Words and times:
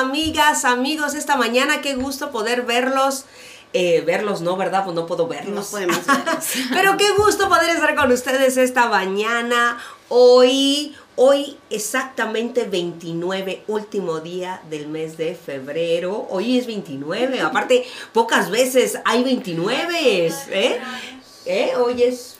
Amigas, 0.00 0.64
amigos. 0.64 1.14
Esta 1.14 1.36
mañana, 1.36 1.80
qué 1.80 1.94
gusto 1.94 2.30
poder 2.30 2.62
verlos. 2.62 3.24
Eh, 3.72 4.02
verlos, 4.06 4.40
¿no? 4.40 4.56
¿Verdad? 4.56 4.84
Pues 4.84 4.94
no 4.94 5.06
puedo 5.06 5.26
verlos. 5.26 5.54
No 5.54 5.70
podemos 5.70 6.06
verlos. 6.06 6.44
Pero 6.72 6.96
qué 6.96 7.10
gusto 7.18 7.48
poder 7.48 7.70
estar 7.70 7.94
con 7.94 8.10
ustedes 8.10 8.56
esta 8.56 8.88
mañana. 8.88 9.78
Hoy, 10.08 10.94
hoy 11.16 11.58
exactamente 11.68 12.64
29, 12.64 13.64
último 13.66 14.20
día 14.20 14.62
del 14.70 14.88
mes 14.88 15.16
de 15.16 15.34
febrero. 15.34 16.26
Hoy 16.30 16.58
es 16.58 16.66
29. 16.66 17.40
Aparte, 17.40 17.84
pocas 18.12 18.50
veces 18.50 18.98
hay 19.04 19.24
29. 19.24 20.26
¿Eh? 20.50 20.80
¿Eh? 21.44 21.72
Hoy 21.76 22.02
es 22.02 22.35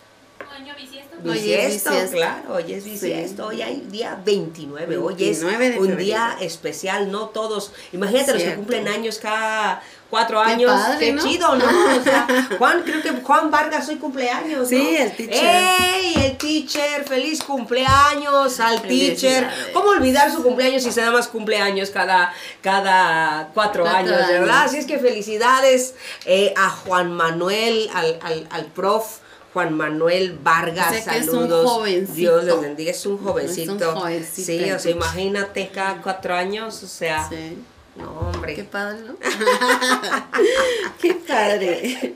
bisiesto. 1.22 1.30
Hoy 1.30 1.38
es 1.38 1.44
Bisiesto, 1.44 1.90
bisiesto. 1.90 2.16
claro, 2.16 2.54
hoy 2.54 2.72
es 2.72 2.84
bisiesto, 2.84 3.46
hoy 3.46 3.62
hay 3.62 3.80
día 3.90 4.18
29, 4.24 4.96
hoy 4.98 5.12
es 5.14 5.42
29 5.42 5.78
un 5.80 5.96
día 5.96 6.36
especial, 6.40 7.10
no 7.10 7.28
todos. 7.28 7.72
Imagínate 7.92 8.32
los 8.34 8.42
que 8.42 8.54
cumplen 8.54 8.86
años 8.88 9.18
cada 9.18 9.82
cuatro 10.10 10.40
Qué 10.44 10.50
años, 10.52 10.70
padre, 10.70 10.98
qué 11.06 11.12
¿no? 11.12 11.22
chido, 11.24 11.56
¿no? 11.56 11.64
O 11.64 12.02
sea, 12.02 12.26
Juan, 12.58 12.82
creo 12.84 13.02
que 13.02 13.10
Juan 13.22 13.50
Vargas 13.50 13.88
hoy 13.88 13.96
cumpleaños, 13.96 14.60
¿no? 14.60 14.66
Sí, 14.66 14.96
el 14.96 15.16
teacher. 15.16 15.44
¡Ey, 15.44 16.14
el 16.26 16.36
teacher! 16.36 17.04
¡Feliz 17.04 17.42
cumpleaños 17.42 18.60
al 18.60 18.82
teacher! 18.82 19.48
¿Cómo 19.72 19.88
olvidar 19.90 20.30
su 20.32 20.42
cumpleaños 20.44 20.84
si 20.84 20.92
se 20.92 21.00
da 21.00 21.10
más 21.10 21.26
cumpleaños 21.28 21.90
cada, 21.90 22.32
cada 22.62 23.50
cuatro, 23.52 23.82
Cuatro 23.82 23.98
años, 23.98 24.12
años. 24.12 24.28
verdad? 24.40 24.62
Así 24.64 24.76
es 24.78 24.86
que 24.86 24.98
felicidades 24.98 25.94
eh, 26.24 26.54
a 26.56 26.70
Juan 26.70 27.12
Manuel, 27.12 27.90
al, 27.94 28.18
al, 28.22 28.46
al 28.50 28.66
prof. 28.66 29.18
Juan 29.56 29.72
Manuel 29.74 30.38
Vargas, 30.42 30.88
O 30.88 31.02
sea 31.02 31.12
que 31.14 31.18
es 31.20 31.28
un 31.28 31.48
saludos. 31.48 31.70
jovencito. 31.70 32.12
Dios 32.12 32.44
les 32.44 32.60
bendiga, 32.60 32.90
es 32.90 33.06
un 33.06 33.16
jovencito. 33.16 33.74
Es 33.74 33.80
un 33.82 33.94
jovencito. 33.94 34.46
Sí, 34.52 34.70
o 34.70 34.78
sea, 34.78 34.90
imagínate 34.90 35.70
cada 35.72 36.02
cuatro 36.02 36.34
años, 36.34 36.82
o 36.82 36.86
sea, 36.86 37.26
Sí. 37.26 37.56
no, 37.96 38.10
hombre. 38.20 38.54
Qué 38.54 38.64
padre, 38.64 38.98
¿no? 39.00 39.16
Qué 41.00 41.14
padre. 41.14 42.12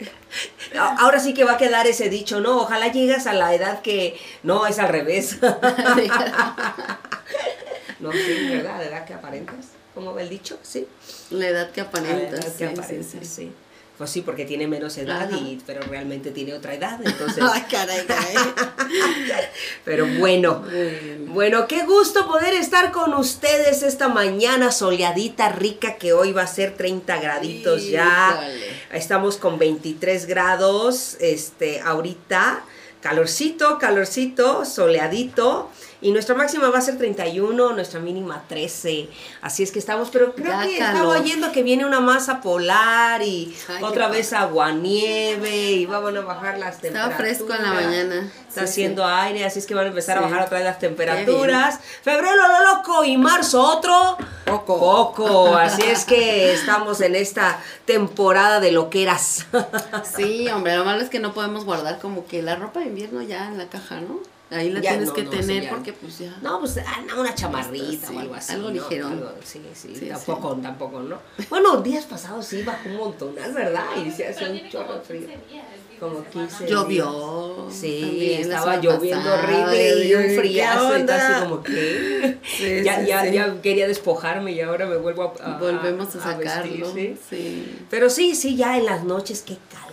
Ahora 0.99 1.19
sí 1.19 1.33
que 1.33 1.43
va 1.43 1.53
a 1.53 1.57
quedar 1.57 1.87
ese 1.87 2.09
dicho, 2.09 2.41
¿no? 2.41 2.59
Ojalá 2.61 2.89
llegas 2.91 3.25
a 3.25 3.33
la 3.33 3.55
edad 3.55 3.81
que 3.81 4.19
no 4.43 4.67
es 4.67 4.77
al 4.77 4.89
revés. 4.89 5.39
no, 7.99 8.11
sí, 8.11 8.47
¿verdad? 8.51 8.77
La 8.77 8.85
edad 8.85 9.05
que 9.05 9.15
aparentas. 9.15 9.65
¿Cómo 9.95 10.13
va 10.13 10.21
el 10.21 10.29
dicho? 10.29 10.59
Sí. 10.61 10.87
La 11.31 11.47
edad 11.47 11.71
que 11.71 11.81
La 11.81 11.87
aparenta. 11.87 12.35
edad 12.35 12.43
que 12.43 12.49
sí, 12.51 12.55
sí, 12.59 12.63
aparentas, 12.65 13.07
sí. 13.11 13.25
sí. 13.25 13.51
Pues 14.01 14.09
sí, 14.09 14.23
porque 14.23 14.45
tiene 14.45 14.65
menos 14.65 14.97
edad, 14.97 15.27
Ajá. 15.31 15.37
y, 15.37 15.61
pero 15.63 15.79
realmente 15.83 16.31
tiene 16.31 16.55
otra 16.55 16.73
edad, 16.73 16.99
entonces... 17.05 17.43
Ay, 17.47 17.61
caray, 17.69 18.03
caray. 18.07 18.35
Pero 19.85 20.07
bueno, 20.17 20.63
Bueno. 21.27 21.67
qué 21.67 21.85
gusto 21.85 22.25
poder 22.25 22.55
estar 22.55 22.91
con 22.91 23.13
ustedes 23.13 23.83
esta 23.83 24.07
mañana 24.07 24.71
soleadita, 24.71 25.49
rica, 25.49 25.97
que 25.97 26.13
hoy 26.13 26.31
va 26.31 26.41
a 26.41 26.47
ser 26.47 26.73
30 26.75 27.15
graditos 27.21 27.87
ya. 27.89 28.39
Híjole. 28.41 28.71
Estamos 28.93 29.37
con 29.37 29.59
23 29.59 30.25
grados, 30.25 31.17
este, 31.19 31.79
ahorita. 31.81 32.63
Calorcito, 33.01 33.77
calorcito, 33.77 34.65
soleadito. 34.65 35.69
Y 36.03 36.11
nuestra 36.11 36.33
máxima 36.33 36.69
va 36.71 36.79
a 36.79 36.81
ser 36.81 36.97
31, 36.97 37.73
nuestra 37.73 37.99
mínima 37.99 38.43
13. 38.47 39.07
Así 39.41 39.61
es 39.61 39.71
que 39.71 39.77
estamos, 39.77 40.09
pero 40.09 40.33
creo 40.33 40.47
Ya 40.47 40.63
que 40.67 40.77
calor. 40.79 40.95
estaba 40.95 41.19
oyendo 41.19 41.51
que 41.51 41.61
viene 41.61 41.85
una 41.85 41.99
masa 41.99 42.41
polar 42.41 43.21
y 43.21 43.55
Ay, 43.67 43.83
otra 43.83 44.07
vez 44.07 44.33
aguanieve 44.33 45.71
y 45.73 45.85
van 45.85 46.17
a 46.17 46.21
bajar 46.21 46.57
las 46.57 46.75
Estaba 46.83 47.09
temperaturas. 47.09 47.17
fresco 47.17 47.53
en 47.53 47.63
la 47.63 47.73
mañana. 47.73 48.31
Está 48.49 48.61
Sí, 48.61 48.65
haciendo 48.81 49.05
aire, 49.05 49.45
así 49.45 49.59
es 49.59 49.67
que 49.67 49.75
van 49.75 49.85
a 49.85 49.89
empezar 49.89 50.17
a 50.17 50.21
bajar 50.21 50.41
otra 50.41 50.57
vez 50.57 50.65
las 50.65 50.79
temperaturas. 50.79 51.79
Febrero 52.01 52.35
lo 52.47 52.73
loco 52.75 53.03
y 53.05 53.17
marzo 53.17 53.61
otro. 53.61 54.17
Poco. 54.45 54.79
Poco. 54.79 55.55
Así 55.55 55.83
es 55.83 56.03
que 56.05 56.51
estamos 56.55 56.99
en 57.01 57.15
esta 57.15 57.59
temporada 57.85 58.59
de 58.59 58.71
loqueras. 58.71 59.45
Sí, 60.15 60.47
hombre, 60.49 60.75
lo 60.77 60.83
malo 60.83 61.01
es 61.01 61.09
que 61.09 61.19
no 61.19 61.33
podemos 61.33 61.63
guardar 61.63 61.99
como 61.99 62.25
que 62.25 62.41
la 62.41 62.55
ropa 62.55 62.79
de 62.79 62.87
invierno 62.87 63.21
ya 63.21 63.47
en 63.47 63.57
la 63.59 63.67
caja, 63.67 64.01
¿no? 64.01 64.19
Ahí 64.51 64.69
la 64.69 64.81
Ya, 64.81 64.89
tienes 64.91 65.07
no, 65.07 65.13
que 65.13 65.23
no, 65.23 65.29
tener 65.29 65.69
porque 65.69 65.93
pues 65.93 66.19
ya. 66.19 66.37
No, 66.41 66.59
pues 66.59 66.77
ah, 66.77 67.01
no, 67.07 67.21
una 67.21 67.33
chamarrita 67.33 68.07
Sí, 68.07 68.15
o 68.15 68.19
algo 68.19 68.35
así. 68.35 68.51
algo 68.53 68.67
¿no? 68.67 68.73
ligerón. 68.73 69.13
Algo- 69.13 69.31
sí, 69.43 69.61
sí, 69.73 69.95
Sí, 69.97 70.05
tampoco, 70.07 70.55
tampoco, 70.61 70.99
¿no? 70.99 71.19
Bueno, 71.49 71.77
días 71.81 72.05
pasados 72.05 72.45
sí 72.45 72.61
bajó 72.63 72.89
un 72.89 72.97
montón, 72.97 73.35
es 73.37 73.53
verdad, 73.53 73.85
y 74.05 74.11
se 74.11 74.27
hace 74.27 74.49
un 74.51 74.69
chorro 74.69 75.01
frío. 75.01 75.21
15 75.21 75.37
días. 75.49 75.65
el 75.73 75.79
fin 75.79 75.91
de 75.93 75.99
Como 75.99 76.15
semana. 76.15 76.29
15 76.49 76.67
Llovió. 76.67 77.67
Sí, 77.71 78.33
estaba 78.39 78.75
lloviendo 78.77 79.33
horrible 79.33 80.05
y 80.05 80.13
un 80.15 80.23
¿qué 80.23 80.37
friazo 80.39 80.97
y 80.99 81.05
casi 81.05 81.41
como 81.43 81.63
que 81.63 82.37
Sí, 82.57 82.83
ya, 82.83 82.99
sí, 83.01 83.07
ya, 83.07 83.23
sí. 83.25 83.31
ya 83.33 83.61
quería 83.61 83.87
despojarme 83.87 84.51
y 84.51 84.59
ahora 84.61 84.85
me 84.85 84.97
vuelvo 84.97 85.33
a, 85.41 85.45
a- 85.55 85.57
Volvemos 85.59 86.13
a 86.15 86.17
a 86.19 86.21
sacarlo. 86.21 86.73
vestir, 86.93 87.17
¿sí? 87.29 87.35
sí. 87.37 87.77
Pero 87.89 88.09
sí, 88.09 88.35
sí, 88.35 88.55
ya 88.57 88.77
en 88.77 88.85
las 88.85 89.03
noches, 89.05 89.43
qué 89.47 89.57
calor. 89.71 89.90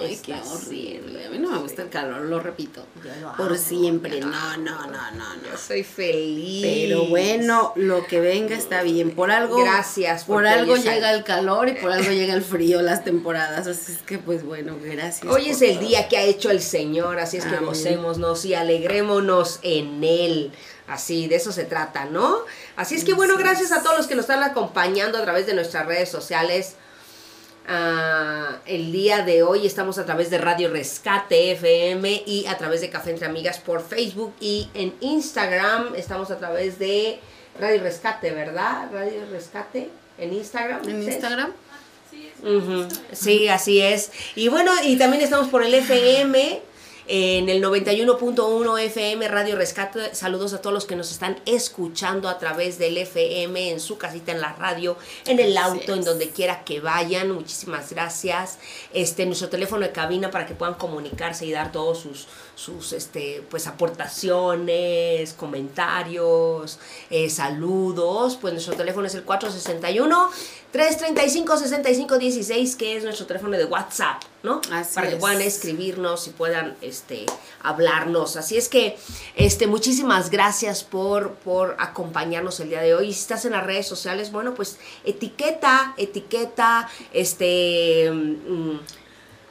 Ay, 0.00 0.14
está 0.14 0.40
qué 0.42 0.48
horrible. 0.48 1.26
A 1.26 1.30
mí 1.30 1.38
no 1.38 1.50
me 1.50 1.58
gusta 1.58 1.82
el 1.82 1.88
calor, 1.88 2.22
lo 2.22 2.40
repito. 2.40 2.84
Yo 3.04 3.10
lo 3.20 3.36
Por 3.36 3.46
amo, 3.48 3.56
siempre. 3.56 4.20
No, 4.20 4.28
no, 4.28 4.86
no, 4.86 4.86
no, 4.86 5.36
no. 5.36 5.50
Yo 5.50 5.56
soy 5.56 5.84
feliz. 5.84 6.62
Pero 6.62 7.06
bueno, 7.06 7.72
lo 7.76 8.06
que 8.06 8.20
venga 8.20 8.56
está 8.56 8.82
bien. 8.82 9.12
Por 9.12 9.30
algo. 9.30 9.62
Gracias, 9.62 10.24
Por 10.24 10.46
algo 10.46 10.76
llega 10.76 11.12
el 11.12 11.24
calor 11.24 11.68
y 11.68 11.72
por 11.72 11.92
algo 11.92 12.10
llega 12.10 12.34
el 12.34 12.42
frío, 12.42 12.82
las 12.82 13.04
temporadas. 13.04 13.66
Así 13.66 13.92
es 13.92 13.98
que, 13.98 14.18
pues 14.18 14.44
bueno, 14.44 14.76
gracias. 14.80 15.32
Hoy 15.32 15.50
es 15.50 15.62
el 15.62 15.76
todo. 15.76 15.88
día 15.88 16.08
que 16.08 16.16
ha 16.16 16.22
hecho 16.22 16.50
el 16.50 16.60
Señor, 16.60 17.18
así 17.18 17.38
es 17.38 17.44
que 17.44 17.56
gocémonos 17.56 18.44
y 18.44 18.54
alegrémonos 18.54 19.60
en 19.62 20.02
Él. 20.04 20.52
Así, 20.86 21.28
de 21.28 21.36
eso 21.36 21.52
se 21.52 21.64
trata, 21.64 22.06
¿no? 22.06 22.38
Así 22.76 22.94
es 22.94 23.04
que 23.04 23.12
bueno, 23.12 23.36
gracias 23.36 23.72
a 23.72 23.82
todos 23.82 23.98
los 23.98 24.06
que 24.06 24.14
nos 24.14 24.24
están 24.24 24.42
acompañando 24.42 25.18
a 25.18 25.22
través 25.22 25.46
de 25.46 25.54
nuestras 25.54 25.86
redes 25.86 26.08
sociales. 26.08 26.76
Ah, 27.70 28.60
el 28.64 28.92
día 28.92 29.26
de 29.26 29.42
hoy 29.42 29.66
estamos 29.66 29.98
a 29.98 30.06
través 30.06 30.30
de 30.30 30.38
Radio 30.38 30.70
Rescate 30.70 31.52
FM 31.52 32.22
y 32.24 32.46
a 32.46 32.56
través 32.56 32.80
de 32.80 32.88
Café 32.88 33.10
Entre 33.10 33.26
Amigas 33.26 33.58
por 33.58 33.86
Facebook 33.86 34.32
y 34.40 34.70
en 34.72 34.94
Instagram 35.02 35.94
estamos 35.94 36.30
a 36.30 36.38
través 36.38 36.78
de 36.78 37.18
Radio 37.60 37.82
Rescate, 37.82 38.30
¿verdad? 38.30 38.88
Radio 38.90 39.26
Rescate 39.30 39.90
en 40.16 40.32
Instagram. 40.32 40.88
En 40.88 41.02
¿sí? 41.02 41.10
Instagram. 41.10 41.52
Sí, 43.12 43.48
así 43.48 43.82
es. 43.82 44.12
Y 44.34 44.48
bueno, 44.48 44.72
y 44.82 44.96
también 44.96 45.22
estamos 45.22 45.48
por 45.48 45.62
el 45.62 45.74
FM, 45.74 46.62
en 47.08 47.48
el 47.48 47.62
91.1 47.62 48.78
FM 48.80 49.28
Radio 49.28 49.56
Rescate. 49.56 50.14
Saludos 50.14 50.52
a 50.52 50.60
todos 50.60 50.74
los 50.74 50.84
que 50.84 50.94
nos 50.94 51.10
están 51.10 51.40
escuchando 51.46 52.28
a 52.28 52.38
través 52.38 52.78
del 52.78 52.98
FM, 52.98 53.70
en 53.70 53.80
su 53.80 53.96
casita, 53.96 54.30
en 54.32 54.42
la 54.42 54.52
radio, 54.52 54.96
en 55.26 55.40
el 55.40 55.56
auto, 55.56 55.94
en 55.94 56.04
donde 56.04 56.28
quiera 56.28 56.64
que 56.64 56.80
vayan. 56.80 57.30
Muchísimas 57.32 57.90
gracias. 57.90 58.58
Este, 58.92 59.24
nuestro 59.24 59.48
teléfono 59.48 59.86
de 59.86 59.92
cabina 59.92 60.30
para 60.30 60.44
que 60.44 60.54
puedan 60.54 60.74
comunicarse 60.74 61.46
y 61.46 61.52
dar 61.52 61.72
todos 61.72 62.00
sus, 62.00 62.28
sus 62.58 62.92
este, 62.92 63.44
pues, 63.48 63.68
aportaciones, 63.68 65.32
comentarios, 65.34 66.80
eh, 67.08 67.30
saludos. 67.30 68.36
Pues 68.36 68.52
nuestro 68.52 68.74
teléfono 68.74 69.06
es 69.06 69.14
el 69.14 69.22
461 69.22 70.30
335 70.72 71.56
6516, 71.56 72.74
que 72.74 72.96
es 72.96 73.04
nuestro 73.04 73.26
teléfono 73.26 73.56
de 73.56 73.64
WhatsApp. 73.64 74.20
¿no? 74.42 74.60
Así 74.72 74.96
Para 74.96 75.10
que 75.10 75.16
puedan 75.16 75.40
escribirnos 75.40 76.26
y 76.26 76.30
puedan 76.30 76.76
este, 76.80 77.26
hablarnos. 77.62 78.36
Así 78.36 78.56
es 78.56 78.68
que 78.68 78.96
este, 79.36 79.68
muchísimas 79.68 80.30
gracias 80.30 80.82
por, 80.82 81.34
por 81.34 81.76
acompañarnos 81.78 82.58
el 82.58 82.70
día 82.70 82.80
de 82.80 82.92
hoy. 82.94 83.10
Y 83.10 83.12
si 83.12 83.20
estás 83.20 83.44
en 83.44 83.52
las 83.52 83.64
redes 83.64 83.86
sociales, 83.86 84.32
bueno, 84.32 84.54
pues 84.54 84.78
etiqueta, 85.04 85.94
etiqueta, 85.96 86.88
este... 87.12 88.10
mm, 88.12 88.78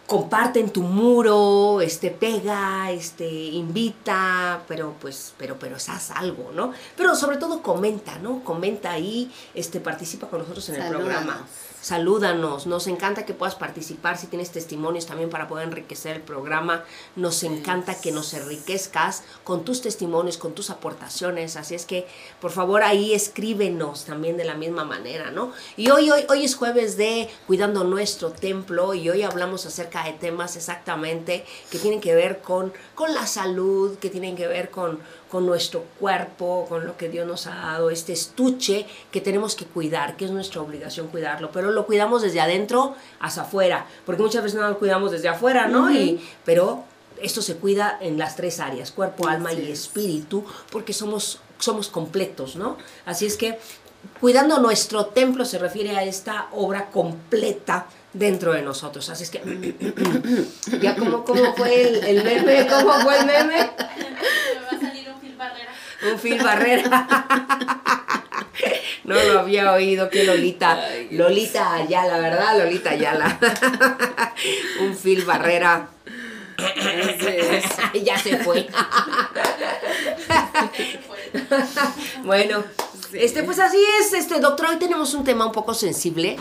comparte 0.08 0.62
en 0.62 0.72
tu 0.72 0.82
muro, 0.82 1.82
este, 1.82 2.10
pega, 2.10 2.90
este, 2.92 3.28
invita, 3.30 4.64
pero 4.68 4.96
pues, 5.00 5.34
pero, 5.38 5.60
pero 5.60 5.76
haz 5.76 6.12
algo, 6.12 6.52
¿no? 6.54 6.74
Pero 6.96 7.14
sobre 7.16 7.38
todo 7.38 7.62
comenta, 7.62 8.18
¿no? 8.18 8.44
Comenta 8.44 8.92
ahí, 8.92 9.32
este, 9.54 9.82
participa 9.82 10.28
con 10.28 10.40
nosotros 10.40 10.70
en 10.70 10.82
el 10.82 10.90
programa. 10.90 11.46
Salúdanos, 11.88 12.68
nos 12.68 12.86
encanta 12.88 13.26
que 13.26 13.34
puedas 13.34 13.56
participar, 13.56 14.18
si 14.18 14.28
tienes 14.28 14.52
testimonios 14.52 15.06
también 15.06 15.30
para 15.30 15.48
poder 15.48 15.70
enriquecer 15.70 16.18
el 16.18 16.22
programa, 16.22 16.84
nos 17.16 17.44
encanta 17.44 18.02
que 18.02 18.12
nos 18.12 18.34
enriquezcas 18.34 19.24
con 19.46 19.64
tus 19.64 19.82
testimonios, 19.82 20.38
con 20.38 20.52
tus 20.54 20.70
aportaciones, 20.70 21.56
así 21.56 21.76
es 21.76 21.86
que 21.86 22.06
por 22.42 22.52
favor 22.52 22.84
ahí 22.84 23.14
escríbenos 23.14 24.04
también 24.04 24.36
de 24.36 24.44
la 24.44 24.56
misma 24.56 24.84
manera, 24.84 25.32
¿no? 25.32 25.54
Y 25.78 25.90
hoy, 25.90 26.12
hoy, 26.12 26.26
hoy 26.28 26.44
es 26.44 26.56
jueves 26.56 26.98
de 26.98 27.30
Cuidando 27.48 27.86
Nuestro 27.86 28.32
Templo 28.32 28.94
y 28.94 29.10
hoy 29.10 29.22
hablamos 29.22 29.66
acerca 29.66 30.04
de 30.04 30.12
temas 30.12 30.58
exactamente 30.58 31.46
que 31.72 31.80
tienen 31.80 32.02
que 32.02 32.14
ver 32.14 32.42
con, 32.42 32.74
con 32.96 33.14
la 33.14 33.26
salud, 33.26 33.98
que 33.98 34.10
tienen 34.10 34.36
que 34.36 34.48
ver 34.48 34.72
con, 34.72 35.00
con 35.30 35.46
nuestro 35.46 35.86
cuerpo, 36.00 36.66
con 36.68 36.86
lo 36.86 36.98
que 36.98 37.10
Dios 37.10 37.28
nos 37.28 37.48
ha 37.48 37.56
dado, 37.56 37.90
este 37.90 38.14
estuche 38.14 38.86
que 39.12 39.22
tenemos 39.22 39.56
que 39.56 39.66
cuidar, 39.66 40.18
que 40.18 40.26
es 40.26 40.32
nuestra 40.32 40.62
obligación 40.62 41.08
cuidarlo, 41.08 41.52
pero 41.52 41.72
lo 41.78 41.86
cuidamos 41.86 42.24
desde 42.24 42.42
adentro 42.42 42.96
hacia 43.20 43.44
afuera, 43.44 43.86
porque 44.06 44.24
muchas 44.24 44.44
veces 44.44 44.60
no 44.60 44.68
lo 44.68 44.80
cuidamos 44.80 45.12
desde 45.12 45.30
afuera, 45.30 45.68
¿no? 45.68 45.92
y, 45.92 46.20
pero 46.44 46.84
esto 47.22 47.42
se 47.42 47.56
cuida 47.56 47.98
en 48.02 48.18
las 48.18 48.36
tres 48.36 48.60
áreas, 48.60 48.92
cuerpo, 48.92 49.28
alma 49.28 49.50
Así 49.50 49.62
y 49.62 49.72
es. 49.72 49.82
espíritu, 49.82 50.44
porque 50.72 50.94
somos, 50.94 51.40
somos 51.60 51.88
completos, 51.88 52.56
¿no? 52.56 52.78
Así 53.06 53.26
es 53.26 53.38
que 53.38 53.60
cuidando 54.20 54.60
nuestro 54.60 55.08
templo 55.08 55.46
se 55.46 55.60
refiere 55.60 55.96
a 55.96 56.04
esta 56.04 56.48
obra 56.52 56.90
completa 56.90 57.86
dentro 58.14 58.54
de 58.54 58.62
nosotros. 58.64 59.10
Así 59.10 59.24
es 59.24 59.30
que, 59.30 59.40
ya 60.82 60.96
como, 60.96 61.24
cómo 61.24 61.56
fue 61.56 61.88
el, 61.88 62.04
el 62.04 62.24
meme, 62.24 62.68
cómo 62.68 62.94
fue 63.02 63.20
el 63.20 63.26
meme. 63.26 63.56
Me 64.58 64.62
va 64.62 64.72
a 64.72 64.80
salir 64.80 65.10
un 65.10 65.20
fil 65.22 65.36
barrera. 65.36 65.72
Un 66.12 66.20
Phil 66.20 66.44
Barrera. 66.44 67.08
No 69.08 69.16
lo 69.16 69.40
había 69.40 69.72
oído, 69.72 70.10
que 70.10 70.26
Lolita. 70.26 70.86
Lolita 71.12 71.76
Ayala, 71.76 72.20
¿verdad? 72.20 72.60
Lolita 72.60 72.90
Ayala. 72.90 73.40
Un 74.82 74.98
Phil 74.98 75.24
Barrera. 75.24 75.88
ya 78.04 78.20
se 78.20 78.38
fue. 78.40 78.68
bueno, 82.26 82.66
este, 83.14 83.44
pues 83.44 83.60
así 83.60 83.78
es, 84.02 84.12
este, 84.12 84.42
doctor, 84.42 84.72
hoy 84.72 84.78
tenemos 84.78 85.14
un 85.14 85.24
tema 85.24 85.46
un 85.46 85.54
poco 85.54 85.74
sensible. 85.74 86.36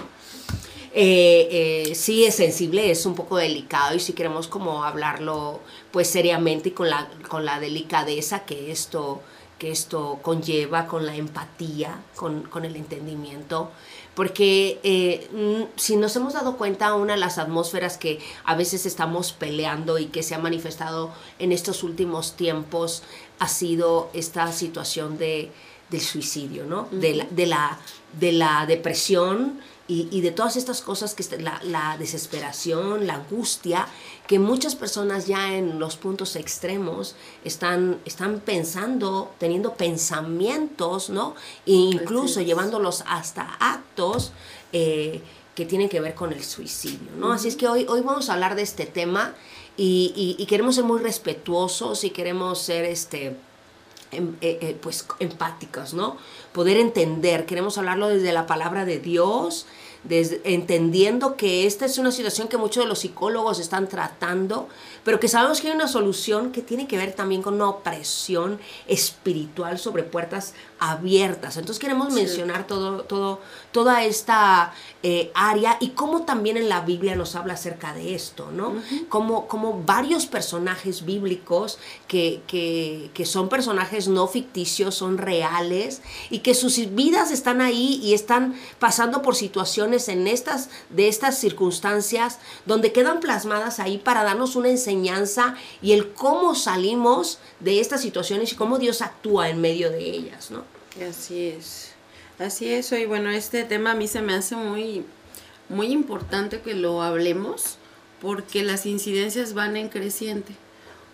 Eh, 0.92 1.84
eh, 1.90 1.94
sí 1.94 2.24
es 2.24 2.34
sensible, 2.34 2.90
es 2.90 3.06
un 3.06 3.14
poco 3.14 3.36
delicado 3.36 3.94
y 3.94 4.00
si 4.00 4.14
queremos 4.14 4.48
como 4.48 4.82
hablarlo 4.82 5.60
pues 5.92 6.08
seriamente 6.08 6.70
y 6.70 6.72
con 6.72 6.88
la, 6.88 7.10
con 7.28 7.44
la 7.44 7.60
delicadeza 7.60 8.46
que 8.46 8.72
esto, 8.72 9.22
que 9.58 9.70
esto 9.70 10.18
conlleva, 10.22 10.86
con 10.86 11.06
la 11.06 11.14
empatía, 11.14 12.00
con, 12.14 12.42
con 12.42 12.64
el 12.64 12.76
entendimiento, 12.76 13.70
porque 14.14 14.80
eh, 14.82 15.28
mm, 15.32 15.78
si 15.78 15.96
nos 15.96 16.16
hemos 16.16 16.34
dado 16.34 16.56
cuenta, 16.56 16.94
una 16.94 17.14
de 17.14 17.20
las 17.20 17.38
atmósferas 17.38 17.98
que 17.98 18.18
a 18.44 18.54
veces 18.54 18.86
estamos 18.86 19.32
peleando 19.32 19.98
y 19.98 20.06
que 20.06 20.22
se 20.22 20.34
ha 20.34 20.38
manifestado 20.38 21.12
en 21.38 21.52
estos 21.52 21.82
últimos 21.82 22.32
tiempos 22.32 23.02
ha 23.38 23.48
sido 23.48 24.10
esta 24.14 24.50
situación 24.52 25.18
de, 25.18 25.50
del 25.90 26.00
suicidio, 26.00 26.64
¿no? 26.64 26.88
de, 26.90 27.14
la, 27.14 27.26
de, 27.30 27.46
la, 27.46 27.78
de 28.18 28.32
la 28.32 28.66
depresión 28.66 29.60
y, 29.88 30.08
y 30.10 30.20
de 30.20 30.32
todas 30.32 30.56
estas 30.56 30.80
cosas 30.82 31.14
que 31.14 31.22
est- 31.22 31.40
la, 31.40 31.60
la 31.62 31.96
desesperación, 31.98 33.06
la 33.06 33.14
angustia, 33.14 33.86
que 34.26 34.38
muchas 34.38 34.74
personas 34.74 35.26
ya 35.26 35.54
en 35.54 35.78
los 35.78 35.96
puntos 35.96 36.34
extremos 36.36 37.14
están, 37.44 37.98
están 38.04 38.40
pensando, 38.40 39.32
teniendo 39.38 39.74
pensamientos, 39.74 41.10
¿no? 41.10 41.34
E 41.66 41.72
incluso 41.72 42.40
llevándolos 42.40 43.04
hasta 43.06 43.42
actos 43.60 44.32
eh, 44.72 45.20
que 45.54 45.64
tienen 45.66 45.88
que 45.88 46.00
ver 46.00 46.14
con 46.14 46.32
el 46.32 46.42
suicidio, 46.44 47.10
¿no? 47.18 47.32
Así 47.32 47.48
es 47.48 47.56
que 47.56 47.68
hoy, 47.68 47.86
hoy 47.88 48.00
vamos 48.00 48.28
a 48.28 48.34
hablar 48.34 48.56
de 48.56 48.62
este 48.62 48.86
tema 48.86 49.34
y, 49.76 50.12
y- 50.16 50.42
y 50.42 50.46
queremos 50.46 50.74
ser 50.74 50.84
muy 50.84 51.00
respetuosos 51.00 52.04
y 52.04 52.10
queremos 52.10 52.60
ser 52.60 52.84
este 52.84 53.36
em- 54.10 54.36
eh, 54.40 54.58
eh, 54.60 54.76
pues 54.80 55.06
empáticos, 55.18 55.94
¿no? 55.94 56.16
Poder 56.52 56.76
entender, 56.76 57.46
queremos 57.46 57.78
hablarlo 57.78 58.08
desde 58.08 58.32
la 58.32 58.46
palabra 58.46 58.84
de 58.84 58.98
Dios, 58.98 59.66
entendiendo 60.44 61.36
que 61.36 61.66
esta 61.66 61.84
es 61.84 61.98
una 61.98 62.12
situación 62.12 62.46
que 62.46 62.56
muchos 62.56 62.84
de 62.84 62.88
los 62.88 63.00
psicólogos 63.00 63.58
están 63.58 63.88
tratando, 63.88 64.68
pero 65.04 65.18
que 65.18 65.26
sabemos 65.26 65.60
que 65.60 65.68
hay 65.68 65.74
una 65.74 65.88
solución 65.88 66.52
que 66.52 66.62
tiene 66.62 66.86
que 66.86 66.96
ver 66.96 67.12
también 67.12 67.42
con 67.42 67.54
una 67.54 67.68
opresión 67.68 68.60
espiritual 68.86 69.78
sobre 69.78 70.04
puertas 70.04 70.54
abiertas. 70.78 71.56
Entonces 71.56 71.80
queremos 71.80 72.12
mencionar 72.12 72.66
todo, 72.66 73.02
todo, 73.02 73.40
toda 73.72 74.04
esta 74.04 74.74
eh, 75.02 75.30
área 75.34 75.78
y 75.80 75.90
cómo 75.90 76.22
también 76.22 76.56
en 76.56 76.68
la 76.68 76.80
Biblia 76.82 77.16
nos 77.16 77.34
habla 77.34 77.54
acerca 77.54 77.94
de 77.94 78.14
esto, 78.14 78.50
¿no? 78.52 78.74
como, 79.08 79.48
como 79.48 79.82
varios 79.82 80.26
personajes 80.26 81.04
bíblicos 81.04 81.78
que, 82.08 82.42
que, 82.46 83.10
que 83.14 83.24
son 83.24 83.48
personajes 83.48 84.08
no 84.08 84.28
ficticios, 84.28 84.94
son 84.94 85.18
reales 85.18 86.02
y 86.30 86.40
que 86.40 86.54
sus 86.54 86.76
vidas 86.94 87.30
están 87.30 87.60
ahí 87.60 87.98
y 88.02 88.12
están 88.14 88.54
pasando 88.78 89.22
por 89.22 89.34
situaciones 89.34 90.08
en 90.08 90.26
estas, 90.26 90.68
de 90.90 91.08
estas 91.08 91.38
circunstancias 91.38 92.38
donde 92.66 92.92
quedan 92.92 93.20
plasmadas 93.20 93.80
ahí 93.80 93.98
para 93.98 94.24
darnos 94.24 94.56
una 94.56 94.68
enseñanza 94.68 95.54
y 95.80 95.92
el 95.92 96.12
cómo 96.12 96.54
salimos 96.54 97.38
de 97.60 97.80
estas 97.80 98.02
situaciones 98.02 98.52
y 98.52 98.56
cómo 98.56 98.78
Dios 98.78 99.00
actúa 99.00 99.48
en 99.48 99.60
medio 99.60 99.90
de 99.90 100.10
ellas, 100.10 100.50
¿no? 100.50 100.65
Así 101.02 101.48
es. 101.48 101.90
Así 102.38 102.72
es. 102.72 102.90
Y 102.92 103.06
bueno, 103.06 103.30
este 103.30 103.64
tema 103.64 103.92
a 103.92 103.94
mí 103.94 104.08
se 104.08 104.22
me 104.22 104.34
hace 104.34 104.56
muy, 104.56 105.04
muy 105.68 105.88
importante 105.88 106.60
que 106.60 106.74
lo 106.74 107.02
hablemos 107.02 107.78
porque 108.20 108.62
las 108.62 108.86
incidencias 108.86 109.54
van 109.54 109.76
en 109.76 109.88
creciente. 109.88 110.54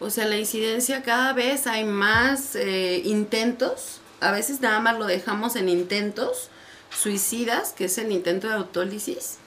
O 0.01 0.11
sea, 0.11 0.27
la 0.27 0.37
incidencia 0.37 1.03
cada 1.03 1.33
vez 1.33 1.67
hay 1.67 1.85
más 1.85 2.57
eh, 2.57 3.03
intentos. 3.05 4.01
A 4.21 4.33
veces 4.33 4.61
nada 4.61 4.81
más 4.81 4.99
lo 4.99 5.07
dejamos 5.07 5.57
en 5.57 5.69
intentos 5.69 6.49
suicidas, 6.91 7.73
que 7.73 7.87
es 7.87 7.99
el 7.99 8.13
intento 8.13 8.49
de 8.49 8.55
autólisis. 8.55 9.39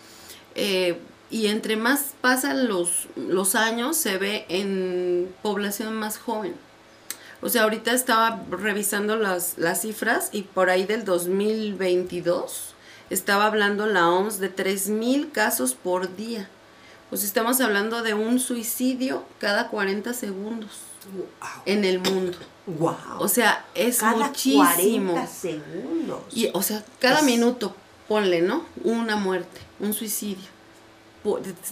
Eh, 0.55 0.97
y 1.29 1.47
entre 1.47 1.75
más 1.75 2.13
pasan 2.21 2.67
los, 2.67 3.07
los 3.15 3.55
años, 3.55 3.97
se 3.97 4.17
ve 4.17 4.45
en 4.47 5.33
población 5.41 5.95
más 5.95 6.17
joven. 6.17 6.55
O 7.41 7.49
sea, 7.49 7.63
ahorita 7.63 7.91
estaba 7.91 8.41
revisando 8.49 9.15
las, 9.17 9.57
las 9.57 9.81
cifras 9.81 10.29
y 10.31 10.43
por 10.43 10.69
ahí 10.69 10.85
del 10.85 11.05
2022 11.05 12.73
estaba 13.09 13.45
hablando 13.45 13.85
la 13.85 14.09
OMS 14.09 14.39
de 14.39 14.53
3.000 14.53 15.31
casos 15.31 15.73
por 15.75 16.15
día. 16.15 16.49
Pues 17.09 17.23
estamos 17.23 17.61
hablando 17.61 18.01
de 18.01 18.13
un 18.15 18.39
suicidio 18.39 19.23
cada 19.39 19.67
40 19.69 20.13
segundos 20.13 20.71
en 21.65 21.85
el 21.85 21.99
mundo. 21.99 22.37
Wow. 22.65 22.95
O 23.19 23.27
sea, 23.27 23.63
es 23.75 23.99
cada 23.99 24.27
muchísimo. 24.27 25.13
40 25.13 25.27
segundos. 25.27 26.21
Y, 26.33 26.49
o 26.53 26.63
sea, 26.63 26.83
cada 26.99 27.19
Es- 27.19 27.25
minuto, 27.25 27.75
ponle, 28.07 28.41
¿no? 28.41 28.65
Una 28.83 29.15
muerte, 29.17 29.61
un 29.79 29.93
suicidio. 29.93 30.55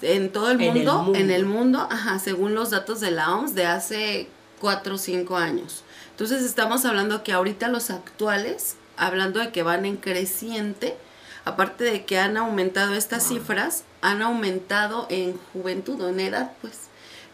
En 0.02 0.32
todo 0.32 0.52
el 0.52 0.62
En 0.62 0.68
el 0.70 0.74
mundo, 0.76 1.02
mundo. 1.04 1.20
en 1.20 1.32
el 1.32 1.46
mundo, 1.46 1.88
ajá, 1.90 2.20
según 2.20 2.54
los 2.56 2.70
datos 2.72 3.00
de 3.00 3.12
la 3.12 3.36
OMS 3.36 3.54
de 3.56 3.66
hace 3.66 4.28
cuatro 4.64 4.96
o 4.96 4.98
cinco 4.98 5.36
años. 5.36 5.84
Entonces 6.12 6.42
estamos 6.42 6.86
hablando 6.86 7.22
que 7.22 7.34
ahorita 7.34 7.68
los 7.68 7.90
actuales, 7.90 8.78
hablando 8.96 9.42
de 9.42 9.52
que 9.52 9.62
van 9.62 9.86
en 9.86 9.98
creciente, 9.98 10.96
aparte 11.44 11.84
de 11.84 12.06
que 12.06 12.18
han 12.18 12.38
aumentado 12.38 12.94
estas 12.94 13.28
cifras, 13.28 13.84
han 14.00 14.22
aumentado 14.22 15.06
en 15.10 15.38
juventud 15.52 16.00
o 16.00 16.08
en 16.08 16.22
edad, 16.22 16.54
pues. 16.62 16.84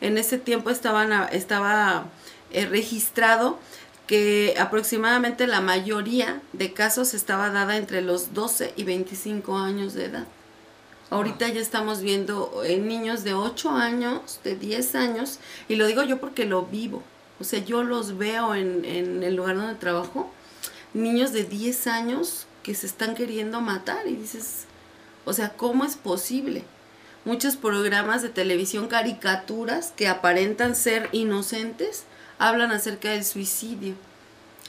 En 0.01 0.17
ese 0.17 0.39
tiempo 0.39 0.71
estaban, 0.71 1.11
estaba 1.31 2.05
eh, 2.51 2.65
registrado 2.65 3.59
que 4.07 4.55
aproximadamente 4.57 5.45
la 5.45 5.61
mayoría 5.61 6.41
de 6.53 6.73
casos 6.73 7.13
estaba 7.13 7.51
dada 7.51 7.77
entre 7.77 8.01
los 8.01 8.33
12 8.33 8.73
y 8.75 8.85
25 8.85 9.55
años 9.55 9.93
de 9.93 10.05
edad. 10.05 10.25
Ahorita 11.11 11.47
ya 11.49 11.61
estamos 11.61 12.01
viendo 12.01 12.63
en 12.65 12.87
niños 12.87 13.23
de 13.23 13.35
8 13.35 13.69
años, 13.69 14.39
de 14.43 14.55
10 14.55 14.95
años, 14.95 15.37
y 15.67 15.75
lo 15.75 15.85
digo 15.85 16.01
yo 16.01 16.19
porque 16.19 16.45
lo 16.45 16.65
vivo. 16.65 17.03
O 17.39 17.43
sea, 17.43 17.59
yo 17.59 17.83
los 17.83 18.17
veo 18.17 18.55
en, 18.55 18.85
en 18.85 19.23
el 19.23 19.35
lugar 19.35 19.55
donde 19.55 19.75
trabajo, 19.75 20.31
niños 20.93 21.31
de 21.31 21.43
10 21.43 21.87
años 21.87 22.47
que 22.63 22.75
se 22.75 22.85
están 22.87 23.15
queriendo 23.15 23.61
matar 23.61 24.07
y 24.07 24.15
dices, 24.15 24.65
o 25.25 25.33
sea, 25.33 25.49
¿cómo 25.55 25.85
es 25.85 25.95
posible? 25.95 26.63
muchos 27.25 27.57
programas 27.57 28.21
de 28.21 28.29
televisión, 28.29 28.87
caricaturas 28.87 29.93
que 29.95 30.07
aparentan 30.07 30.75
ser 30.75 31.09
inocentes, 31.11 32.05
hablan 32.39 32.71
acerca 32.71 33.11
del 33.11 33.25
suicidio 33.25 33.93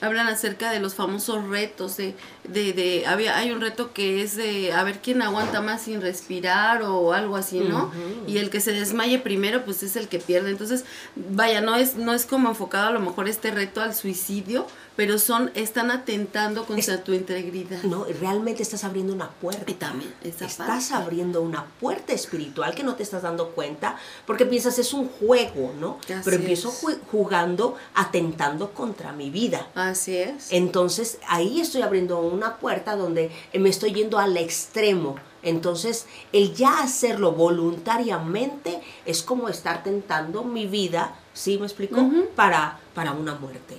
hablan 0.01 0.27
acerca 0.27 0.71
de 0.71 0.79
los 0.79 0.95
famosos 0.95 1.47
retos, 1.47 1.95
de, 1.97 2.15
de, 2.43 2.73
de 2.73 3.05
había, 3.05 3.37
hay 3.37 3.51
un 3.51 3.61
reto 3.61 3.93
que 3.93 4.21
es 4.23 4.35
de 4.35 4.73
a 4.73 4.83
ver 4.83 4.99
quién 5.01 5.21
aguanta 5.21 5.61
más 5.61 5.83
sin 5.83 6.01
respirar 6.01 6.81
o 6.83 7.13
algo 7.13 7.35
así, 7.37 7.59
¿no? 7.59 7.91
Y 8.27 8.37
el 8.37 8.49
que 8.49 8.59
se 8.61 8.71
desmaye 8.71 9.19
primero, 9.19 9.63
pues 9.65 9.83
es 9.83 9.95
el 9.95 10.07
que 10.07 10.19
pierde. 10.19 10.49
Entonces, 10.51 10.85
vaya, 11.15 11.61
no 11.61 11.75
es, 11.75 11.95
no 11.95 12.13
es 12.13 12.25
como 12.25 12.49
enfocado 12.49 12.87
a 12.87 12.91
lo 12.91 12.99
mejor 12.99 13.27
este 13.29 13.51
reto 13.51 13.81
al 13.81 13.93
suicidio, 13.95 14.65
pero 14.95 15.17
son, 15.19 15.51
están 15.55 15.89
atentando 15.89 16.65
contra 16.65 17.03
tu 17.03 17.13
integridad. 17.13 17.81
No, 17.83 18.05
realmente 18.19 18.61
estás 18.61 18.83
abriendo 18.83 19.13
una 19.13 19.29
puerta. 19.29 19.63
Y 19.71 19.75
también, 19.75 20.13
estás 20.23 20.55
parte. 20.55 20.93
abriendo 20.93 21.41
una 21.41 21.65
puerta 21.79 22.13
espiritual 22.13 22.75
que 22.75 22.83
no 22.83 22.95
te 22.95 23.03
estás 23.03 23.21
dando 23.21 23.49
cuenta 23.51 23.97
porque 24.27 24.45
piensas 24.45 24.77
es 24.79 24.93
un 24.93 25.07
juego, 25.07 25.73
¿no? 25.79 25.97
Así 26.03 26.21
Pero 26.25 26.37
empiezo 26.37 26.69
es. 26.69 26.81
ju- 26.83 26.99
jugando, 27.09 27.77
atentando 27.95 28.71
contra 28.71 29.11
mi 29.13 29.29
vida. 29.29 29.67
Así 29.75 30.17
es. 30.17 30.51
Entonces 30.51 31.19
ahí 31.27 31.61
estoy 31.61 31.81
abriendo 31.83 32.19
una 32.31 32.57
puerta 32.57 32.95
donde 32.95 33.31
me 33.53 33.69
estoy 33.69 33.93
yendo 33.93 34.19
al 34.19 34.37
extremo. 34.37 35.15
Entonces 35.43 36.05
el 36.33 36.53
ya 36.53 36.81
hacerlo 36.81 37.31
voluntariamente 37.31 38.81
es 39.05 39.23
como 39.23 39.49
estar 39.49 39.83
tentando 39.83 40.43
mi 40.43 40.67
vida, 40.67 41.15
¿sí 41.33 41.57
me 41.57 41.65
explico? 41.65 42.09
Para, 42.35 42.79
para 42.93 43.11
una 43.11 43.35
muerte. 43.35 43.77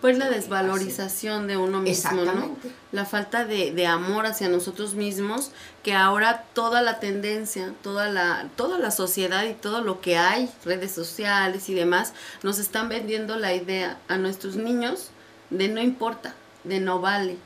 Pues 0.00 0.18
la 0.18 0.28
desvalorización 0.28 1.46
de 1.46 1.56
uno 1.56 1.80
mismo, 1.80 2.24
¿no? 2.24 2.56
La 2.90 3.04
falta 3.04 3.44
de, 3.44 3.70
de 3.70 3.86
amor 3.86 4.26
hacia 4.26 4.48
nosotros 4.48 4.94
mismos, 4.94 5.52
que 5.84 5.94
ahora 5.94 6.44
toda 6.54 6.82
la 6.82 6.98
tendencia, 6.98 7.72
toda 7.84 8.08
la, 8.08 8.48
toda 8.56 8.80
la 8.80 8.90
sociedad 8.90 9.44
y 9.44 9.54
todo 9.54 9.80
lo 9.80 10.00
que 10.00 10.16
hay, 10.16 10.50
redes 10.64 10.90
sociales 10.90 11.68
y 11.68 11.74
demás, 11.74 12.14
nos 12.42 12.58
están 12.58 12.88
vendiendo 12.88 13.36
la 13.36 13.54
idea 13.54 14.00
a 14.08 14.16
nuestros 14.16 14.56
niños 14.56 15.10
de 15.50 15.68
no 15.68 15.80
importa, 15.80 16.34
de 16.64 16.80
no 16.80 17.00
vale, 17.00 17.36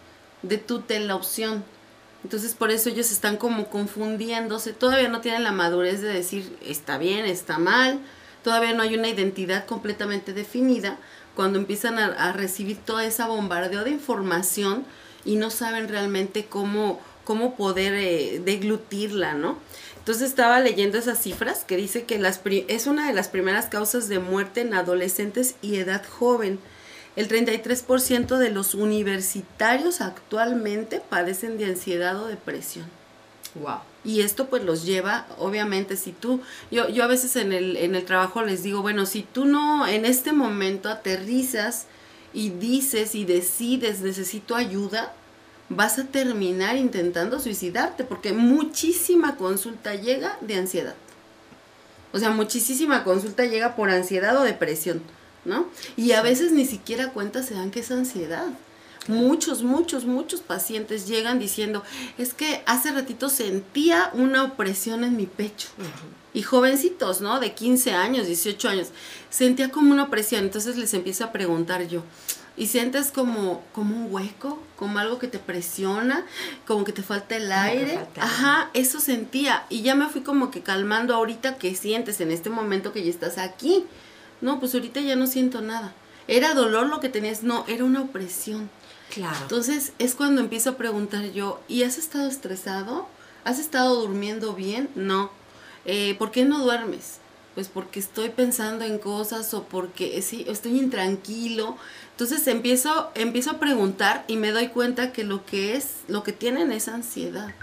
de 0.43 0.59
tú 0.59 0.81
ten 0.81 1.09
la 1.09 1.17
opción. 1.17 1.65
Entonces 2.25 2.55
por 2.55 2.71
eso 2.71 2.89
ellos 2.89 3.13
están 3.13 3.37
como 3.37 3.69
confundiéndose, 3.69 4.73
todavía 4.73 5.09
no 5.09 5.21
tienen 5.21 5.45
la 5.45 5.53
madurez 5.53 6.01
de 6.01 6.09
decir 6.09 6.57
está 6.61 6.99
bien, 6.99 7.25
está 7.25 7.59
mal, 7.59 8.01
todavía 8.43 8.73
no 8.73 8.83
hay 8.83 8.97
una 8.97 9.09
identidad 9.09 9.65
completamente 9.67 10.33
definida 10.33 10.99
cuando 11.37 11.59
empiezan 11.59 11.99
a, 11.99 12.33
recibir 12.33 12.79
toda 12.79 13.05
esa 13.05 13.29
bombardeo 13.29 13.85
de 13.85 13.91
información 13.91 14.85
y 15.25 15.37
no 15.37 15.51
saben 15.51 15.89
realmente 15.89 16.47
cómo, 16.47 16.99
cómo 17.25 17.55
poder 17.55 17.93
eh, 17.95 18.41
deglutirla, 18.45 19.35
¿no? 19.35 19.59
Entonces 19.99 20.29
estaba 20.29 20.61
leyendo 20.61 20.99
esas 20.99 21.21
cifras 21.21 21.65
que 21.65 21.77
dice 21.77 22.05
que 22.05 22.19
las 22.19 22.41
es 22.45 22.87
una 22.87 23.09
de 23.09 23.13
las 23.13 23.29
primeras 23.29 23.67
causas 23.67 24.09
de 24.09 24.21
muerte 24.21 24.61
en 24.63 24.73
adolescentes 24.73 25.57
y 25.63 25.77
edad 25.77 26.05
joven. 26.07 26.59
El 27.17 27.29
33% 27.29 28.37
de 28.37 28.51
los 28.51 28.75
universitarios 28.75 30.01
actualmente 30.01 31.01
padecen 31.01 31.57
de 31.59 31.65
ansiedad 31.65 32.23
o 32.23 32.27
depresión. 32.27 32.87
Wow. 33.55 33.79
Y 34.05 34.21
esto 34.21 34.49
pues 34.49 34.63
los 34.63 34.85
lleva, 34.85 35.27
obviamente, 35.39 35.97
si 35.97 36.13
tú, 36.13 36.41
yo, 36.71 36.89
yo 36.89 37.03
a 37.05 37.09
veces 37.09 37.35
en 37.37 37.53
el, 37.53 37.77
en 37.79 37.95
el 37.95 38.05
trabajo 38.05 38.43
les 38.43 38.63
digo, 38.63 38.83
bueno, 38.83 39.07
si 39.07 39.23
tú 39.23 39.47
no 39.47 39.87
en 39.87 40.05
este 40.05 40.33
momento 40.33 40.91
aterrizas 40.91 41.87
y 42.33 42.51
dices 42.51 43.15
y 43.15 43.25
decides 43.25 44.01
necesito 44.03 44.55
ayuda, 44.55 45.15
vas 45.69 45.99
a 45.99 46.05
terminar 46.05 46.77
intentando 46.77 47.41
suicidarte 47.41 48.05
porque 48.05 48.33
muchísima 48.33 49.37
consulta 49.37 49.95
llega 49.95 50.39
de 50.41 50.57
ansiedad. 50.57 50.95
O 52.13 52.19
sea, 52.19 52.31
muchísima 52.31 53.05
consulta 53.05 53.45
llega 53.47 53.75
por 53.75 53.91
ansiedad 53.91 54.37
o 54.37 54.45
depresión, 54.45 55.03
¿no? 55.47 55.67
Y 55.97 56.13
a 56.13 56.23
veces 56.23 56.53
ni 56.53 56.67
siquiera 56.67 57.13
cuenta 57.13 57.43
se 57.43 57.55
dan 57.55 57.71
que 57.71 57.81
es 57.81 57.91
ansiedad. 57.91 58.49
Muchos, 59.09 59.63
muchos, 59.63 60.05
muchos 60.05 60.41
pacientes 60.41 61.07
llegan 61.07 61.39
diciendo, 61.39 61.83
es 62.19 62.35
que 62.35 62.63
hace 62.67 62.91
ratito 62.91 63.29
sentía 63.29 64.11
una 64.15 64.43
opresión 64.43 65.05
en 65.05 65.17
mi 65.17 65.27
pecho. 65.27 65.69
Y 66.35 66.43
jovencitos, 66.43 67.21
¿no? 67.21 67.41
De 67.41 67.55
15 67.55 67.93
años, 67.93 68.27
18 68.27 68.69
años, 68.69 68.89
sentía 69.31 69.71
como 69.71 69.93
una 69.93 70.05
opresión. 70.05 70.45
Entonces 70.45 70.77
les 70.77 70.93
empiezo 70.93 71.25
a 71.25 71.33
preguntar 71.33 71.87
yo, 71.87 72.03
¿y 72.57 72.67
sientes 72.67 73.13
como, 73.13 73.63
como 73.73 73.97
un 73.97 74.13
hueco? 74.13 74.61
Como 74.77 74.99
algo 74.99 75.19
que 75.19 75.29
te 75.29 75.39
presiona, 75.39 76.27
como 76.67 76.85
que 76.85 76.93
te 76.93 77.03
falta 77.03 77.37
el 77.37 77.51
aire. 77.53 77.95
falta 77.95 78.23
Ajá, 78.23 78.71
eso 78.75 78.99
sentía. 78.99 79.65
Y 79.71 79.83
ya 79.83 79.95
me 79.95 80.09
fui 80.09 80.23
como 80.23 80.51
que 80.51 80.63
calmando 80.63 81.15
ahorita 81.15 81.59
que 81.59 81.75
sientes 81.75 82.21
en 82.21 82.33
este 82.33 82.51
momento 82.51 82.93
que 82.93 83.05
ya 83.05 83.11
estás 83.11 83.39
aquí. 83.39 83.85
No, 84.41 84.61
pues 84.61 84.75
ahorita 84.75 85.01
ya 85.01 85.17
no 85.17 85.27
siento 85.27 85.61
nada. 85.61 85.95
¿Era 86.29 86.55
dolor 86.55 86.89
lo 86.89 87.01
que 87.01 87.09
tenías? 87.09 87.43
No, 87.43 87.65
era 87.69 87.85
una 87.85 88.03
opresión. 88.03 88.69
Claro. 89.11 89.37
Entonces 89.43 89.93
es 89.99 90.15
cuando 90.15 90.41
empiezo 90.41 90.71
a 90.71 90.77
preguntar 90.77 91.33
yo, 91.33 91.61
¿y 91.69 91.85
has 91.85 91.99
estado 91.99 92.29
estresado? 92.29 93.07
¿Has 93.45 93.59
estado 93.59 94.01
durmiendo 94.01 94.55
bien? 94.55 94.89
No. 94.95 95.31
Eh, 95.85 96.17
¿Por 96.19 96.33
qué 96.33 96.45
no 96.45 96.59
duermes? 96.59 97.19
Pues 97.55 97.69
porque 97.69 98.01
estoy 98.01 98.29
pensando 98.31 98.85
en 98.85 98.99
cosas 98.99 99.55
o 99.55 99.65
porque 99.65 100.19
eh, 100.19 100.23
sí, 100.23 100.45
estoy 100.49 100.79
intranquilo. 100.79 101.77
Entonces 102.11 102.47
empiezo, 102.49 103.11
empiezo 103.15 103.53
a 103.53 103.59
preguntar 103.59 104.25
y 104.27 104.37
me 104.37 104.51
doy 104.51 104.69
cuenta 104.69 105.13
que 105.13 105.23
lo 105.25 105.47
que 105.47 105.77
es, 105.77 105.99
lo 106.09 106.23
que 106.23 106.33
tienen 106.33 106.73
es 106.73 106.89
ansiedad. 106.89 107.55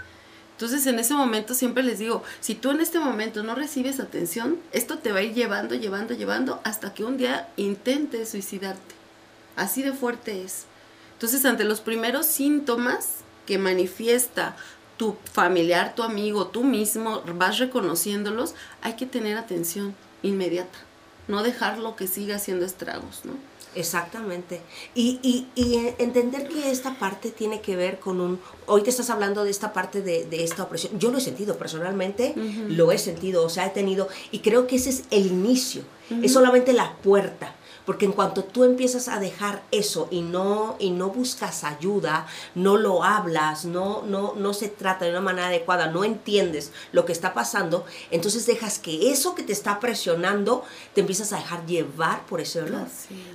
Entonces 0.64 0.86
en 0.86 0.98
ese 0.98 1.12
momento 1.12 1.52
siempre 1.52 1.82
les 1.82 1.98
digo, 1.98 2.22
si 2.40 2.54
tú 2.54 2.70
en 2.70 2.80
este 2.80 2.98
momento 2.98 3.42
no 3.42 3.54
recibes 3.54 4.00
atención, 4.00 4.58
esto 4.72 4.96
te 4.96 5.12
va 5.12 5.18
a 5.18 5.22
ir 5.22 5.34
llevando, 5.34 5.74
llevando, 5.74 6.14
llevando 6.14 6.62
hasta 6.64 6.94
que 6.94 7.04
un 7.04 7.18
día 7.18 7.50
intentes 7.58 8.30
suicidarte. 8.30 8.94
Así 9.56 9.82
de 9.82 9.92
fuerte 9.92 10.42
es. 10.42 10.64
Entonces 11.12 11.44
ante 11.44 11.64
los 11.64 11.82
primeros 11.82 12.24
síntomas 12.24 13.16
que 13.44 13.58
manifiesta 13.58 14.56
tu 14.96 15.18
familiar, 15.30 15.94
tu 15.94 16.02
amigo, 16.02 16.46
tú 16.46 16.64
mismo, 16.64 17.22
vas 17.34 17.58
reconociéndolos, 17.58 18.54
hay 18.80 18.94
que 18.94 19.04
tener 19.04 19.36
atención 19.36 19.94
inmediata. 20.22 20.78
No 21.28 21.42
dejarlo 21.42 21.96
que 21.96 22.06
siga 22.06 22.36
haciendo 22.36 22.64
estragos, 22.66 23.22
¿no? 23.24 23.32
Exactamente. 23.74 24.60
Y, 24.94 25.18
y, 25.22 25.48
y 25.56 25.92
entender 25.98 26.46
que 26.48 26.70
esta 26.70 26.94
parte 26.98 27.30
tiene 27.30 27.60
que 27.60 27.74
ver 27.74 27.98
con 27.98 28.20
un... 28.20 28.38
Hoy 28.66 28.82
te 28.82 28.90
estás 28.90 29.10
hablando 29.10 29.42
de 29.42 29.50
esta 29.50 29.72
parte 29.72 30.00
de, 30.00 30.24
de 30.26 30.44
esta 30.44 30.62
opresión. 30.62 30.98
Yo 31.00 31.10
lo 31.10 31.18
he 31.18 31.20
sentido 31.20 31.58
personalmente, 31.58 32.34
lo 32.68 32.92
he 32.92 32.98
sentido, 32.98 33.44
o 33.44 33.48
sea, 33.48 33.66
he 33.66 33.70
tenido... 33.70 34.08
Y 34.30 34.40
creo 34.40 34.68
que 34.68 34.76
ese 34.76 34.90
es 34.90 35.04
el 35.10 35.26
inicio, 35.26 35.82
es 36.22 36.32
solamente 36.32 36.72
la 36.72 36.94
puerta. 36.98 37.56
Porque 37.86 38.06
en 38.06 38.12
cuanto 38.12 38.44
tú 38.44 38.64
empiezas 38.64 39.08
a 39.08 39.18
dejar 39.18 39.62
eso 39.70 40.08
y 40.10 40.22
no, 40.22 40.76
y 40.78 40.90
no 40.90 41.10
buscas 41.10 41.64
ayuda, 41.64 42.26
no 42.54 42.76
lo 42.76 43.04
hablas, 43.04 43.64
no, 43.64 44.02
no, 44.02 44.34
no 44.34 44.54
se 44.54 44.68
trata 44.68 45.04
de 45.04 45.10
una 45.10 45.20
manera 45.20 45.48
adecuada, 45.48 45.88
no 45.88 46.04
entiendes 46.04 46.72
lo 46.92 47.04
que 47.04 47.12
está 47.12 47.34
pasando, 47.34 47.84
entonces 48.10 48.46
dejas 48.46 48.78
que 48.78 49.10
eso 49.10 49.34
que 49.34 49.42
te 49.42 49.52
está 49.52 49.80
presionando 49.80 50.64
te 50.94 51.02
empiezas 51.02 51.32
a 51.32 51.36
dejar 51.36 51.66
llevar 51.66 52.24
por 52.26 52.40
ese 52.40 52.60
dolor. 52.60 52.88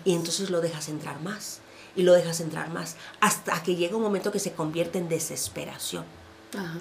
Y 0.03 0.15
entonces 0.15 0.49
lo 0.49 0.61
dejas 0.61 0.89
entrar 0.89 1.21
más 1.21 1.59
y 1.95 2.03
lo 2.03 2.13
dejas 2.13 2.39
entrar 2.39 2.69
más 2.69 2.95
hasta 3.19 3.61
que 3.63 3.75
llega 3.75 3.97
un 3.97 4.03
momento 4.03 4.31
que 4.31 4.39
se 4.39 4.53
convierte 4.53 4.97
en 4.97 5.09
desesperación. 5.09 6.05
Ajá. 6.57 6.79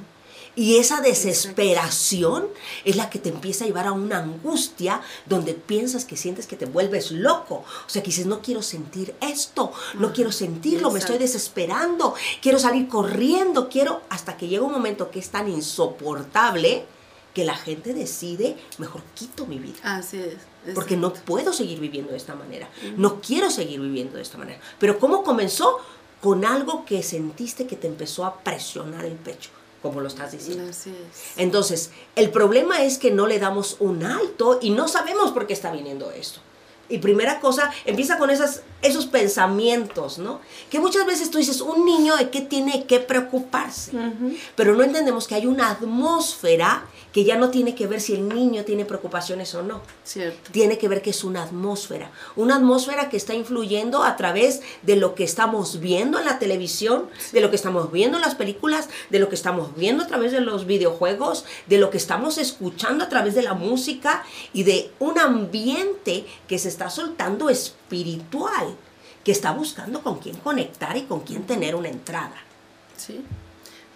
Y 0.56 0.76
esa 0.78 1.00
desesperación 1.00 2.48
es 2.84 2.96
la 2.96 3.10
que 3.10 3.18
te 3.18 3.28
empieza 3.28 3.64
a 3.64 3.66
llevar 3.66 3.86
a 3.86 3.92
una 3.92 4.18
angustia 4.18 5.00
donde 5.26 5.54
piensas 5.54 6.04
que 6.04 6.16
sientes 6.16 6.46
que 6.46 6.56
te 6.56 6.66
vuelves 6.66 7.12
loco. 7.12 7.64
O 7.86 7.88
sea, 7.88 8.02
que 8.02 8.10
dices, 8.10 8.26
no 8.26 8.40
quiero 8.42 8.62
sentir 8.62 9.14
esto, 9.20 9.72
no 9.94 10.12
quiero 10.12 10.32
sentirlo, 10.32 10.90
me 10.90 10.98
estoy 10.98 11.18
desesperando, 11.18 12.14
quiero 12.42 12.58
salir 12.58 12.88
corriendo, 12.88 13.68
quiero, 13.68 14.02
hasta 14.08 14.36
que 14.36 14.48
llega 14.48 14.64
un 14.64 14.72
momento 14.72 15.10
que 15.10 15.18
es 15.18 15.30
tan 15.30 15.48
insoportable 15.48 16.86
que 17.34 17.44
la 17.44 17.54
gente 17.54 17.94
decide, 17.94 18.56
mejor 18.78 19.02
quito 19.14 19.46
mi 19.46 19.60
vida. 19.60 19.76
Así 19.84 20.18
es. 20.18 20.74
Porque 20.74 20.96
no 20.96 21.12
puedo 21.12 21.52
seguir 21.52 21.78
viviendo 21.78 22.10
de 22.10 22.16
esta 22.16 22.34
manera. 22.34 22.68
No 22.96 23.20
quiero 23.20 23.48
seguir 23.48 23.80
viviendo 23.80 24.16
de 24.16 24.22
esta 24.22 24.38
manera. 24.38 24.60
Pero 24.80 24.98
¿cómo 24.98 25.22
comenzó? 25.22 25.78
Con 26.20 26.44
algo 26.44 26.84
que 26.84 27.02
sentiste 27.04 27.68
que 27.68 27.76
te 27.76 27.86
empezó 27.86 28.24
a 28.24 28.40
presionar 28.40 29.04
el 29.04 29.14
pecho, 29.14 29.50
como 29.82 30.00
lo 30.00 30.08
estás 30.08 30.32
diciendo. 30.32 30.68
Así 30.68 30.90
es. 30.90 31.38
Entonces, 31.38 31.90
el 32.16 32.30
problema 32.30 32.82
es 32.82 32.98
que 32.98 33.10
no 33.10 33.26
le 33.26 33.38
damos 33.38 33.76
un 33.80 34.02
alto 34.04 34.58
y 34.60 34.70
no 34.70 34.88
sabemos 34.88 35.32
por 35.32 35.46
qué 35.46 35.52
está 35.52 35.70
viniendo 35.70 36.10
esto. 36.10 36.40
Y 36.88 36.98
primera 36.98 37.40
cosa, 37.40 37.70
empieza 37.84 38.18
con 38.18 38.30
esas, 38.30 38.62
esos 38.82 39.06
pensamientos, 39.06 40.18
¿no? 40.18 40.40
Que 40.70 40.80
muchas 40.80 41.04
veces 41.06 41.30
tú 41.30 41.38
dices, 41.38 41.60
un 41.60 41.84
niño 41.84 42.16
de 42.16 42.30
qué 42.30 42.40
tiene 42.40 42.84
que 42.84 43.00
preocuparse. 43.00 43.92
Pero 44.56 44.74
no 44.74 44.82
entendemos 44.82 45.26
que 45.26 45.34
hay 45.34 45.46
una 45.46 45.70
atmósfera 45.70 46.84
que 47.12 47.24
ya 47.24 47.36
no 47.36 47.50
tiene 47.50 47.74
que 47.74 47.86
ver 47.86 48.00
si 48.00 48.14
el 48.14 48.28
niño 48.28 48.64
tiene 48.64 48.84
preocupaciones 48.84 49.54
o 49.54 49.62
no. 49.62 49.80
Cierto. 50.04 50.50
Tiene 50.52 50.78
que 50.78 50.88
ver 50.88 51.02
que 51.02 51.10
es 51.10 51.24
una 51.24 51.42
atmósfera. 51.42 52.10
Una 52.36 52.56
atmósfera 52.56 53.08
que 53.08 53.16
está 53.16 53.34
influyendo 53.34 54.04
a 54.04 54.16
través 54.16 54.60
de 54.82 54.96
lo 54.96 55.14
que 55.14 55.24
estamos 55.24 55.80
viendo 55.80 56.18
en 56.18 56.26
la 56.26 56.38
televisión, 56.38 57.08
de 57.32 57.40
lo 57.40 57.50
que 57.50 57.56
estamos 57.56 57.90
viendo 57.90 58.18
en 58.18 58.22
las 58.22 58.34
películas, 58.34 58.88
de 59.10 59.18
lo 59.18 59.28
que 59.28 59.34
estamos 59.34 59.74
viendo 59.74 60.04
a 60.04 60.06
través 60.06 60.32
de 60.32 60.40
los 60.40 60.66
videojuegos, 60.66 61.44
de 61.66 61.78
lo 61.78 61.90
que 61.90 61.96
estamos 61.96 62.38
escuchando 62.38 63.04
a 63.04 63.08
través 63.08 63.34
de 63.34 63.42
la 63.42 63.54
música 63.54 64.24
y 64.52 64.62
de 64.62 64.90
un 64.98 65.18
ambiente 65.18 66.26
que 66.46 66.58
se 66.58 66.68
está 66.68 66.77
soltando 66.90 67.50
espiritual, 67.50 68.76
que 69.24 69.32
está 69.32 69.52
buscando 69.52 70.02
con 70.02 70.18
quién 70.18 70.36
conectar 70.36 70.96
y 70.96 71.02
con 71.02 71.20
quién 71.20 71.44
tener 71.44 71.74
una 71.74 71.88
entrada. 71.88 72.36
Sí, 72.96 73.24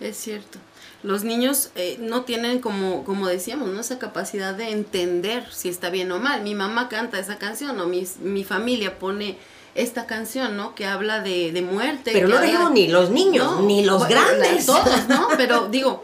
es 0.01 0.17
cierto. 0.17 0.59
Los 1.03 1.25
niños 1.25 1.71
eh, 1.75 1.97
no 2.01 2.23
tienen, 2.23 2.61
como, 2.61 3.05
como 3.05 3.27
decíamos, 3.27 3.69
¿no? 3.69 3.81
esa 3.81 3.99
capacidad 3.99 4.55
de 4.55 4.71
entender 4.71 5.47
si 5.53 5.69
está 5.69 5.91
bien 5.91 6.13
o 6.13 6.19
mal. 6.19 6.43
Mi 6.43 6.55
mamá 6.55 6.89
canta 6.89 7.19
esa 7.19 7.39
canción 7.39 7.81
o 7.81 7.87
mi, 7.87 8.07
mi 8.21 8.45
familia 8.45 8.99
pone 8.99 9.39
esta 9.75 10.07
canción, 10.07 10.57
¿no? 10.57 10.75
Que 10.75 10.87
habla 10.87 11.21
de, 11.21 11.51
de 11.51 11.63
muerte. 11.63 12.11
Pero 12.13 12.29
no 12.29 12.41
digo 12.41 12.71
ni 12.71 12.89
los 12.89 13.11
niños, 13.11 13.53
No, 13.53 13.63
ni 13.63 13.85
los 13.85 13.99
bueno, 14.01 14.15
grandes. 14.15 14.67
Todos, 14.67 15.09
¿no? 15.09 15.29
Pero 15.37 15.69
digo, 15.69 16.03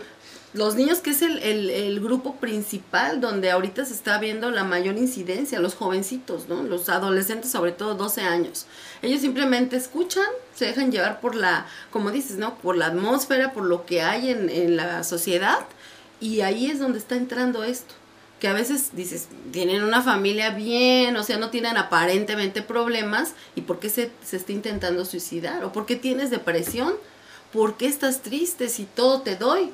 los 0.55 0.76
niños 0.76 1.00
que 1.00 1.11
es 1.11 1.21
el, 1.21 2.00
grupo 2.00 2.37
principal 2.37 3.21
donde 3.21 3.50
ahorita 3.50 3.85
se 3.85 3.93
está 3.93 4.19
viendo 4.19 4.50
la 4.50 4.64
mayor 4.64 4.97
incidencia, 4.97 5.61
los 5.61 5.75
jovencitos, 5.75 6.49
¿no? 6.49 6.62
Los 6.62 6.88
adolescentes, 6.88 7.50
sobre 7.50 7.73
todo 7.73 7.95
12 7.95 8.23
años. 8.23 8.67
Ellos 9.02 9.21
simplemente 9.21 9.76
escuchan, 9.76 10.25
se 10.55 10.64
dejan 10.64 10.90
llevar 10.90 11.21
por 11.21 11.35
la, 11.35 11.67
como 11.90 12.11
dices, 12.11 12.38
¿no? 12.38 12.57
Por 12.59 12.78
la 12.78 12.87
atmósfera, 12.87 13.52
por 13.52 13.64
lo 13.64 13.85
que 13.85 14.00
hay 14.00 14.31
en, 14.31 14.49
en 14.49 14.76
la 14.76 15.05
sociedad. 15.05 15.67
Y 16.19 16.40
ahí 16.40 16.71
es 16.71 16.78
donde 16.78 16.99
está 16.99 17.17
entrando 17.17 17.62
esto. 17.62 17.95
Que 18.40 18.49
a 18.49 18.52
veces 18.55 18.90
dices, 18.95 19.28
tienen 19.52 19.83
una 19.83 20.00
familia 20.00 20.50
bien, 20.50 21.17
o 21.17 21.25
sea, 21.25 21.38
no 21.38 21.50
tienen 21.50 21.76
aparentemente 21.76 22.62
problemas. 22.62 23.35
¿Y 23.55 23.62
por 23.62 23.81
qué 23.81 23.90
se, 23.90 24.11
se 24.25 24.37
está 24.37 24.52
intentando 24.52 25.05
suicidar? 25.05 25.62
¿O 25.64 25.73
por 25.73 25.85
qué 25.85 25.97
tienes 25.97 26.31
depresión? 26.31 26.95
¿Por 27.52 27.76
qué 27.76 27.87
estás 27.87 28.23
triste 28.23 28.69
si 28.69 28.85
todo 28.85 29.21
te 29.21 29.37
doy? 29.37 29.73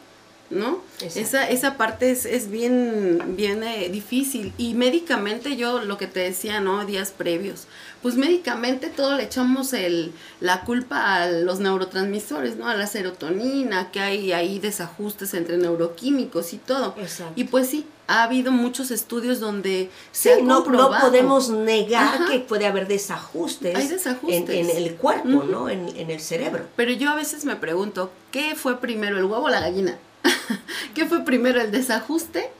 ¿No? 0.50 0.82
Esa, 1.00 1.48
esa 1.48 1.76
parte 1.76 2.10
es, 2.10 2.26
es 2.26 2.50
bien, 2.50 3.34
bien 3.36 3.62
eh, 3.62 3.88
difícil. 3.88 4.52
Y 4.58 4.74
médicamente 4.74 5.56
yo 5.56 5.80
lo 5.80 5.96
que 5.98 6.06
te 6.06 6.20
decía, 6.20 6.60
¿no? 6.60 6.84
Días 6.84 7.10
previos. 7.10 7.66
Pues 8.02 8.14
médicamente 8.16 8.88
todo 8.88 9.16
le 9.16 9.24
echamos 9.24 9.72
el, 9.72 10.12
la 10.40 10.60
culpa 10.60 11.14
a 11.22 11.26
los 11.28 11.60
neurotransmisores, 11.60 12.56
¿no? 12.56 12.68
A 12.68 12.74
la 12.74 12.86
serotonina, 12.86 13.90
que 13.90 14.00
hay 14.00 14.32
ahí 14.32 14.58
desajustes 14.58 15.32
entre 15.34 15.56
neuroquímicos 15.56 16.52
y 16.52 16.58
todo. 16.58 16.94
Exacto. 16.98 17.32
Y 17.36 17.44
pues 17.44 17.68
sí, 17.68 17.86
ha 18.06 18.22
habido 18.24 18.52
muchos 18.52 18.90
estudios 18.90 19.40
donde 19.40 19.90
Sí, 20.12 20.28
se 20.28 20.32
ha 20.34 20.36
no, 20.42 20.64
no 20.66 20.90
podemos 21.00 21.48
negar 21.48 22.16
Ajá. 22.16 22.26
que 22.30 22.40
puede 22.40 22.66
haber 22.66 22.86
desajustes, 22.86 23.74
Hay 23.74 23.88
desajustes. 23.88 24.50
En, 24.50 24.70
en 24.70 24.76
el 24.76 24.94
cuerpo. 24.96 25.28
¿no? 25.28 25.70
En, 25.70 25.88
en 25.96 26.10
el 26.10 26.20
cerebro. 26.20 26.64
Pero 26.76 26.92
yo 26.92 27.10
a 27.10 27.14
veces 27.14 27.46
me 27.46 27.56
pregunto, 27.56 28.12
¿qué 28.30 28.54
fue 28.54 28.78
primero, 28.78 29.16
el 29.16 29.24
huevo 29.24 29.46
o 29.46 29.48
la 29.48 29.60
gallina? 29.60 29.98
¿Qué 30.94 31.06
fue 31.06 31.24
primero, 31.24 31.60
el 31.60 31.70
desajuste 31.70 32.50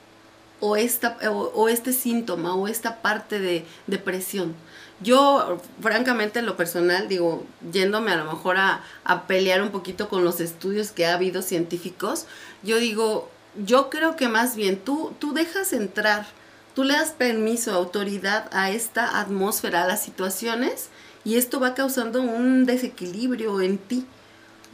o, 0.61 0.77
esta, 0.77 1.19
o, 1.31 1.69
este 1.69 1.93
síntoma 1.93 2.55
o 2.55 2.69
esta 2.69 3.03
parte 3.03 3.39
de 3.39 3.65
depresión? 3.87 4.55
Yo, 5.01 5.61
francamente, 5.81 6.39
en 6.39 6.47
lo 6.47 6.57
personal, 6.57 7.09
digo, 7.09 7.45
yéndome 7.73 8.13
a 8.13 8.17
lo 8.17 8.25
mejor 8.25 8.57
a, 8.57 8.83
a 9.03 9.27
pelear 9.27 9.61
un 9.61 9.71
poquito 9.71 10.09
con 10.09 10.25
los 10.25 10.41
estudios 10.41 10.93
que 10.93 11.07
ha 11.07 11.15
habido 11.15 11.43
científicos, 11.43 12.27
yo 12.63 12.79
digo, 12.79 13.29
yo 13.67 13.91
creo 13.91 14.17
que 14.17 14.29
más 14.29 14.57
bien 14.57 14.79
tú, 14.79 15.13
tú 15.19 15.35
dejas 15.35 15.73
entrar, 15.73 16.27
tú 16.75 16.85
le 16.85 16.95
das 16.95 17.11
permiso, 17.11 17.73
autoridad 17.73 18.49
a 18.53 18.71
esta 18.71 19.21
atmósfera, 19.21 19.83
a 19.83 19.89
las 19.89 20.03
situaciones, 20.03 20.89
y 21.25 21.37
esto 21.37 21.59
va 21.59 21.75
causando 21.75 22.23
un 22.23 22.65
desequilibrio 22.67 23.61
en 23.61 23.79
ti 23.79 24.07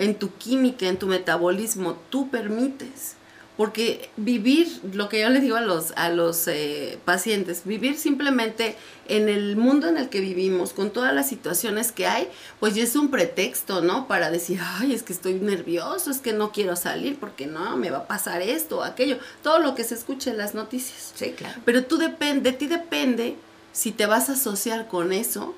en 0.01 0.15
tu 0.15 0.35
química, 0.35 0.89
en 0.89 0.99
tu 0.99 1.07
metabolismo, 1.07 1.97
tú 2.09 2.31
permites. 2.31 3.17
Porque 3.59 4.09
vivir, 4.17 4.81
lo 4.95 5.11
que 5.11 5.21
yo 5.21 5.29
les 5.29 5.43
digo 5.43 5.57
a 5.57 5.61
los, 5.61 5.93
a 5.97 6.09
los 6.09 6.49
eh, 6.49 6.99
pacientes, 7.05 7.67
vivir 7.67 7.99
simplemente 7.99 8.77
en 9.07 9.29
el 9.29 9.57
mundo 9.57 9.87
en 9.87 9.99
el 9.99 10.09
que 10.09 10.21
vivimos, 10.21 10.73
con 10.73 10.89
todas 10.89 11.13
las 11.13 11.29
situaciones 11.29 11.93
que 11.93 12.07
hay, 12.07 12.29
pues 12.59 12.75
ya 12.75 12.83
es 12.83 12.97
un 12.97 13.11
pretexto, 13.11 13.83
¿no? 13.83 14.09
Para 14.09 14.31
decir, 14.31 14.59
ay, 14.63 14.95
es 14.95 15.03
que 15.03 15.13
estoy 15.13 15.35
nervioso, 15.35 16.11
es 16.11 16.21
que 16.21 16.33
no 16.33 16.53
quiero 16.53 16.75
salir 16.75 17.19
porque 17.21 17.47
no, 17.47 17.77
me 17.77 17.91
va 17.91 17.99
a 17.99 18.07
pasar 18.07 18.41
esto 18.41 18.79
o 18.79 18.83
aquello. 18.83 19.19
Todo 19.43 19.59
lo 19.59 19.75
que 19.75 19.85
se 19.85 19.95
escucha 19.95 20.31
en 20.31 20.39
las 20.39 20.55
noticias. 20.55 21.13
Sí, 21.15 21.33
claro. 21.33 21.61
Pero 21.67 21.85
tú 21.85 21.99
depende, 21.99 22.53
de 22.53 22.57
ti 22.57 22.67
depende 22.67 23.37
si 23.73 23.93
te 23.93 24.07
vas 24.07 24.31
a 24.31 24.33
asociar 24.33 24.89
con 24.89 25.13
eso 25.13 25.55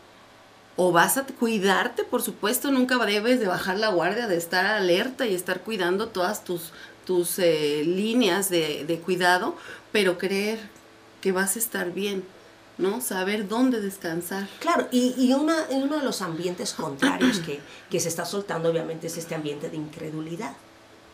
o 0.77 0.93
vas 0.93 1.17
a 1.17 1.25
cuidarte, 1.27 2.05
por 2.05 2.23
supuesto, 2.23 2.71
nunca 2.71 2.97
debes 3.05 3.41
de 3.41 3.47
bajar 3.47 3.79
la 3.79 3.89
guardia, 3.89 4.27
de 4.27 4.37
estar 4.37 4.65
alerta 4.65 5.27
y 5.27 5.35
estar 5.35 5.61
cuidando 5.61 6.09
todas 6.09 6.45
tus, 6.45 6.73
tus 7.05 7.39
eh, 7.39 7.83
líneas 7.85 8.49
de, 8.49 8.85
de 8.85 8.99
cuidado, 8.99 9.57
pero 9.93 10.19
creer 10.19 10.59
que 11.21 11.33
vas 11.33 11.57
a 11.57 11.59
estar 11.59 11.93
bien, 11.93 12.25
¿no? 12.79 13.01
Saber 13.01 13.49
dónde 13.49 13.81
descansar. 13.81 14.49
Claro, 14.61 14.89
y, 14.91 15.15
y, 15.19 15.35
una, 15.35 15.57
uno 15.71 15.99
de 15.99 16.05
los 16.05 16.23
ambientes 16.23 16.73
contrarios 16.73 17.39
que, 17.41 17.61
que 17.91 18.01
se 18.01 18.09
está 18.09 18.25
soltando, 18.25 18.71
obviamente, 18.71 19.07
es 19.07 19.19
este 19.19 19.35
ambiente 19.35 19.69
de 19.69 19.77
incredulidad. 19.77 20.55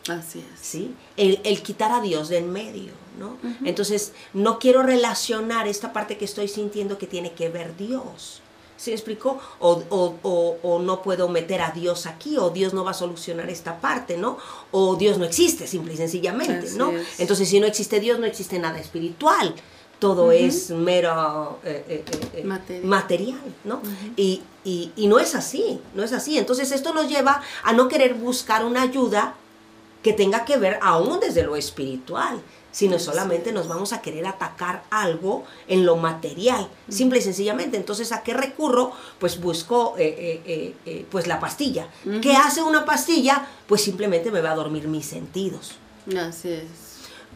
Así 0.07 0.39
es. 0.39 0.59
¿sí? 0.59 0.95
El, 1.17 1.39
el 1.43 1.61
quitar 1.61 1.91
a 1.91 2.01
Dios 2.01 2.29
de 2.29 2.37
en 2.37 2.51
medio, 2.51 2.93
¿no? 3.19 3.37
Entonces, 3.63 4.13
no 4.33 4.57
quiero 4.57 4.81
relacionar 4.81 5.67
esta 5.67 5.93
parte 5.93 6.17
que 6.17 6.25
estoy 6.25 6.47
sintiendo 6.47 6.97
que 6.97 7.05
tiene 7.05 7.33
que 7.33 7.49
ver 7.49 7.75
Dios. 7.77 8.41
¿Sí 8.79 8.91
me 8.91 8.95
explicó? 8.95 9.37
O, 9.59 9.83
o, 9.89 10.15
o, 10.23 10.57
o 10.63 10.79
no 10.79 11.01
puedo 11.01 11.27
meter 11.27 11.61
a 11.61 11.71
Dios 11.71 12.05
aquí, 12.05 12.37
o 12.37 12.49
Dios 12.49 12.73
no 12.73 12.85
va 12.85 12.91
a 12.91 12.93
solucionar 12.93 13.49
esta 13.49 13.81
parte, 13.81 14.17
¿no? 14.17 14.37
O 14.71 14.95
Dios 14.95 15.17
no 15.17 15.25
existe, 15.25 15.67
simple 15.67 15.93
y 15.95 15.97
sencillamente, 15.97 16.67
Así 16.67 16.77
¿no? 16.77 16.91
es. 16.91 17.19
Entonces, 17.19 17.49
si 17.49 17.59
no 17.59 17.67
existe 17.67 17.99
Dios, 17.99 18.19
no 18.19 18.25
existe 18.25 18.57
nada 18.57 18.79
espiritual. 18.79 19.53
Todo 19.99 20.31
es 20.31 20.69
mero 20.69 21.59
eh, 21.65 21.83
eh, 21.89 22.05
eh, 22.35 22.43
Material. 22.45 22.85
material, 22.85 23.55
¿no? 23.65 23.81
y, 24.15 24.41
y, 24.63 24.93
y 24.95 25.07
no 25.07 25.19
es 25.19 25.35
así, 25.35 25.81
no 25.93 26.03
es 26.03 26.13
así. 26.13 26.37
Entonces, 26.37 26.71
esto 26.71 26.93
nos 26.93 27.09
lleva 27.09 27.41
a 27.63 27.73
no 27.73 27.89
querer 27.89 28.13
buscar 28.13 28.63
una 28.63 28.81
ayuda 28.83 29.35
que 30.01 30.13
tenga 30.13 30.45
que 30.45 30.55
ver 30.55 30.79
aún 30.81 31.19
desde 31.19 31.43
lo 31.43 31.57
espiritual, 31.57 32.39
sino 32.79 32.97
solamente 32.97 33.51
nos 33.51 33.67
vamos 33.67 33.91
a 33.91 34.01
querer 34.01 34.25
atacar 34.25 34.83
algo 34.89 35.43
en 35.67 35.85
lo 35.85 35.97
material, 35.97 36.69
simple 36.87 37.19
y 37.19 37.21
sencillamente. 37.21 37.75
Entonces, 37.75 38.13
¿a 38.13 38.23
qué 38.23 38.33
recurro? 38.33 38.93
Pues 39.19 39.41
busco 39.41 39.95
eh, 39.97 40.41
eh, 40.45 40.75
eh, 40.85 41.05
pues 41.11 41.27
la 41.27 41.41
pastilla. 41.41 41.89
¿Qué 42.21 42.37
hace 42.37 42.63
una 42.63 42.85
pastilla? 42.85 43.45
Pues 43.67 43.81
simplemente 43.81 44.31
me 44.31 44.39
va 44.39 44.51
a 44.51 44.55
dormir 44.55 44.87
mis 44.87 45.05
sentidos. 45.05 45.73
Así 46.17 46.53
es. 46.53 46.69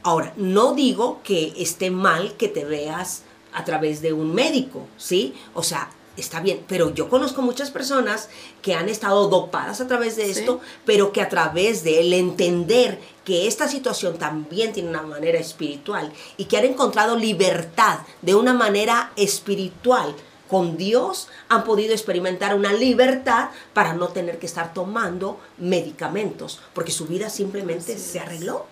Ahora, 0.02 0.32
no 0.38 0.76
digo 0.76 1.20
que 1.26 1.52
esté 1.58 1.92
mal 1.92 2.38
que 2.38 2.48
te 2.48 2.64
veas 2.64 3.24
a 3.52 3.66
través 3.66 4.02
de 4.02 4.14
un 4.14 4.34
médico, 4.34 4.88
¿sí? 4.96 5.34
O 5.54 5.62
sea, 5.62 5.90
está 6.18 6.40
bien, 6.40 6.64
pero 6.68 6.94
yo 6.94 7.10
conozco 7.10 7.42
muchas 7.42 7.72
personas 7.72 8.30
que 8.62 8.76
han 8.76 8.88
estado 8.90 9.28
dopadas 9.30 9.82
a 9.82 9.88
través 9.88 10.16
de 10.16 10.26
Sí. 10.26 10.40
esto, 10.40 10.62
pero 10.86 11.12
que 11.12 11.22
a 11.22 11.30
través 11.30 11.84
de 11.84 12.00
el 12.02 12.14
entender 12.14 13.00
que 13.26 13.48
esta 13.48 13.68
situación 13.68 14.18
también 14.18 14.74
tiene 14.74 14.90
una 14.90 15.02
manera 15.02 15.40
espiritual 15.40 16.12
y 16.38 16.46
que 16.46 16.58
han 16.58 16.66
encontrado 16.66 17.18
libertad 17.18 18.00
de 18.22 18.36
una 18.36 18.54
manera 18.54 19.12
espiritual 19.16 20.14
con 20.50 20.78
Dios, 20.78 21.30
han 21.50 21.64
podido 21.64 21.94
experimentar 21.94 22.54
una 22.56 22.74
libertad 22.74 23.50
para 23.74 23.94
no 23.94 24.10
tener 24.10 24.38
que 24.38 24.46
estar 24.46 24.72
tomando 24.74 25.40
medicamentos, 25.58 26.60
porque 26.74 26.92
su 26.92 27.08
vida 27.08 27.30
simplemente 27.30 27.94
Así 27.96 28.04
se 28.04 28.18
es. 28.20 28.24
arregló 28.24 28.66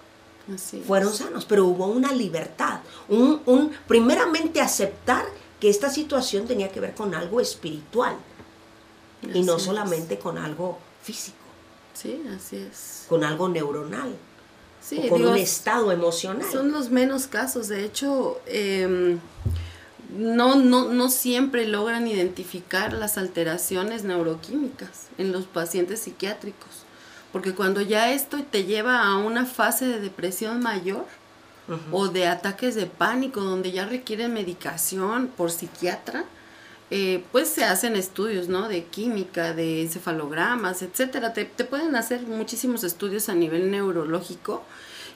Así 0.53 0.79
es. 0.79 0.85
fueron 0.85 1.13
sanos, 1.13 1.45
pero 1.45 1.65
hubo 1.65 1.87
una 1.87 2.11
libertad, 2.11 2.81
un, 3.09 3.41
un 3.47 3.71
primeramente 3.87 4.61
aceptar 4.61 5.25
que 5.61 5.69
esta 5.69 5.89
situación 5.89 6.45
tenía 6.47 6.69
que 6.71 6.81
ver 6.81 6.93
con 6.93 7.15
algo 7.15 7.39
espiritual 7.39 8.15
y 9.33 9.43
no 9.43 9.55
es. 9.57 9.63
solamente 9.63 10.17
con 10.19 10.37
algo 10.37 10.79
físico, 11.03 11.37
Sí, 11.93 12.21
así 12.35 12.57
es. 12.57 13.05
con 13.07 13.23
algo 13.23 13.47
neuronal 13.47 14.13
Sí, 14.81 14.99
o 15.05 15.09
con 15.09 15.19
digo, 15.19 15.31
un 15.31 15.37
estado 15.37 15.91
emocional. 15.91 16.45
Son 16.51 16.71
los 16.71 16.89
menos 16.89 17.27
casos, 17.27 17.67
de 17.67 17.85
hecho, 17.85 18.41
em, 18.47 19.19
no, 20.17 20.55
no, 20.55 20.89
no 20.89 21.09
siempre 21.09 21.67
logran 21.67 22.07
identificar 22.07 22.91
las 22.93 23.17
alteraciones 23.19 24.03
neuroquímicas 24.03 25.07
en 25.19 25.31
los 25.31 25.45
pacientes 25.45 25.99
psiquiátricos, 25.99 26.69
porque 27.31 27.53
cuando 27.53 27.81
ya 27.81 28.11
esto 28.11 28.43
te 28.43 28.63
lleva 28.65 29.03
a 29.03 29.17
una 29.19 29.45
fase 29.45 29.85
de 29.85 29.99
depresión 29.99 30.61
mayor 30.61 31.05
O 31.91 32.07
de 32.07 32.27
ataques 32.27 32.75
de 32.75 32.85
pánico 32.85 33.41
donde 33.41 33.71
ya 33.71 33.85
requieren 33.85 34.33
medicación 34.33 35.27
por 35.27 35.51
psiquiatra, 35.51 36.25
eh, 36.89 37.23
pues 37.31 37.47
se 37.47 37.63
hacen 37.63 37.95
estudios, 37.95 38.49
¿no? 38.49 38.67
De 38.67 38.83
química, 38.83 39.53
de 39.53 39.81
encefalogramas, 39.81 40.81
etcétera. 40.81 41.33
Te, 41.33 41.45
te 41.45 41.63
pueden 41.63 41.95
hacer 41.95 42.23
muchísimos 42.23 42.83
estudios 42.83 43.29
a 43.29 43.33
nivel 43.33 43.71
neurológico 43.71 44.63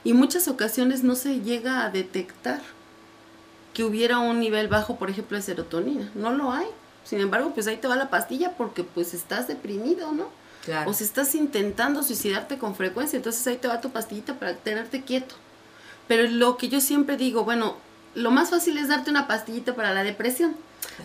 y 0.02 0.14
muchas 0.14 0.48
ocasiones 0.48 1.04
no 1.04 1.14
se 1.16 1.40
llega 1.40 1.84
a 1.84 1.90
detectar 1.90 2.60
que 3.74 3.84
hubiera 3.84 4.18
un 4.18 4.40
nivel 4.40 4.68
bajo, 4.68 4.96
por 4.96 5.10
ejemplo, 5.10 5.36
de 5.36 5.42
serotonina. 5.42 6.10
No 6.14 6.32
lo 6.32 6.50
hay. 6.50 6.66
Sin 7.04 7.20
embargo, 7.20 7.52
pues 7.52 7.66
ahí 7.66 7.76
te 7.76 7.86
va 7.86 7.96
la 7.96 8.08
pastilla 8.08 8.52
porque 8.56 8.82
pues 8.82 9.12
estás 9.12 9.46
deprimido, 9.46 10.12
¿no? 10.12 10.28
Claro. 10.64 10.90
O 10.90 10.94
si 10.94 11.04
estás 11.04 11.34
intentando 11.34 12.02
suicidarte 12.02 12.56
con 12.56 12.74
frecuencia, 12.74 13.18
entonces 13.18 13.46
ahí 13.46 13.56
te 13.56 13.68
va 13.68 13.82
tu 13.82 13.90
pastillita 13.90 14.38
para 14.38 14.56
tenerte 14.56 15.02
quieto. 15.02 15.34
Pero 16.08 16.28
lo 16.28 16.56
que 16.56 16.68
yo 16.68 16.80
siempre 16.80 17.16
digo, 17.16 17.44
bueno, 17.44 17.76
lo 18.14 18.30
más 18.30 18.50
fácil 18.50 18.78
es 18.78 18.88
darte 18.88 19.10
una 19.10 19.26
pastillita 19.26 19.74
para 19.74 19.92
la 19.92 20.02
depresión. 20.04 20.56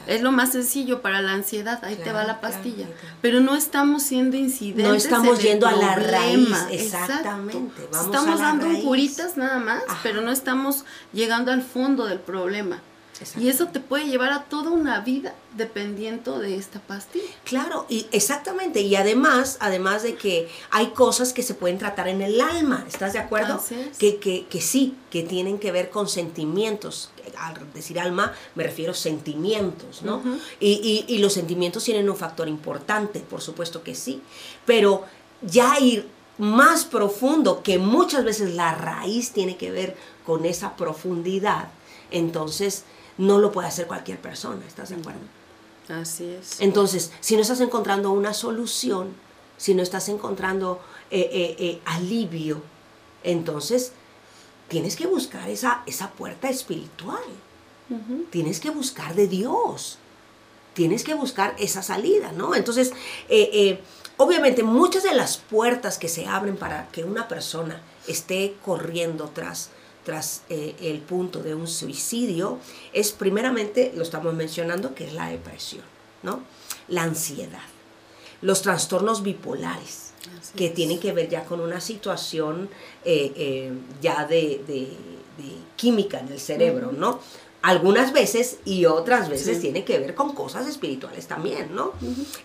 Es 0.08 0.22
lo 0.22 0.32
más 0.32 0.52
sencillo 0.54 1.02
para 1.02 1.22
la 1.22 1.34
ansiedad, 1.34 1.84
ahí 1.84 1.96
te 1.96 2.12
va 2.12 2.24
la 2.24 2.40
pastilla. 2.40 2.86
Pero 3.22 3.40
no 3.40 3.56
estamos 3.56 4.04
siendo 4.04 4.38
incidentes. 4.38 4.88
No 4.88 4.94
estamos 4.94 5.42
yendo 5.42 5.68
a 5.68 5.74
la 5.74 5.96
raíz, 5.96 6.48
exactamente, 6.70 7.88
vamos 7.92 8.06
estamos 8.06 8.40
a 8.40 8.44
la 8.44 8.48
dando 8.50 8.66
raíz. 8.68 8.84
curitas 8.84 9.38
nada 9.38 9.60
más, 9.60 9.84
Ajá. 9.88 10.00
pero 10.04 10.22
no 10.22 10.32
estamos 10.32 10.86
llegando 11.14 11.52
al 11.52 11.62
fondo 11.62 12.06
del 12.06 12.20
problema. 12.20 12.80
Y 13.40 13.50
eso 13.50 13.68
te 13.68 13.80
puede 13.80 14.06
llevar 14.06 14.32
a 14.32 14.44
toda 14.44 14.72
una 14.72 15.02
vida 15.02 15.36
dependiendo 15.56 16.40
de 16.40 16.56
esta 16.56 16.80
pastilla. 16.80 17.26
Claro, 17.44 17.86
y 17.90 18.08
exactamente, 18.12 18.82
y 18.82 18.96
además, 18.96 19.58
además 19.60 20.04
de 20.04 20.16
que 20.16 20.50
hay 20.70 20.88
cosas 20.88 21.34
que 21.34 21.44
se 21.44 21.54
pueden 21.54 21.78
tratar 21.78 22.08
en 22.08 22.22
el 22.22 22.40
alma, 22.40 22.86
¿estás 22.88 23.14
de 23.14 23.20
acuerdo? 23.20 23.62
Que, 24.00 24.18
que, 24.18 24.46
que 24.48 24.62
sí, 24.62 24.96
que 25.10 25.24
tienen 25.24 25.60
que 25.60 25.72
ver 25.72 25.90
con 25.90 26.08
sentimientos. 26.08 27.12
Al 27.38 27.56
decir 27.74 28.00
alma 28.00 28.34
me 28.56 28.64
refiero 28.64 28.92
a 28.92 28.96
sentimientos, 28.96 30.02
¿no? 30.02 30.22
Y, 30.60 31.06
y, 31.08 31.14
y 31.14 31.20
los 31.20 31.34
sentimientos 31.34 31.84
tienen 31.84 32.10
un 32.10 32.18
factor 32.18 32.48
importante, 32.48 33.20
por 33.20 33.42
supuesto 33.42 33.84
que 33.84 33.96
sí, 33.96 34.22
pero 34.66 35.06
ya 35.42 35.80
ir 35.80 36.08
más 36.38 36.86
profundo, 36.86 37.62
que 37.64 37.78
muchas 37.78 38.24
veces 38.24 38.56
la 38.56 38.74
raíz 38.74 39.32
tiene 39.32 39.58
que 39.58 39.72
ver 39.72 39.96
con 40.26 40.46
esa 40.46 40.76
profundidad, 40.76 41.70
entonces 42.10 42.84
no 43.22 43.38
lo 43.38 43.52
puede 43.52 43.68
hacer 43.68 43.86
cualquier 43.86 44.20
persona, 44.20 44.66
¿estás 44.68 44.90
de 44.90 44.96
acuerdo? 44.96 45.20
Así 45.90 46.26
es. 46.26 46.60
Entonces, 46.60 47.12
si 47.20 47.36
no 47.36 47.44
estás 47.44 47.62
encontrando 47.62 48.12
una 48.12 48.34
solución, 48.34 49.14
si 49.58 49.76
no 49.76 49.84
estás 49.84 50.10
encontrando 50.10 50.82
eh, 51.12 51.30
eh, 51.32 51.56
eh, 51.60 51.82
alivio, 51.86 52.64
entonces 53.24 53.92
tienes 54.70 54.96
que 54.96 55.06
buscar 55.06 55.50
esa, 55.50 55.84
esa 55.86 56.10
puerta 56.12 56.50
espiritual. 56.50 57.24
Tienes 58.30 58.62
que 58.62 58.70
buscar 58.70 59.16
de 59.16 59.28
Dios. 59.28 59.98
Tienes 60.74 61.04
que 61.04 61.14
buscar 61.14 61.54
esa 61.60 61.84
salida, 61.84 62.32
¿no? 62.32 62.56
Entonces, 62.56 62.94
obviamente 64.16 64.64
muchas 64.64 65.04
de 65.04 65.14
las 65.14 65.38
puertas 65.38 65.98
que 65.98 66.08
se 66.08 66.26
abren 66.26 66.56
para 66.56 66.88
que 66.88 67.04
una 67.04 67.28
persona 67.28 67.82
esté 68.08 68.56
corriendo 68.64 69.30
tras, 69.34 69.72
tras 70.04 70.42
eh, 70.50 70.76
el 70.82 71.00
punto 71.00 71.42
de 71.44 71.54
un 71.56 71.68
suicidio 71.68 72.58
es 72.94 73.12
primeramente, 73.12 73.92
lo 73.96 74.04
estamos 74.04 74.34
mencionando, 74.34 74.96
que 74.96 75.06
es 75.06 75.14
la 75.14 75.30
depresión, 75.30 75.84
¿no? 76.24 76.42
La 76.88 77.04
ansiedad, 77.04 77.62
los 78.42 78.62
trastornos 78.62 79.22
bipolares, 79.24 80.14
Así 80.40 80.54
que 80.56 80.68
es. 80.68 80.74
tienen 80.74 81.00
que 81.00 81.12
ver 81.14 81.30
ya 81.30 81.46
con 81.46 81.60
una 81.62 81.80
situación 81.82 82.70
eh, 83.06 83.32
eh, 83.36 83.72
ya 84.02 84.26
de, 84.26 84.64
de- 84.68 84.98
de 85.38 85.56
química 85.76 86.20
en 86.20 86.28
el 86.30 86.40
cerebro, 86.40 86.92
¿no? 86.92 87.20
Algunas 87.64 88.12
veces 88.12 88.58
y 88.66 88.86
otras 88.86 89.30
veces 89.30 89.58
Sí. 89.58 89.62
tiene 89.62 89.86
que 89.86 90.00
ver 90.00 90.16
con 90.16 90.34
cosas 90.34 90.68
espirituales 90.68 91.28
también, 91.28 91.76
¿no? 91.76 91.94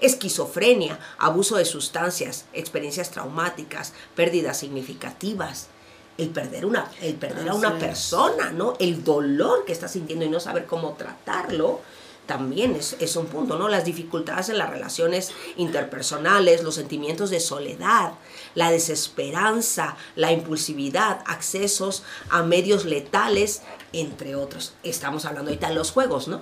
Esquizofrenia, 0.00 0.98
abuso 1.18 1.56
de 1.56 1.64
sustancias, 1.64 2.44
experiencias 2.52 3.10
traumáticas, 3.10 3.92
pérdidas 4.14 4.58
significativas, 4.58 5.68
el 6.18 6.30
perder, 6.30 6.64
una, 6.64 6.90
el 7.00 7.14
perder 7.14 7.48
a 7.48 7.54
una 7.54 7.78
persona, 7.78 8.50
¿no? 8.50 8.74
El 8.78 9.04
dolor 9.04 9.64
que 9.64 9.72
está 9.72 9.88
sintiendo 9.88 10.24
y 10.24 10.28
no 10.28 10.40
saber 10.40 10.66
cómo 10.66 10.94
tratarlo, 10.94 11.80
también 12.26 12.74
es, 12.74 12.96
es 12.98 13.14
un 13.16 13.26
punto, 13.26 13.56
¿no? 13.56 13.68
Las 13.68 13.84
dificultades 13.84 14.48
en 14.48 14.58
las 14.58 14.68
relaciones 14.70 15.30
interpersonales, 15.56 16.62
los 16.62 16.74
sentimientos 16.74 17.30
de 17.30 17.38
soledad, 17.38 18.12
la 18.54 18.70
desesperanza, 18.70 19.96
la 20.16 20.32
impulsividad, 20.32 21.22
accesos 21.26 22.02
a 22.30 22.42
medios 22.42 22.84
letales, 22.84 23.62
entre 23.92 24.34
otros. 24.34 24.74
Estamos 24.82 25.24
hablando 25.24 25.50
ahorita 25.50 25.68
de 25.68 25.74
los 25.74 25.92
juegos, 25.92 26.26
¿no? 26.28 26.40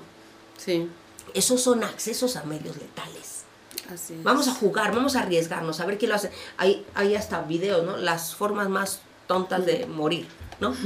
Sí, 0.56 0.88
Esos 1.34 1.60
son 1.62 1.84
accesos 1.84 2.36
a 2.36 2.44
medios 2.44 2.76
letales. 2.76 3.44
así 3.92 4.14
es. 4.14 4.22
Vamos 4.22 4.48
a 4.48 4.54
jugar, 4.54 4.94
vamos 4.94 5.16
a 5.16 5.20
arriesgarnos, 5.20 5.80
a 5.80 5.86
ver 5.86 5.98
quién 5.98 6.10
lo 6.10 6.14
hace. 6.14 6.30
Hay, 6.56 6.86
hay 6.94 7.14
hasta 7.14 7.42
videos, 7.42 7.84
¿no? 7.84 7.96
Las 7.98 8.34
formas 8.34 8.68
más 8.70 9.00
tontas 9.26 9.64
de 9.66 9.86
morir, 9.86 10.26
¿no? 10.60 10.74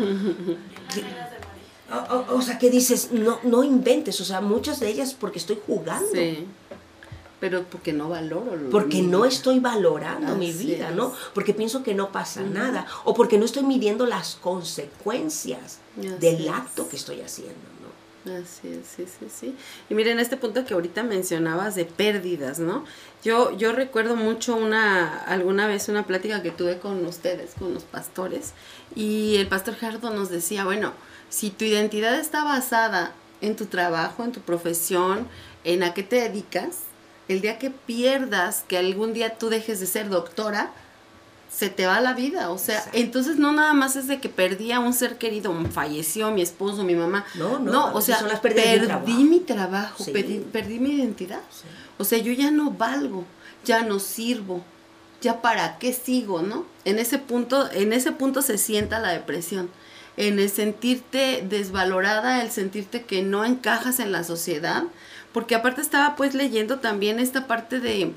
O, 1.91 2.15
o- 2.15 2.37
o 2.37 2.43
sea, 2.43 2.59
que 2.59 2.69
dices, 2.69 3.13
no, 3.13 3.39
no 3.45 3.65
inventes, 3.65 4.21
o 4.21 4.25
sea, 4.25 4.43
muchas 4.43 4.79
de 4.79 4.89
ellas 4.91 5.15
porque 5.19 5.39
estoy 5.39 5.59
jugando. 5.67 6.07
Sí. 6.13 6.47
Pero 7.41 7.63
porque 7.65 7.93
no 7.95 8.11
valoro 8.11 8.57
lo 8.57 8.69
Porque 8.69 9.01
no 9.01 9.25
estoy 9.25 9.59
valorando 9.61 10.35
mi 10.35 10.53
vida, 10.53 10.91
¿no? 10.91 11.15
Porque 11.33 11.55
pienso 11.55 11.83
que 11.83 11.95
no 11.95 12.11
pasa 12.13 12.43
nada. 12.43 12.85
O 13.05 13.15
porque 13.15 13.39
no 13.39 13.45
estoy 13.47 13.63
midiendo 13.63 14.05
las 14.05 14.35
consecuencias 14.35 15.79
Así 15.99 16.09
del 16.19 16.45
es. 16.47 16.51
acto 16.53 16.89
que 16.91 16.97
estoy 16.97 17.21
haciendo. 17.23 17.55
Así 18.29 18.69
es, 18.69 18.87
sí, 18.87 19.07
sí, 19.07 19.27
sí. 19.35 19.57
Y 19.89 19.95
miren, 19.95 20.19
este 20.19 20.37
punto 20.37 20.65
que 20.65 20.75
ahorita 20.75 21.03
mencionabas 21.03 21.75
de 21.75 21.85
pérdidas, 21.85 22.59
¿no? 22.59 22.85
Yo, 23.25 23.57
yo 23.57 23.73
recuerdo 23.73 24.17
mucho 24.17 24.57
una, 24.57 25.19
alguna 25.25 25.67
vez 25.67 25.89
una 25.89 26.07
plática 26.07 26.43
que 26.43 26.51
tuve 26.51 26.79
con 26.79 27.05
ustedes, 27.07 27.55
con 27.59 27.73
los 27.73 27.85
pastores, 27.85 28.53
y 28.95 29.37
el 29.37 29.49
pastor 29.49 29.77
Gerardo 29.77 30.11
nos 30.11 30.29
decía, 30.29 30.65
bueno, 30.65 30.93
si 31.31 31.51
tu 31.51 31.65
identidad 31.65 32.19
está 32.19 32.45
basada 32.45 33.15
en 33.41 33.57
tu 33.57 33.67
trabajo, 33.67 34.25
en 34.25 34.33
tu 34.33 34.41
profesión, 34.41 35.27
en 35.65 35.83
a 35.83 35.95
qué 35.95 36.03
te 36.03 36.17
dedicas, 36.17 36.81
el 37.29 37.41
día 37.41 37.59
que 37.59 37.71
pierdas, 37.71 38.65
que 38.67 38.79
algún 38.79 39.15
día 39.15 39.39
tú 39.39 39.49
dejes 39.49 39.81
de 39.81 39.87
ser 39.87 40.09
doctora, 40.09 40.73
se 41.51 41.71
te 41.71 41.87
va 41.87 42.01
la 42.01 42.13
vida, 42.15 42.51
o 42.51 42.59
sea, 42.59 42.77
Exacto. 42.77 42.99
entonces 42.99 43.37
no 43.37 43.53
nada 43.53 43.73
más 43.73 43.97
es 43.97 44.07
de 44.07 44.21
que 44.21 44.29
perdí 44.29 44.71
a 44.73 44.81
un 44.81 44.93
ser 44.93 45.19
querido, 45.19 45.53
falleció 45.73 46.31
mi 46.31 46.43
esposo, 46.43 46.85
mi 46.85 46.95
mamá, 46.95 47.25
No, 47.35 47.59
no, 47.59 47.73
no, 47.73 47.95
o 47.95 48.01
sea, 48.01 48.21
las 48.23 48.41
perdí 48.41 48.85
trabajo. 48.87 49.07
mi 49.09 49.41
trabajo, 49.41 50.05
Sí. 50.05 50.11
perdí, 50.13 50.39
perdí 50.53 50.79
mi 50.79 50.91
identidad. 50.93 51.41
Sí. 51.51 51.65
O 51.99 52.05
sea, 52.05 52.19
yo 52.19 52.33
ya 52.33 52.51
no 52.51 52.71
valgo, 52.71 53.25
ya 53.65 53.83
no 53.83 53.99
sirvo, 53.99 54.63
ya 55.21 55.41
para 55.43 55.79
qué 55.79 55.93
sigo, 55.93 56.43
¿no? 56.43 56.65
En 56.85 56.99
ese 56.99 57.19
punto, 57.19 57.69
en 57.73 57.93
ese 57.93 58.13
punto 58.13 58.41
se 58.43 58.57
sienta 58.59 59.01
la 59.01 59.09
depresión, 59.11 59.69
en 60.17 60.39
el 60.39 60.51
sentirte 60.51 61.45
desvalorada, 61.49 62.43
el 62.43 62.51
sentirte 62.51 63.03
que 63.05 63.23
no 63.23 63.45
encajas 63.45 63.99
en 64.01 64.13
la 64.13 64.23
sociedad, 64.23 64.85
porque 65.33 65.55
aparte 65.55 65.81
estaba 65.81 66.15
pues 66.17 66.35
leyendo 66.35 66.79
también 66.79 67.19
esta 67.19 67.47
parte 67.47 67.81
de 67.81 68.13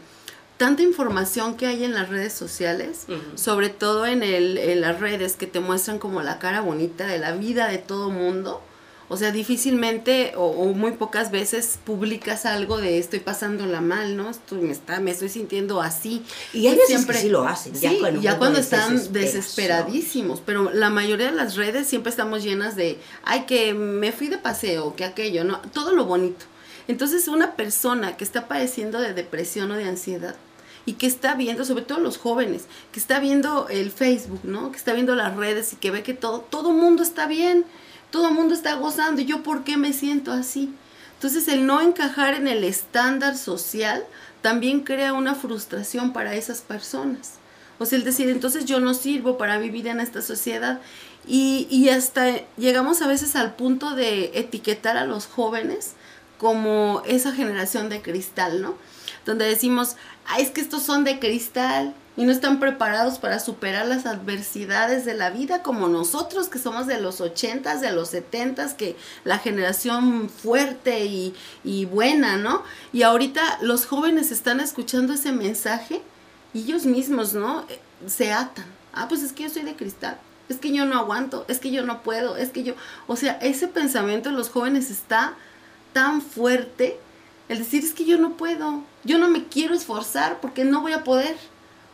tanta 0.62 0.84
información 0.84 1.58
que 1.58 1.66
hay 1.66 1.84
en 1.84 1.96
las 1.96 2.10
redes 2.10 2.34
sociales, 2.34 3.08
sobre 3.34 3.70
todo 3.70 4.06
en, 4.06 4.22
el, 4.22 4.60
en 4.60 4.82
las 4.82 5.00
redes 5.00 5.36
que 5.36 5.48
te 5.48 5.60
muestran 5.60 5.98
como 5.98 6.22
la 6.22 6.38
cara 6.38 6.62
bonita 6.62 7.08
de 7.08 7.18
la 7.18 7.32
vida 7.32 7.68
de 7.68 7.80
todo 7.80 8.12
mundo. 8.12 8.62
O 9.10 9.18
sea, 9.18 9.32
difícilmente 9.32 10.34
o, 10.36 10.46
o 10.46 10.72
muy 10.74 10.92
pocas 10.92 11.32
veces 11.32 11.80
publicas 11.84 12.46
algo 12.46 12.78
de 12.78 13.00
estoy 13.00 13.22
pasándola 13.22 13.82
mal, 13.82 14.16
¿no? 14.16 14.30
Estoy, 14.30 14.60
me, 14.60 14.72
está, 14.72 15.00
me 15.00 15.10
estoy 15.10 15.30
sintiendo 15.30 15.82
así. 15.82 16.24
Y 16.54 16.68
hay 16.68 16.78
veces 16.78 17.08
que 17.08 17.14
sí 17.16 17.30
lo 17.30 17.48
hacen, 17.48 17.74
ya 17.74 17.90
sí, 17.90 18.00
un 18.00 18.22
ya 18.22 18.38
cuando 18.38 18.60
están 18.60 19.12
desesperadísimos. 19.12 20.44
Pero 20.46 20.70
la 20.72 20.92
mayoría 20.92 21.32
de 21.32 21.36
las 21.36 21.56
redes 21.56 21.88
siempre 21.88 22.12
estamos 22.12 22.44
llenas 22.44 22.76
de, 22.76 23.00
ay, 23.24 23.48
que 23.48 23.74
me 23.74 24.12
fui 24.12 24.28
de 24.28 24.38
paseo, 24.38 24.96
que 24.96 25.06
aquello, 25.06 25.44
¿no? 25.44 25.60
Todo 25.74 25.92
lo 25.92 26.06
bonito. 26.06 26.46
Entonces, 26.88 27.28
una 27.28 27.56
persona 27.56 28.16
que 28.16 28.24
está 28.24 28.48
padeciendo 28.48 29.00
de 29.00 29.14
depresión 29.16 29.72
o 29.72 29.76
de 29.76 29.86
ansiedad 29.86 30.36
y 30.86 30.94
que 30.94 31.08
está 31.08 31.36
viendo, 31.36 31.66
sobre 31.66 31.84
todo 31.84 32.00
los 32.00 32.18
jóvenes, 32.18 32.66
que 32.92 33.00
está 33.00 33.20
viendo 33.20 33.68
el 33.70 33.92
Facebook, 33.92 34.42
¿no? 34.44 34.72
Que 34.72 34.78
está 34.78 34.94
viendo 34.94 35.16
las 35.16 35.36
redes 35.36 35.74
y 35.74 35.76
que 35.76 35.92
ve 35.92 36.04
que 36.04 36.14
todo, 36.14 36.40
todo 36.40 36.72
mundo 36.72 37.04
está 37.04 37.28
bien, 37.28 37.66
todo 38.10 38.32
mundo 38.32 38.54
está 38.54 38.76
gozando. 38.76 39.22
¿Y 39.22 39.26
yo 39.26 39.44
por 39.44 39.64
qué 39.64 39.78
me 39.78 39.94
siento 39.94 40.32
así? 40.32 40.74
Entonces, 41.14 41.48
el 41.48 41.66
no 41.66 41.82
encajar 41.82 42.34
en 42.34 42.48
el 42.48 42.64
estándar 42.64 43.38
social 43.38 44.04
también 44.42 44.82
crea 44.82 45.14
una 45.14 45.36
frustración 45.36 46.14
para 46.14 46.36
esas 46.36 46.62
personas. 46.62 47.34
O 47.78 47.86
sea, 47.86 47.98
el 47.98 48.04
decir, 48.04 48.30
entonces 48.30 48.66
yo 48.66 48.80
no 48.80 48.94
sirvo 48.94 49.38
para 49.38 49.58
vivir 49.58 49.88
en 49.88 50.00
esta 50.00 50.22
sociedad. 50.22 50.82
Y, 51.28 51.68
y 51.70 51.90
hasta 51.90 52.42
llegamos 52.58 53.02
a 53.02 53.08
veces 53.08 53.36
al 53.36 53.54
punto 53.56 53.96
de 53.96 54.32
etiquetar 54.34 54.98
a 54.98 55.06
los 55.06 55.28
jóvenes 55.28 55.94
como 56.40 57.04
esa 57.06 57.32
generación 57.32 57.90
de 57.90 58.02
cristal, 58.02 58.64
¿no? 58.64 58.76
Donde 59.26 59.46
decimos, 59.46 59.96
es 60.40 60.50
que 60.50 60.62
estos 60.62 60.84
son 60.84 61.04
de 61.04 61.20
cristal, 61.20 61.94
y 62.18 62.26
no 62.26 62.32
están 62.32 62.60
preparados 62.60 63.20
para 63.20 63.40
superar 63.40 63.88
las 63.88 64.06
adversidades 64.06 65.06
de 65.06 65.14
la 65.14 65.30
vida 65.30 65.64
como 65.64 65.88
nosotros 65.88 66.50
que 66.50 66.60
somos 66.60 66.86
de 66.86 67.00
los 67.00 67.22
ochentas, 67.22 67.80
de 67.80 67.92
los 67.92 68.10
setentas, 68.10 68.74
que 68.74 68.98
la 69.24 69.40
generación 69.40 70.30
fuerte 70.30 71.06
y, 71.06 71.34
y 71.64 71.86
buena, 71.86 72.38
¿no? 72.38 72.64
Y 72.92 73.04
ahorita 73.04 73.60
los 73.62 73.86
jóvenes 73.86 74.32
están 74.32 74.60
escuchando 74.60 75.14
ese 75.14 75.32
mensaje 75.32 76.02
y 76.54 76.64
ellos 76.64 76.86
mismos, 76.86 77.34
¿no? 77.34 77.66
Eh, 77.70 77.80
Se 78.08 78.34
atan. 78.34 78.66
Ah, 78.94 79.08
pues 79.08 79.24
es 79.24 79.32
que 79.32 79.44
yo 79.44 79.50
soy 79.50 79.64
de 79.64 79.76
cristal. 79.76 80.20
Es 80.50 80.58
que 80.58 80.74
yo 80.74 80.86
no 80.86 81.00
aguanto, 81.00 81.46
es 81.48 81.60
que 81.60 81.72
yo 81.72 81.84
no 81.84 82.04
puedo, 82.04 82.36
es 82.36 82.50
que 82.50 82.64
yo, 82.64 82.74
o 83.08 83.16
sea, 83.16 83.40
ese 83.42 83.70
pensamiento 83.70 84.30
de 84.30 84.36
los 84.36 84.50
jóvenes 84.50 84.92
está 84.92 85.34
tan 85.94 86.22
fuerte, 86.22 87.00
el 87.52 87.60
decir 87.60 87.84
es 87.84 87.94
que 87.94 88.06
yo 88.06 88.18
no 88.18 88.38
puedo, 88.38 88.82
yo 89.04 89.18
no 89.18 89.30
me 89.30 89.48
quiero 89.50 89.76
esforzar 89.76 90.40
porque 90.40 90.64
no 90.64 90.82
voy 90.82 90.94
a 90.94 91.04
poder. 91.04 91.36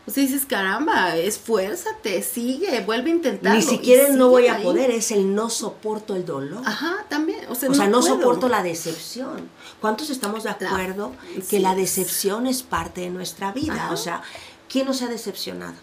O 0.06 0.12
sea, 0.12 0.24
dices, 0.24 0.46
caramba, 0.46 1.18
esfuérzate, 1.18 2.22
sigue, 2.22 2.80
vuelve 2.82 3.10
a 3.10 3.16
intentarlo. 3.16 3.60
Ni 3.60 3.66
siquiera 3.66 4.08
el 4.08 4.18
no 4.18 4.30
voy 4.30 4.48
a 4.48 4.62
poder, 4.62 4.92
es 4.92 5.12
el 5.12 5.34
no 5.34 5.50
soporto 5.50 6.16
el 6.16 6.26
dolor. 6.26 6.62
Ajá, 6.64 7.06
también. 7.10 7.40
O 7.50 7.56
sea, 7.56 7.72
O 7.72 7.74
sea, 7.74 7.88
no 7.88 8.04
soporto 8.04 8.48
la 8.48 8.62
decepción. 8.62 9.50
¿Cuántos 9.82 10.12
estamos 10.12 10.44
de 10.44 10.52
acuerdo 10.52 11.14
que 11.36 11.42
sí. 11.42 11.60
la 11.60 11.74
decepción 11.74 12.46
es 12.46 12.62
parte 12.62 13.02
de 13.02 13.10
nuestra 13.10 13.52
vida? 13.52 13.74
Ajá. 13.74 13.94
O 13.94 13.98
sea, 13.98 14.22
¿quién 14.70 14.86
nos 14.86 15.02
ha 15.02 15.08
decepcionado? 15.08 15.74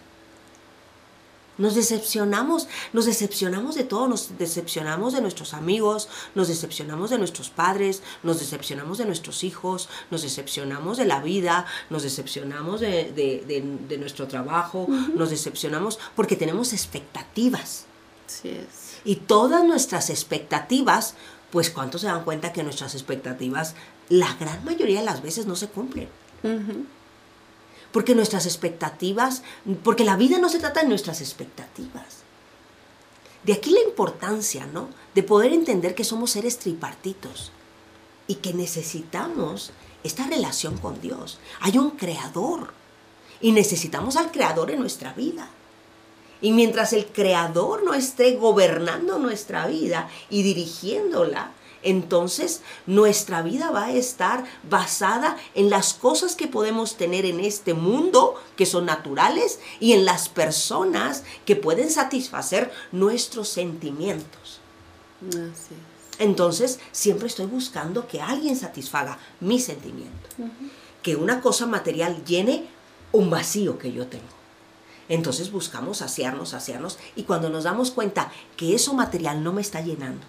Nos 1.57 1.75
decepcionamos, 1.75 2.67
nos 2.93 3.05
decepcionamos 3.05 3.75
de 3.75 3.83
todo, 3.83 4.07
nos 4.07 4.37
decepcionamos 4.37 5.13
de 5.13 5.21
nuestros 5.21 5.53
amigos, 5.53 6.09
nos 6.35 6.47
decepcionamos 6.47 7.09
de 7.11 7.17
nuestros 7.17 7.49
padres, 7.49 8.01
nos 8.23 8.39
decepcionamos 8.39 8.97
de 8.97 9.05
nuestros 9.05 9.43
hijos, 9.43 9.87
nos 10.11 10.21
decepcionamos 10.23 10.97
de 10.97 11.05
la 11.05 11.21
vida, 11.21 11.65
nos 11.89 12.03
decepcionamos 12.03 12.81
de, 12.81 13.11
de- 13.13 13.43
de- 13.47 13.77
de 13.87 13.97
nuestro 13.97 14.27
trabajo, 14.27 14.87
nos 15.15 15.29
decepcionamos 15.29 15.99
porque 16.15 16.35
tenemos 16.35 16.73
expectativas. 16.73 17.85
Sí 18.27 18.49
es. 18.49 18.95
Y 19.05 19.17
todas 19.17 19.63
nuestras 19.63 20.09
expectativas, 20.09 21.13
pues 21.51 21.69
¿cuántos 21.69 22.01
se 22.01 22.07
dan 22.07 22.23
cuenta 22.23 22.51
que 22.51 22.63
nuestras 22.63 22.95
expectativas 22.95 23.75
la 24.09 24.33
gran 24.39 24.63
mayoría 24.65 24.99
de 24.99 25.05
las 25.05 25.21
veces 25.21 25.45
no 25.45 25.55
se 25.55 25.67
cumplen? 25.67 26.09
Ujú. 26.43 26.85
Porque 27.95 28.13
nuestras 28.13 28.45
expectativas, 28.45 29.41
porque 29.81 30.03
la 30.03 30.17
vida 30.17 30.37
no 30.37 30.49
se 30.49 30.59
trata 30.59 30.81
de 30.81 30.89
nuestras 30.89 31.21
expectativas. 31.21 32.25
De 33.45 33.53
aquí 33.53 33.71
la 33.71 33.79
importancia, 33.87 34.65
¿no? 34.65 34.89
De 35.13 35.23
poder 35.23 35.53
entender 35.53 35.95
que 35.95 36.03
somos 36.03 36.31
seres 36.31 36.59
tripartitos 36.59 37.53
y 38.27 38.35
que 38.35 38.53
necesitamos 38.53 39.71
esta 40.03 40.27
relación 40.27 40.77
con 40.77 40.99
Dios. 40.99 41.39
Hay 41.61 41.77
un 41.77 41.91
creador 41.91 42.73
y 43.39 43.53
necesitamos 43.53 44.17
al 44.17 44.29
creador 44.29 44.71
en 44.71 44.81
nuestra 44.81 45.13
vida. 45.13 45.47
Y 46.41 46.51
mientras 46.51 46.91
el 46.91 47.05
creador 47.05 47.85
no 47.85 47.93
esté 47.93 48.35
gobernando 48.35 49.19
nuestra 49.19 49.67
vida 49.67 50.09
y 50.29 50.43
dirigiéndola, 50.43 51.53
entonces 51.85 52.61
nuestra 52.85 53.41
vida 53.41 53.71
va 53.71 53.85
a 53.85 53.93
estar 53.93 54.43
basada 54.69 55.37
en 55.53 55.69
las 55.69 55.93
cosas 55.93 56.35
que 56.35 56.47
podemos 56.47 56.97
tener 56.97 57.25
en 57.25 57.39
este 57.39 57.73
mundo, 57.73 58.35
que 58.57 58.65
son 58.65 58.85
naturales, 58.85 59.59
y 59.79 59.93
en 59.93 60.03
las 60.03 60.27
personas 60.27 61.23
que 61.45 61.55
pueden 61.55 61.89
satisfacer 61.89 62.71
nuestros 62.91 63.47
sentimientos. 63.47 64.59
Así 65.29 65.73
es. 65.73 65.95
Entonces, 66.19 66.79
siempre 66.91 67.27
estoy 67.27 67.45
buscando 67.45 68.07
que 68.07 68.21
alguien 68.21 68.55
satisfaga 68.55 69.17
mi 69.39 69.59
sentimiento. 69.59 70.29
Que 71.01 71.15
una 71.15 71.41
cosa 71.41 71.65
material 71.65 72.23
llene 72.25 72.65
un 73.11 73.29
vacío 73.29 73.77
que 73.77 73.91
yo 73.91 74.07
tengo. 74.07 74.23
Entonces 75.07 75.51
buscamos 75.51 75.99
saciarnos, 75.99 76.49
saciarnos. 76.49 76.97
Y 77.15 77.23
cuando 77.23 77.49
nos 77.49 77.65
damos 77.65 77.91
cuenta 77.91 78.31
que 78.57 78.73
eso 78.73 78.93
material 78.93 79.43
no 79.43 79.53
me 79.53 79.61
está 79.61 79.81
llenando, 79.81 80.25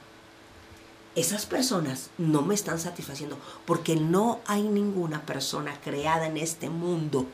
esas 1.17 1.47
personas 1.47 2.11
no 2.19 2.43
me 2.43 2.55
están 2.55 2.79
satisfaciendo. 2.79 3.39
Porque 3.65 3.97
no 3.97 4.41
hay 4.47 4.63
ninguna 4.63 5.27
persona 5.27 5.81
creada 5.81 6.27
en 6.27 6.37
este 6.37 6.71
mundo, 6.71 7.27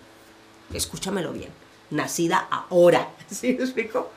escúchamelo 0.72 1.32
bien, 1.32 1.50
nacida 1.90 2.38
ahora, 2.38 3.12
¿sí 3.30 3.54
me 3.54 3.64
explico? 3.64 4.10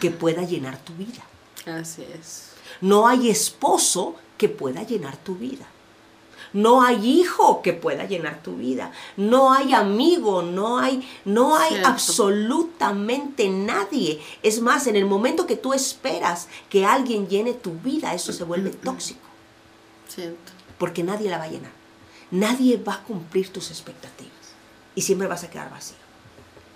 Que 0.00 0.10
pueda 0.10 0.42
llenar 0.42 0.78
tu 0.78 0.94
vida. 0.94 1.24
Así 1.66 2.02
es. 2.02 2.50
No 2.80 3.08
hay 3.08 3.30
esposo 3.30 4.16
que 4.36 4.48
pueda 4.48 4.82
llenar 4.82 5.16
tu 5.16 5.36
vida. 5.36 5.66
No 6.52 6.82
hay 6.82 7.20
hijo 7.20 7.62
que 7.62 7.72
pueda 7.72 8.04
llenar 8.04 8.42
tu 8.42 8.56
vida. 8.56 8.92
No 9.16 9.52
hay 9.52 9.72
amigo, 9.72 10.42
no 10.42 10.78
hay, 10.78 11.08
no 11.24 11.56
hay 11.56 11.70
Cierto. 11.70 11.88
absolutamente 11.88 13.48
nadie. 13.48 14.20
Es 14.42 14.60
más, 14.60 14.86
en 14.86 14.96
el 14.96 15.06
momento 15.06 15.46
que 15.46 15.56
tú 15.56 15.72
esperas 15.72 16.48
que 16.68 16.84
alguien 16.84 17.28
llene 17.28 17.54
tu 17.54 17.72
vida, 17.72 18.14
eso 18.14 18.32
se 18.32 18.44
vuelve 18.44 18.70
tóxico. 18.70 19.20
Cierto. 20.08 20.52
Porque 20.78 21.02
nadie 21.02 21.30
la 21.30 21.38
va 21.38 21.44
a 21.44 21.50
llenar. 21.50 21.72
Nadie 22.30 22.76
va 22.76 22.94
a 22.94 23.02
cumplir 23.04 23.52
tus 23.52 23.70
expectativas. 23.70 24.32
Y 24.94 25.02
siempre 25.02 25.28
vas 25.28 25.44
a 25.44 25.50
quedar 25.50 25.70
vacío. 25.70 25.96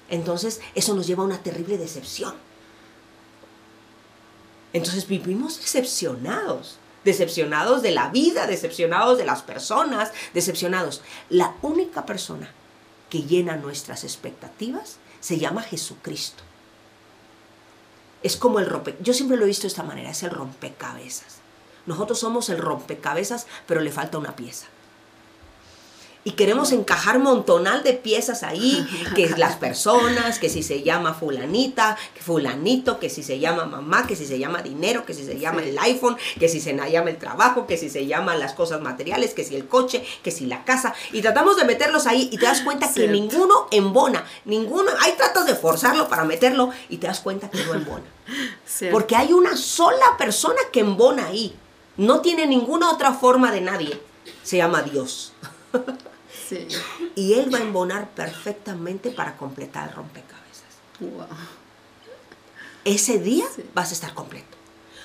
Entonces, 0.09 0.61
eso 0.75 0.95
nos 0.95 1.07
lleva 1.07 1.23
a 1.23 1.27
una 1.27 1.43
terrible 1.43 1.77
decepción. 1.79 2.35
Entonces 4.73 5.07
vivimos 5.09 5.59
decepcionados, 5.59 6.77
decepcionados 7.07 7.83
de 7.83 7.93
la 7.93 8.09
vida, 8.09 8.47
decepcionados 8.47 9.17
de 9.17 9.25
las 9.25 9.43
personas, 9.43 10.13
decepcionados. 10.35 11.03
La 11.31 11.55
única 11.63 12.05
persona 12.05 12.51
que 13.09 13.23
llena 13.23 13.57
nuestras 13.57 14.03
expectativas 14.05 14.99
se 15.21 15.39
llama 15.39 15.63
Jesucristo. 15.63 16.43
Es 18.23 18.37
como 18.37 18.59
el 18.59 18.67
rompe, 18.67 18.97
yo 19.01 19.15
siempre 19.15 19.37
lo 19.37 19.45
he 19.45 19.49
visto 19.49 19.63
de 19.63 19.69
esta 19.69 19.85
manera, 19.85 20.11
es 20.11 20.25
el 20.25 20.31
rompecabezas. 20.31 21.37
Nosotros 21.87 22.19
somos 22.19 22.49
el 22.49 22.59
rompecabezas, 22.59 23.47
pero 23.67 23.81
le 23.81 23.93
falta 23.93 24.19
una 24.19 24.35
pieza. 24.35 24.67
Y 26.27 26.33
queremos 26.33 26.73
encajar 26.73 27.21
montonal 27.21 27.85
de 27.85 27.93
piezas 27.93 28.43
ahí, 28.43 28.85
que 29.15 29.29
las 29.37 29.55
personas, 29.55 30.41
que 30.41 30.49
si 30.49 30.65
se 30.65 30.83
llama 30.83 31.15
fulanita, 31.15 31.97
que 32.15 32.21
fulanito, 32.21 32.99
que 32.99 33.09
si 33.09 33.23
se 33.23 33.39
llama 33.39 33.65
mamá, 33.65 34.09
que 34.09 34.17
si 34.17 34.27
se 34.27 34.37
llama 34.37 34.61
dinero, 34.61 35.07
que 35.07 35.15
si 35.15 35.25
se 35.25 35.39
llama 35.39 35.63
el 35.63 35.79
iPhone, 35.79 36.17
que 36.41 36.49
si 36.49 36.61
se 36.61 36.75
llama 36.75 37.11
el 37.11 37.19
trabajo, 37.19 37.69
que 37.69 37.77
si 37.77 37.89
se 37.89 38.09
llaman 38.09 38.41
las 38.41 38.55
cosas 38.55 38.81
materiales, 38.81 39.35
que 39.35 39.45
si 39.45 39.55
el 39.55 39.69
coche, 39.69 40.05
que 40.25 40.33
si 40.33 40.47
la 40.47 40.65
casa. 40.65 40.95
Y 41.13 41.23
tratamos 41.23 41.57
de 41.59 41.65
meterlos 41.65 42.09
ahí 42.09 42.29
y 42.33 42.39
te 42.39 42.47
das 42.47 42.63
cuenta 42.63 42.93
que 42.93 43.07
ninguno 43.07 43.69
embona, 43.71 44.25
ninguno, 44.47 44.91
ahí 45.03 45.15
tratas 45.17 45.47
de 45.47 45.55
forzarlo 45.55 46.09
para 46.09 46.25
meterlo 46.25 46.71
y 46.89 46.97
te 46.97 47.07
das 47.07 47.21
cuenta 47.21 47.49
que 47.49 47.65
no 47.65 47.73
embona. 47.73 48.03
Cierto. 48.67 48.97
Porque 48.97 49.15
hay 49.15 49.33
una 49.33 49.57
sola 49.57 50.17
persona 50.19 50.59
que 50.73 50.81
embona 50.81 51.27
ahí. 51.27 51.55
No 51.97 52.21
tiene 52.21 52.49
ninguna 52.49 52.91
otra 52.91 53.13
forma 53.13 53.53
de 53.53 53.61
nadie. 53.61 54.01
Se 54.43 54.57
llama 54.57 54.83
Dios. 54.83 55.33
Sí. 56.49 56.69
Y 57.15 57.35
Él 57.35 57.53
va 57.53 57.59
a 57.59 57.63
embonar 57.63 58.11
perfectamente 58.11 59.11
para 59.11 59.37
completar 59.37 59.89
el 59.89 59.95
rompecabezas. 59.95 60.65
Wow. 61.01 61.27
Ese 62.85 63.19
día 63.19 63.47
Sí. 63.55 63.65
vas 63.75 63.91
a 63.91 63.95
estar 63.95 64.15
completo. 64.15 64.57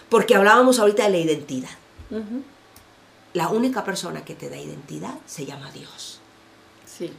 Porque 0.10 0.36
hablábamos 0.36 0.80
ahorita 0.80 1.04
de 1.04 1.10
la 1.10 1.18
identidad. 1.18 1.70
La 3.34 3.48
única 3.48 3.84
persona 3.86 4.26
que 4.26 4.36
te 4.36 4.50
da 4.50 4.58
identidad 4.58 5.16
se 5.26 5.46
llama 5.46 5.72
Dios. 5.72 6.20
Sí. 6.86 7.12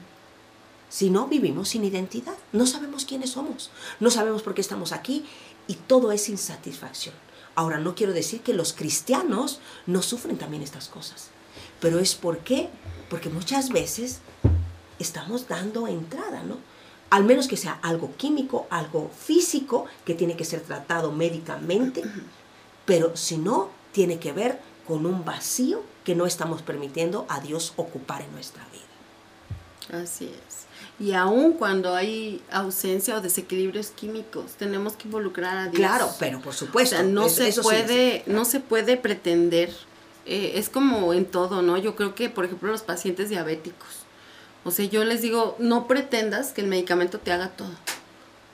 Si 0.90 1.08
no, 1.08 1.26
vivimos 1.26 1.70
sin 1.70 1.84
identidad. 1.84 2.34
No 2.52 2.66
sabemos 2.66 3.06
quiénes 3.06 3.30
somos. 3.30 3.70
No 3.98 4.10
sabemos 4.10 4.42
por 4.42 4.54
qué 4.54 4.60
estamos 4.60 4.92
aquí. 4.92 5.24
Y 5.66 5.74
todo 5.74 6.12
es 6.12 6.28
insatisfacción. 6.28 7.14
Ahora, 7.54 7.78
no 7.78 7.94
quiero 7.94 8.12
decir 8.12 8.42
que 8.42 8.52
los 8.52 8.74
cristianos 8.74 9.60
no 9.86 10.02
sufren 10.02 10.36
también 10.36 10.62
estas 10.62 10.88
cosas. 10.88 11.28
Pero 11.82 11.98
es 11.98 12.14
porque, 12.14 12.70
porque 13.10 13.28
muchas 13.28 13.68
veces 13.68 14.20
estamos 14.98 15.48
dando 15.48 15.86
entrada, 15.86 16.42
¿no? 16.44 16.56
Al 17.10 17.24
menos 17.24 17.46
que 17.48 17.58
sea 17.58 17.78
algo 17.82 18.16
químico, 18.16 18.66
algo 18.70 19.10
físico, 19.10 19.84
que 20.06 20.14
tiene 20.14 20.34
que 20.36 20.46
ser 20.46 20.60
tratado 20.62 21.12
médicamente. 21.12 22.02
Pero 22.86 23.14
si 23.16 23.36
no, 23.36 23.68
tiene 23.92 24.18
que 24.18 24.32
ver 24.32 24.58
con 24.88 25.04
un 25.04 25.24
vacío 25.24 25.82
que 26.04 26.14
no 26.14 26.24
estamos 26.24 26.62
permitiendo 26.62 27.26
a 27.28 27.40
Dios 27.40 27.74
ocupar 27.76 28.22
en 28.22 28.32
nuestra 28.32 28.64
vida. 28.72 30.02
Así 30.02 30.24
es. 30.26 30.62
Y 30.98 31.12
aun 31.12 31.54
cuando 31.54 31.94
hay 31.94 32.42
ausencia 32.50 33.16
o 33.16 33.20
desequilibrios 33.20 33.88
químicos, 33.88 34.52
tenemos 34.52 34.94
que 34.94 35.08
involucrar 35.08 35.56
a 35.56 35.62
Dios. 35.64 35.74
Claro, 35.76 36.08
pero 36.18 36.40
por 36.40 36.50
O 36.50 36.56
supuesto. 36.56 36.96
sea, 36.96 37.04
no 37.04 37.28
se 37.28 37.52
sí, 37.52 37.60
puede, 37.60 38.22
no 38.26 38.44
se 38.44 38.60
puede 38.60 38.96
pretender. 38.96 39.72
Eh, 40.26 40.52
es 40.56 40.68
como 40.68 41.14
en 41.14 41.24
todo, 41.24 41.62
¿no? 41.62 41.78
Yo 41.78 41.96
creo 41.96 42.14
que, 42.14 42.30
por 42.30 42.44
ejemplo, 42.44 42.70
los 42.70 42.82
pacientes 42.82 43.28
diabéticos. 43.28 43.88
O 44.64 44.70
sea, 44.70 44.84
yo 44.84 45.04
les 45.04 45.22
digo, 45.22 45.56
no 45.58 45.88
pretendas 45.88 46.52
que 46.52 46.60
el 46.60 46.68
medicamento 46.68 47.18
te 47.18 47.32
haga 47.32 47.48
todo. 47.48 47.72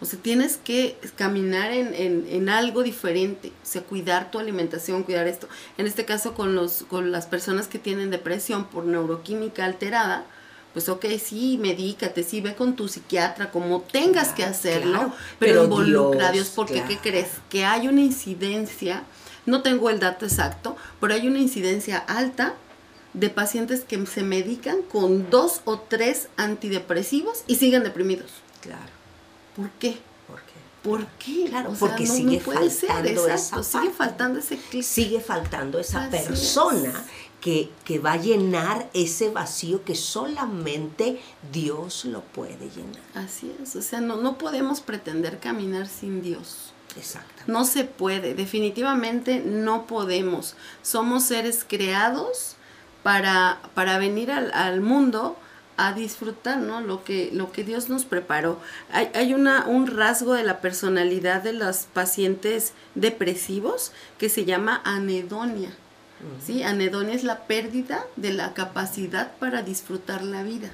O 0.00 0.04
sea, 0.04 0.18
tienes 0.20 0.56
que 0.56 0.96
caminar 1.16 1.72
en, 1.72 1.92
en, 1.92 2.26
en 2.30 2.48
algo 2.48 2.82
diferente. 2.82 3.48
O 3.48 3.66
sea, 3.66 3.82
cuidar 3.82 4.30
tu 4.30 4.38
alimentación, 4.38 5.02
cuidar 5.02 5.26
esto. 5.26 5.48
En 5.76 5.86
este 5.86 6.04
caso, 6.04 6.34
con, 6.34 6.54
los, 6.54 6.84
con 6.88 7.10
las 7.10 7.26
personas 7.26 7.66
que 7.66 7.78
tienen 7.78 8.10
depresión 8.10 8.66
por 8.66 8.84
neuroquímica 8.84 9.64
alterada, 9.64 10.24
pues 10.72 10.88
ok, 10.88 11.06
sí, 11.22 11.58
medícate, 11.60 12.22
sí, 12.22 12.40
ve 12.40 12.54
con 12.54 12.76
tu 12.76 12.88
psiquiatra, 12.88 13.50
como 13.50 13.80
tengas 13.80 14.28
que 14.28 14.44
hacerlo, 14.44 14.92
claro, 14.92 15.12
pero, 15.38 15.52
pero 15.52 15.64
involucra 15.64 16.28
a 16.28 16.32
Dios, 16.32 16.52
porque 16.54 16.84
¿qué 16.86 16.98
crees? 16.98 17.28
Que 17.50 17.64
hay 17.64 17.88
una 17.88 18.02
incidencia, 18.02 19.02
no 19.48 19.62
tengo 19.62 19.90
el 19.90 19.98
dato 19.98 20.24
exacto, 20.26 20.76
pero 21.00 21.14
hay 21.14 21.26
una 21.26 21.38
incidencia 21.40 21.98
alta 21.98 22.54
de 23.14 23.30
pacientes 23.30 23.80
que 23.84 24.04
se 24.06 24.22
medican 24.22 24.82
con 24.82 25.30
dos 25.30 25.62
o 25.64 25.78
tres 25.80 26.28
antidepresivos 26.36 27.42
y 27.46 27.56
siguen 27.56 27.82
deprimidos. 27.82 28.30
Claro. 28.60 28.92
¿Por 29.56 29.70
qué? 29.70 29.98
¿Por 30.26 30.36
qué? 30.42 30.52
¿Por 30.82 31.06
qué? 31.18 31.46
Claro, 31.48 31.70
O 31.70 31.74
sea, 31.74 31.88
porque 31.88 32.04
no- 32.04 32.14
sigue 32.14 32.36
no 32.38 32.44
puede 32.44 32.70
faltando 32.70 33.28
esa 33.28 33.62
sigue 33.62 33.90
faltando 33.90 34.38
ese 34.38 34.56
clic. 34.58 34.82
Sigue 34.84 35.20
faltando 35.20 35.78
esa 35.80 36.04
Así 36.04 36.10
persona 36.10 36.90
es. 36.90 36.96
que, 37.40 37.70
que 37.84 37.98
va 37.98 38.12
a 38.12 38.16
llenar 38.18 38.88
ese 38.94 39.30
vacío 39.30 39.82
que 39.84 39.94
solamente 39.94 41.20
Dios 41.52 42.04
lo 42.04 42.22
puede 42.22 42.70
llenar. 42.70 43.02
Así 43.14 43.52
es, 43.62 43.74
o 43.74 43.82
sea, 43.82 44.00
no, 44.00 44.16
no 44.16 44.38
podemos 44.38 44.80
pretender 44.80 45.40
caminar 45.40 45.88
sin 45.88 46.22
Dios. 46.22 46.72
No 47.46 47.64
se 47.64 47.84
puede, 47.84 48.34
definitivamente 48.34 49.40
no 49.44 49.86
podemos. 49.86 50.56
Somos 50.82 51.24
seres 51.24 51.64
creados 51.66 52.56
para, 53.02 53.60
para 53.74 53.98
venir 53.98 54.30
al, 54.30 54.52
al 54.52 54.80
mundo 54.80 55.36
a 55.78 55.92
disfrutar, 55.92 56.58
¿no? 56.58 56.80
Lo 56.80 57.04
que, 57.04 57.30
lo 57.32 57.52
que 57.52 57.62
Dios 57.62 57.88
nos 57.88 58.04
preparó. 58.04 58.58
Hay, 58.92 59.10
hay 59.14 59.32
una, 59.32 59.64
un 59.66 59.86
rasgo 59.86 60.34
de 60.34 60.42
la 60.42 60.60
personalidad 60.60 61.42
de 61.42 61.52
los 61.52 61.84
pacientes 61.84 62.72
depresivos 62.96 63.92
que 64.18 64.28
se 64.28 64.44
llama 64.44 64.82
anedonia. 64.84 65.70
¿sí? 66.44 66.64
Anedonia 66.64 67.14
es 67.14 67.22
la 67.22 67.46
pérdida 67.46 68.04
de 68.16 68.32
la 68.32 68.54
capacidad 68.54 69.32
para 69.38 69.62
disfrutar 69.62 70.22
la 70.22 70.42
vida. 70.42 70.70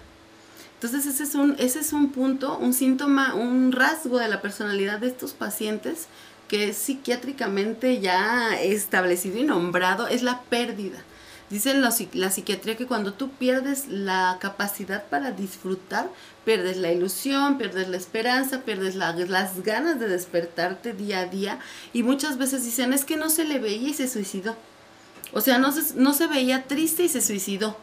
Entonces 0.84 1.14
ese 1.14 1.22
es 1.22 1.34
un, 1.34 1.56
ese 1.58 1.80
es 1.80 1.94
un 1.94 2.10
punto, 2.12 2.58
un 2.58 2.74
síntoma, 2.74 3.34
un 3.34 3.72
rasgo 3.72 4.18
de 4.18 4.28
la 4.28 4.42
personalidad 4.42 4.98
de 4.98 5.06
estos 5.06 5.32
pacientes 5.32 6.08
que 6.46 6.68
es 6.68 6.76
psiquiátricamente 6.76 8.00
ya 8.02 8.54
establecido 8.60 9.38
y 9.38 9.44
nombrado, 9.44 10.08
es 10.08 10.22
la 10.22 10.42
pérdida. 10.42 10.98
Dicen 11.48 11.80
la, 11.80 11.88
psi- 11.88 12.10
la 12.12 12.30
psiquiatría 12.30 12.76
que 12.76 12.84
cuando 12.86 13.14
tú 13.14 13.30
pierdes 13.30 13.88
la 13.88 14.36
capacidad 14.42 15.04
para 15.06 15.30
disfrutar, 15.30 16.10
pierdes 16.44 16.76
la 16.76 16.92
ilusión, 16.92 17.56
pierdes 17.56 17.88
la 17.88 17.96
esperanza, 17.96 18.60
pierdes 18.60 18.94
la- 18.94 19.12
las 19.14 19.62
ganas 19.62 19.98
de 19.98 20.08
despertarte 20.08 20.92
día 20.92 21.20
a 21.20 21.24
día 21.26 21.60
y 21.94 22.02
muchas 22.02 22.36
veces 22.36 22.62
dicen 22.62 22.92
es 22.92 23.06
que 23.06 23.16
no 23.16 23.30
se 23.30 23.44
le 23.46 23.58
veía 23.58 23.88
y 23.88 23.94
se 23.94 24.06
suicidó. 24.06 24.54
O 25.32 25.40
sea, 25.40 25.56
no 25.56 25.72
se, 25.72 25.94
no 25.94 26.12
se 26.12 26.26
veía 26.26 26.64
triste 26.64 27.04
y 27.04 27.08
se 27.08 27.22
suicidó. 27.22 27.74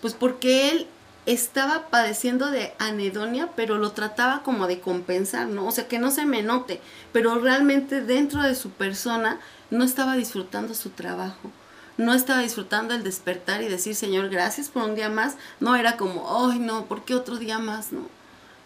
Pues 0.00 0.14
porque 0.14 0.70
él 0.70 0.86
estaba 1.26 1.88
padeciendo 1.88 2.50
de 2.50 2.72
anedonia, 2.78 3.50
pero 3.56 3.78
lo 3.78 3.92
trataba 3.92 4.42
como 4.42 4.66
de 4.66 4.80
compensar, 4.80 5.48
¿no? 5.48 5.66
O 5.66 5.72
sea, 5.72 5.88
que 5.88 5.98
no 5.98 6.10
se 6.10 6.24
me 6.24 6.42
note, 6.42 6.80
pero 7.12 7.38
realmente 7.38 8.00
dentro 8.00 8.42
de 8.42 8.54
su 8.54 8.70
persona 8.70 9.40
no 9.70 9.84
estaba 9.84 10.14
disfrutando 10.16 10.72
su 10.74 10.90
trabajo. 10.90 11.50
No 11.98 12.12
estaba 12.14 12.40
disfrutando 12.42 12.94
el 12.94 13.02
despertar 13.02 13.62
y 13.62 13.68
decir, 13.68 13.94
Señor, 13.94 14.28
gracias 14.28 14.68
por 14.68 14.82
un 14.84 14.94
día 14.94 15.08
más. 15.08 15.36
No 15.60 15.74
era 15.76 15.96
como, 15.96 16.48
ay, 16.50 16.58
no, 16.58 16.84
¿por 16.84 17.04
qué 17.04 17.14
otro 17.14 17.36
día 17.36 17.58
más? 17.58 17.90
No. 17.90 18.02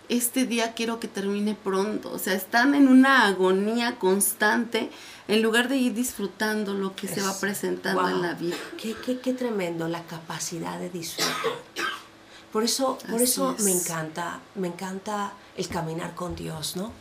Este 0.08 0.44
día 0.44 0.74
quiero 0.74 0.98
que 0.98 1.06
termine 1.06 1.54
pronto. 1.54 2.10
O 2.12 2.18
sea, 2.18 2.34
están 2.34 2.74
en 2.74 2.88
una 2.88 3.26
agonía 3.28 3.94
constante 4.00 4.90
en 5.28 5.40
lugar 5.42 5.68
de 5.68 5.76
ir 5.76 5.94
disfrutando 5.94 6.74
lo 6.74 6.96
que 6.96 7.06
se 7.06 7.22
va 7.22 7.30
Es- 7.30 7.36
presentando 7.36 8.08
en 8.08 8.20
la 8.20 8.34
vida. 8.34 8.56
Qué, 8.76 8.96
qué- 9.06 9.20
qué 9.20 9.32
tremendo 9.32 9.86
la 9.86 10.02
capacidad 10.02 10.78
de 10.80 10.90
disfrutar. 10.90 11.30
Por 12.52 12.64
eso, 12.64 12.98
por 13.08 13.22
eso 13.22 13.54
me 13.60 13.70
encanta, 13.70 14.40
me 14.56 14.68
encanta 14.68 15.34
el 15.56 15.68
caminar 15.68 16.14
con 16.14 16.34
Dios, 16.34 16.76
¿no? 16.76 16.92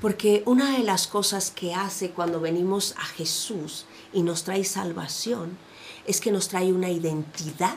Porque 0.00 0.42
una 0.46 0.76
de 0.76 0.82
las 0.82 1.06
cosas 1.06 1.50
que 1.50 1.74
hace 1.74 2.10
cuando 2.10 2.40
venimos 2.40 2.94
a 2.98 3.04
Jesús 3.04 3.84
y 4.12 4.22
nos 4.22 4.42
trae 4.42 4.64
salvación 4.64 5.56
es 6.06 6.20
que 6.20 6.32
nos 6.32 6.48
trae 6.48 6.72
una 6.72 6.90
identidad 6.90 7.76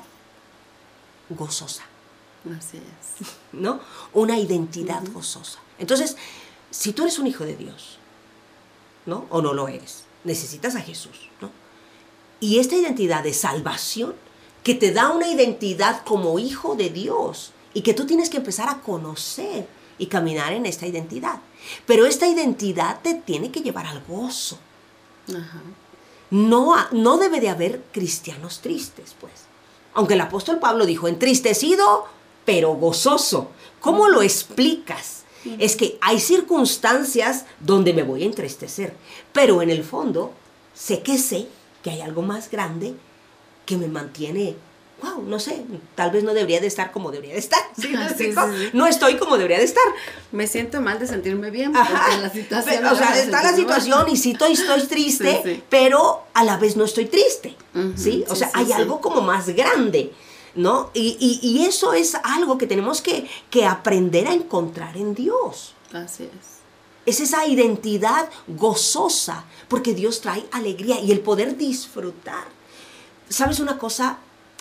gozosa. 1.30 1.84
Así 2.58 2.78
es. 2.78 3.28
¿no? 3.52 3.80
Una 4.14 4.40
identidad 4.40 5.04
gozosa. 5.12 5.60
Entonces, 5.80 6.16
si 6.72 6.94
tú 6.94 7.04
eres 7.04 7.20
un 7.20 7.28
hijo 7.28 7.46
de 7.46 7.56
Dios, 7.56 7.98
¿no? 9.06 9.26
O 9.30 9.42
no 9.42 9.54
lo 9.54 9.68
eres, 9.68 10.06
necesitas 10.24 10.76
a 10.76 10.82
Jesús, 10.82 11.30
¿no? 11.42 11.50
Y 12.40 12.60
esta 12.60 12.76
identidad 12.76 13.24
de 13.24 13.34
salvación, 13.34 14.16
que 14.66 14.74
te 14.74 14.92
da 14.92 15.12
una 15.12 15.28
identidad 15.28 16.04
como 16.04 16.40
hijo 16.40 16.76
de 16.76 16.90
Dios, 16.90 17.54
y 17.76 17.82
que 17.82 17.94
tú 17.94 18.08
tienes 18.08 18.32
que 18.32 18.38
empezar 18.38 18.68
a 18.68 18.82
conocer 18.82 19.68
y 20.00 20.08
caminar 20.08 20.54
en 20.54 20.66
esta 20.66 20.88
identidad. 20.88 21.40
Pero 21.86 22.08
esta 22.08 22.28
identidad 22.28 23.00
te 23.04 23.14
tiene 23.14 23.52
que 23.52 23.60
llevar 23.60 23.86
al 23.86 24.02
gozo. 24.08 24.58
Ajá. 25.30 25.62
No, 26.32 26.74
no 26.92 27.18
debe 27.18 27.42
de 27.42 27.50
haber 27.50 27.84
cristianos 27.92 28.62
tristes, 28.62 29.16
pues. 29.22 29.34
Aunque 29.94 30.16
el 30.16 30.22
apóstol 30.22 30.58
Pablo 30.58 30.88
dijo, 30.88 31.08
entristecido, 31.08 32.06
pero 32.44 32.74
gozoso. 32.74 33.52
¿Cómo 33.80 34.08
lo 34.08 34.24
explicas? 34.24 35.26
Es 35.60 35.76
que 35.76 36.00
hay 36.02 36.20
circunstancias 36.20 37.46
donde 37.60 37.94
me 37.94 38.02
voy 38.02 38.24
a 38.24 38.26
entristecer, 38.26 38.96
pero 39.32 39.62
en 39.62 39.70
el 39.70 39.84
fondo 39.84 40.34
sé 40.74 41.04
que 41.04 41.20
sé 41.20 41.50
que 41.84 41.92
hay 41.92 42.02
algo 42.02 42.24
más 42.24 42.50
grande 42.50 42.96
que 43.66 43.78
me 43.78 43.88
mantiene, 43.88 44.56
wow, 45.02 45.22
no 45.24 45.40
sé, 45.40 45.64
tal 45.96 46.12
vez 46.12 46.24
no 46.24 46.34
debería 46.34 46.62
de 46.62 46.68
estar 46.68 46.92
como 46.92 47.12
debería 47.12 47.34
de 47.34 47.40
estar. 47.40 47.60
¿sí 47.80 47.90
me 47.90 48.10
Sí, 48.10 48.32
sí. 48.34 48.70
No 48.74 48.88
estoy 48.88 49.18
como 49.18 49.38
debería 49.38 49.58
de 49.60 49.66
estar. 49.66 49.84
Me 50.32 50.48
siento 50.48 50.82
mal 50.82 51.00
de 51.00 51.08
sentirme 51.08 51.50
bien 51.52 51.74
porque 51.74 51.92
Ajá. 51.94 52.18
la 52.18 52.30
situación. 52.30 52.76
Pero, 52.78 52.94
o 52.94 52.96
sea, 52.96 53.18
está 53.20 53.38
la 53.44 53.52
mal. 53.52 53.56
situación 53.56 54.10
y 54.10 54.18
sí 54.18 54.32
estoy, 54.32 54.54
estoy 54.54 54.82
triste, 54.88 55.64
pero 55.70 56.24
a 56.34 56.44
la 56.44 56.58
vez 56.58 56.76
no 56.78 56.86
estoy 56.86 57.06
triste. 57.06 57.56
¿sí? 57.96 58.24
O 58.30 58.36
sea, 58.36 58.50
hay 58.54 58.72
algo 58.72 59.02
como 59.02 59.22
más 59.22 59.48
grande. 59.50 60.12
¿No? 60.58 60.90
Y, 60.94 61.18
y- 61.20 61.40
y 61.46 61.66
eso 61.66 61.92
es 61.92 62.16
algo 62.24 62.58
que 62.58 62.66
tenemos 62.66 63.02
que, 63.02 63.28
que 63.50 63.66
aprender 63.66 64.26
a 64.30 64.34
encontrar 64.34 64.96
en 64.96 65.14
Dios. 65.14 65.74
Así 65.92 66.24
es. 66.24 66.56
Es 67.06 67.20
esa 67.20 67.46
identidad 67.46 68.30
gozosa, 68.48 69.44
porque 69.68 69.94
Dios 69.94 70.22
trae 70.22 70.46
alegría 70.54 70.98
y 71.02 71.12
el 71.12 71.20
poder 71.20 71.58
disfrutar. 71.58 72.46
¿Sabes 73.30 73.60
una 73.60 73.78
cosa? 73.78 74.18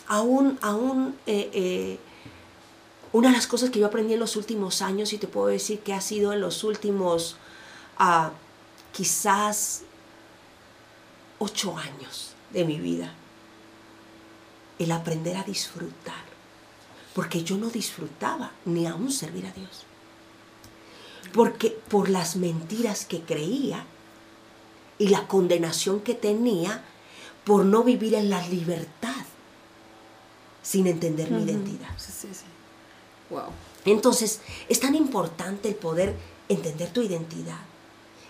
Aún, 0.06 0.58
aún, 0.62 1.16
eh, 1.26 1.50
eh, 1.52 1.98
una 3.12 3.28
de 3.28 3.36
las 3.36 3.46
cosas 3.46 3.70
que 3.70 3.78
yo 3.78 3.86
aprendí 3.86 4.14
en 4.14 4.20
los 4.20 4.36
últimos 4.36 4.82
años, 4.82 5.12
y 5.12 5.18
te 5.18 5.28
puedo 5.28 5.46
decir 5.48 5.80
que 5.80 5.94
ha 5.94 6.00
sido 6.00 6.32
en 6.32 6.40
los 6.40 6.64
últimos, 6.64 7.36
ah, 7.98 8.32
quizás, 8.92 9.82
ocho 11.38 11.76
años 11.76 12.34
de 12.52 12.64
mi 12.64 12.78
vida, 12.78 13.12
el 14.78 14.92
aprender 14.92 15.36
a 15.36 15.42
disfrutar. 15.42 16.24
Porque 17.14 17.44
yo 17.44 17.56
no 17.56 17.68
disfrutaba 17.68 18.50
ni 18.64 18.86
aún 18.86 19.12
servir 19.12 19.46
a 19.46 19.52
Dios 19.52 19.86
porque 21.34 21.76
por 21.88 22.08
las 22.08 22.36
mentiras 22.36 23.04
que 23.04 23.20
creía 23.20 23.84
y 24.98 25.08
la 25.08 25.26
condenación 25.26 26.00
que 26.00 26.14
tenía 26.14 26.84
por 27.44 27.64
no 27.64 27.82
vivir 27.82 28.14
en 28.14 28.30
la 28.30 28.46
libertad 28.48 29.24
sin 30.62 30.86
entender 30.86 31.30
mi 31.30 31.42
identidad. 31.42 31.90
Sí, 31.96 32.12
sí, 32.12 32.28
sí. 32.32 32.44
Wow. 33.30 33.50
Entonces, 33.84 34.40
es 34.68 34.80
tan 34.80 34.94
importante 34.94 35.68
el 35.68 35.74
poder 35.74 36.14
entender 36.48 36.90
tu 36.90 37.02
identidad. 37.02 37.60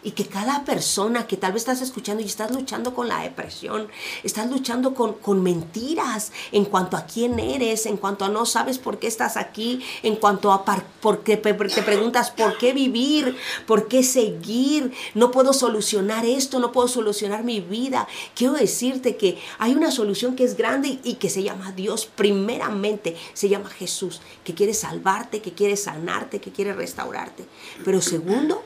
Y 0.04 0.10
que 0.10 0.26
cada 0.26 0.64
persona 0.64 1.26
que 1.26 1.36
tal 1.38 1.52
vez 1.52 1.62
estás 1.62 1.80
escuchando 1.80 2.22
y 2.22 2.26
estás 2.26 2.50
luchando 2.50 2.94
con 2.94 3.08
la 3.08 3.22
depresión, 3.22 3.88
estás 4.22 4.50
luchando 4.50 4.92
con, 4.94 5.14
con 5.14 5.42
mentiras 5.42 6.30
en 6.52 6.66
cuanto 6.66 6.98
a 6.98 7.06
quién 7.06 7.38
eres, 7.40 7.86
en 7.86 7.96
cuanto 7.96 8.26
a 8.26 8.28
no 8.28 8.44
sabes 8.44 8.78
por 8.78 8.98
qué 8.98 9.06
estás 9.06 9.38
aquí, 9.38 9.80
en 10.02 10.16
cuanto 10.16 10.52
a 10.52 10.64
par- 10.66 10.84
por 11.00 11.22
qué 11.24 11.38
pe- 11.38 11.54
te 11.54 11.82
preguntas 11.82 12.30
por 12.30 12.58
qué 12.58 12.74
vivir, 12.74 13.34
por 13.66 13.88
qué 13.88 14.02
seguir, 14.02 14.92
no 15.14 15.30
puedo 15.30 15.54
solucionar 15.54 16.26
esto, 16.26 16.58
no 16.58 16.70
puedo 16.70 16.86
solucionar 16.86 17.42
mi 17.42 17.60
vida. 17.60 18.06
Quiero 18.34 18.52
decirte 18.52 19.16
que 19.16 19.38
hay 19.58 19.74
una 19.74 19.90
solución 19.90 20.36
que 20.36 20.44
es 20.44 20.56
grande 20.56 20.98
y 21.02 21.14
que 21.14 21.30
se 21.30 21.42
llama 21.42 21.72
Dios. 21.72 22.04
Primeramente 22.14 23.16
se 23.32 23.48
llama 23.48 23.70
Jesús, 23.70 24.20
que 24.44 24.54
quiere 24.54 24.74
salvarte, 24.74 25.40
que 25.40 25.52
quiere 25.54 25.76
sanarte, 25.78 26.40
que 26.40 26.52
quiere 26.52 26.74
restaurarte. 26.74 27.46
Pero 27.84 28.02
segundo, 28.02 28.62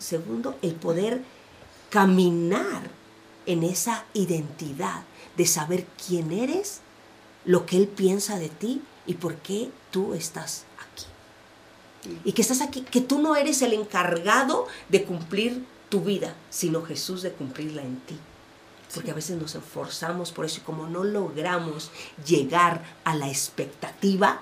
Segundo, 0.00 0.58
el 0.62 0.74
poder 0.74 1.22
caminar 1.90 2.90
en 3.46 3.62
esa 3.62 4.04
identidad 4.14 5.02
de 5.36 5.46
saber 5.46 5.86
quién 6.06 6.32
eres, 6.32 6.80
lo 7.44 7.66
que 7.66 7.76
Él 7.76 7.86
piensa 7.86 8.38
de 8.38 8.48
ti 8.48 8.82
y 9.06 9.14
por 9.14 9.36
qué 9.36 9.70
tú 9.90 10.14
estás 10.14 10.64
aquí. 10.78 11.06
Y 12.24 12.32
que 12.32 12.42
estás 12.42 12.62
aquí, 12.62 12.80
que 12.82 13.02
tú 13.02 13.20
no 13.20 13.36
eres 13.36 13.60
el 13.60 13.74
encargado 13.74 14.66
de 14.88 15.04
cumplir 15.04 15.64
tu 15.90 16.00
vida, 16.00 16.34
sino 16.48 16.82
Jesús 16.82 17.22
de 17.22 17.32
cumplirla 17.32 17.82
en 17.82 18.00
ti. 18.00 18.18
Porque 18.94 19.10
a 19.10 19.14
veces 19.14 19.38
nos 19.40 19.54
esforzamos 19.54 20.32
por 20.32 20.46
eso 20.46 20.60
y 20.60 20.64
como 20.64 20.86
no 20.86 21.04
logramos 21.04 21.90
llegar 22.26 22.82
a 23.04 23.14
la 23.14 23.28
expectativa, 23.28 24.40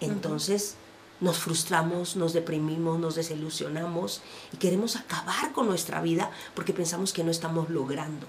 entonces 0.00 0.74
nos 1.20 1.38
frustramos, 1.38 2.16
nos 2.16 2.32
deprimimos, 2.32 2.98
nos 2.98 3.14
desilusionamos 3.14 4.20
y 4.52 4.56
queremos 4.56 4.96
acabar 4.96 5.52
con 5.52 5.66
nuestra 5.66 6.00
vida 6.00 6.30
porque 6.54 6.72
pensamos 6.72 7.12
que 7.12 7.24
no 7.24 7.30
estamos 7.30 7.70
logrando 7.70 8.26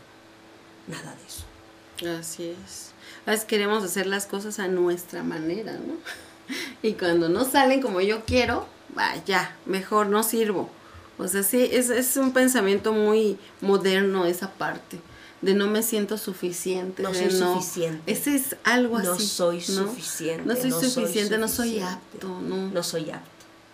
nada 0.88 1.16
de 1.16 1.26
eso. 1.26 2.20
Así 2.20 2.56
es. 2.66 2.92
A 3.26 3.32
veces 3.32 3.46
queremos 3.46 3.84
hacer 3.84 4.06
las 4.06 4.28
cosas 4.28 4.60
a 4.60 4.68
nuestra 4.68 5.24
manera, 5.24 5.74
¿no? 5.74 5.96
Y 6.84 6.94
cuando 6.94 7.28
no 7.28 7.44
salen 7.44 7.82
como 7.82 8.02
yo 8.02 8.24
quiero, 8.26 8.68
vaya, 8.94 9.56
mejor 9.66 10.08
no 10.08 10.22
sirvo. 10.22 10.70
O 11.18 11.28
sea, 11.28 11.42
sí, 11.42 11.70
es, 11.72 11.90
es 11.90 12.18
un 12.18 12.34
pensamiento 12.34 12.94
muy 12.94 13.40
moderno 13.62 14.26
esa 14.26 14.52
parte 14.52 15.00
de 15.46 15.54
no 15.54 15.68
me 15.68 15.84
siento 15.84 16.18
suficiente. 16.18 17.04
No 17.04 17.14
soy 17.14 17.30
suficiente. 17.32 18.12
Ese 18.12 18.36
es 18.36 18.56
algo 18.64 19.00
No 19.00 19.14
así. 19.14 19.26
soy 19.28 19.62
suficiente, 19.62 20.44
No 20.46 20.56
soy 20.56 20.70
no 20.72 20.80
soy 20.82 20.90
suficiente, 20.90 21.38
no 21.38 21.48
soy 21.48 21.68
suficiente. 21.70 21.94
apto. 22.14 22.28
No. 22.42 22.70
No 22.70 22.84
soy 22.84 23.12
apto. 23.12 23.30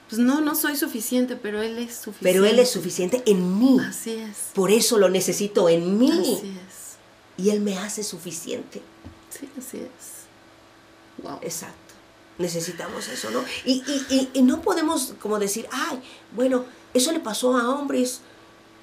Pues 0.10 0.20
no, 0.20 0.42
no 0.42 0.56
soy 0.56 0.76
suficiente, 0.76 1.38
pero 1.38 1.62
él 1.62 1.78
es 1.78 1.96
suficiente. 1.96 2.20
Pero 2.22 2.46
Él 2.46 2.60
es 2.60 2.70
suficiente 2.70 3.24
en 3.26 3.58
mí. 3.60 3.78
Así 3.80 4.12
es. 4.12 4.50
Por 4.54 4.70
eso 4.70 4.98
lo 4.98 5.08
necesito 5.10 5.70
en 5.70 5.98
mí. 5.98 6.12
Así 6.12 6.50
es. 6.50 7.44
Y 7.46 7.50
Él 7.52 7.62
me 7.62 7.78
hace 7.78 8.04
suficiente. 8.04 8.82
Sí, 9.30 9.48
así 9.58 9.78
es. 9.78 11.24
Wow. 11.24 11.40
Exacto. 11.42 11.78
Necesitamos 12.38 13.08
eso, 13.08 13.32
¿no? 13.32 13.42
Y, 13.64 13.84
y, 13.88 14.06
y, 14.10 14.30
y 14.34 14.42
no 14.42 14.62
podemos 14.62 15.14
como 15.22 15.40
decir, 15.40 15.66
ay, 15.72 16.02
bueno, 16.36 16.66
eso 16.94 17.12
le 17.14 17.20
pasó 17.22 17.56
a 17.58 17.70
hombres, 17.70 18.20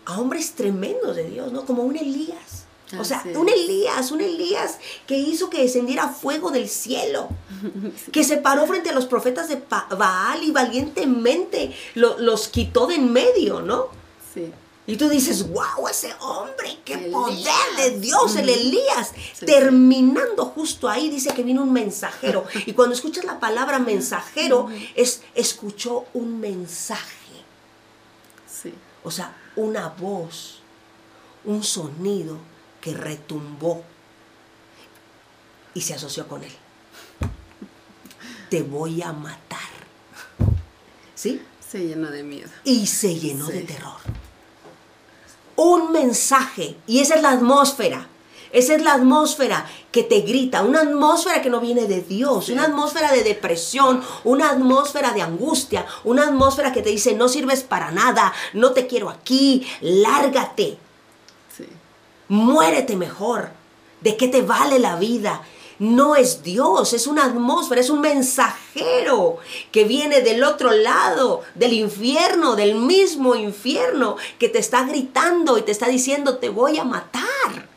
a 0.06 0.18
hombres 0.18 0.52
tremendos 0.52 1.14
de 1.16 1.28
Dios, 1.28 1.52
¿no? 1.52 1.66
Como 1.66 1.82
un 1.82 1.96
Elías. 1.96 2.64
O 2.98 3.04
sea, 3.04 3.18
Así 3.18 3.30
un 3.30 3.48
Elías, 3.48 4.10
un 4.12 4.20
Elías 4.22 4.78
que 5.06 5.14
hizo 5.18 5.50
que 5.50 5.60
descendiera 5.62 6.08
fuego 6.08 6.50
del 6.50 6.68
cielo, 6.70 7.28
que 8.12 8.24
se 8.24 8.38
paró 8.38 8.66
frente 8.66 8.88
a 8.90 8.92
los 8.94 9.04
profetas 9.06 9.48
de 9.48 9.62
Baal 9.68 10.42
y 10.42 10.50
valientemente 10.52 11.74
lo- 11.94 12.18
los 12.18 12.48
quitó 12.48 12.86
de 12.86 12.94
en 12.94 13.12
medio, 13.12 13.60
¿no? 13.60 13.88
Sí. 14.34 14.50
Y 14.86 14.96
tú 14.96 15.10
dices, 15.10 15.50
wow, 15.50 15.86
ese 15.90 16.14
hombre, 16.18 16.78
qué 16.82 16.94
Elías. 16.94 17.12
poder 17.12 17.76
de 17.76 18.00
Dios, 18.00 18.36
el 18.36 18.48
Elías. 18.48 19.12
Sí. 19.38 19.44
Terminando 19.44 20.46
justo 20.46 20.88
ahí, 20.88 21.10
dice 21.10 21.34
que 21.34 21.42
vino 21.42 21.62
un 21.62 21.72
mensajero. 21.74 22.46
Y 22.64 22.72
cuando 22.72 22.94
escuchas 22.94 23.26
la 23.26 23.38
palabra 23.38 23.78
mensajero, 23.80 24.68
es 24.94 25.20
escuchó 25.34 26.06
un 26.14 26.40
mensaje. 26.40 27.04
Sí. 28.50 28.72
O 29.04 29.10
sea, 29.10 29.36
una 29.56 29.88
voz, 29.88 30.60
un 31.44 31.62
sonido 31.62 32.38
que 32.80 32.94
retumbó 32.94 33.82
y 35.74 35.80
se 35.80 35.94
asoció 35.94 36.26
con 36.28 36.42
él. 36.44 36.52
Te 38.50 38.62
voy 38.62 39.02
a 39.02 39.12
matar. 39.12 39.58
¿Sí? 41.14 41.42
Se 41.68 41.86
llenó 41.86 42.10
de 42.10 42.22
miedo. 42.22 42.48
y 42.64 42.86
se 42.86 43.14
llenó 43.18 43.46
Sí. 43.46 43.52
de 43.52 43.60
terror. 43.62 43.96
Un 45.56 45.92
mensaje, 45.92 46.76
y 46.86 47.00
esa 47.00 47.16
es 47.16 47.22
la 47.22 47.30
atmósfera. 47.30 48.06
Esa 48.50 48.74
es 48.76 48.82
la 48.82 48.94
atmósfera 48.94 49.66
que 49.92 50.02
te 50.02 50.20
grita, 50.20 50.62
una 50.62 50.80
atmósfera 50.80 51.42
que 51.42 51.50
no 51.50 51.60
viene 51.60 51.86
de 51.86 52.00
Dios, 52.00 52.48
una 52.48 52.64
atmósfera 52.64 53.12
de 53.12 53.22
depresión, 53.22 54.02
una 54.24 54.48
atmósfera 54.50 55.12
de 55.12 55.20
angustia, 55.20 55.84
una 56.04 56.28
atmósfera 56.28 56.72
que 56.72 56.80
te 56.80 56.88
dice 56.88 57.14
no 57.14 57.28
sirves 57.28 57.62
para 57.62 57.90
nada, 57.90 58.32
no 58.54 58.72
te 58.72 58.86
quiero 58.86 59.10
aquí, 59.10 59.66
lárgate. 59.82 60.78
Muérete 62.28 62.96
mejor. 62.96 63.50
¿De 64.00 64.16
qué 64.16 64.28
te 64.28 64.42
vale 64.42 64.78
la 64.78 64.96
vida? 64.96 65.42
No 65.78 66.16
es 66.16 66.42
Dios, 66.42 66.92
es 66.92 67.06
una 67.06 67.24
atmósfera, 67.24 67.80
es 67.80 67.90
un 67.90 68.00
mensajero 68.00 69.38
que 69.70 69.84
viene 69.84 70.22
del 70.22 70.42
otro 70.42 70.72
lado, 70.72 71.42
del 71.54 71.72
infierno, 71.72 72.56
del 72.56 72.74
mismo 72.74 73.36
infierno, 73.36 74.16
que 74.38 74.48
te 74.48 74.58
está 74.58 74.82
gritando 74.82 75.56
y 75.56 75.62
te 75.62 75.70
está 75.70 75.86
diciendo, 75.86 76.38
te 76.38 76.48
voy 76.48 76.78
a 76.78 76.84
matar. 76.84 77.68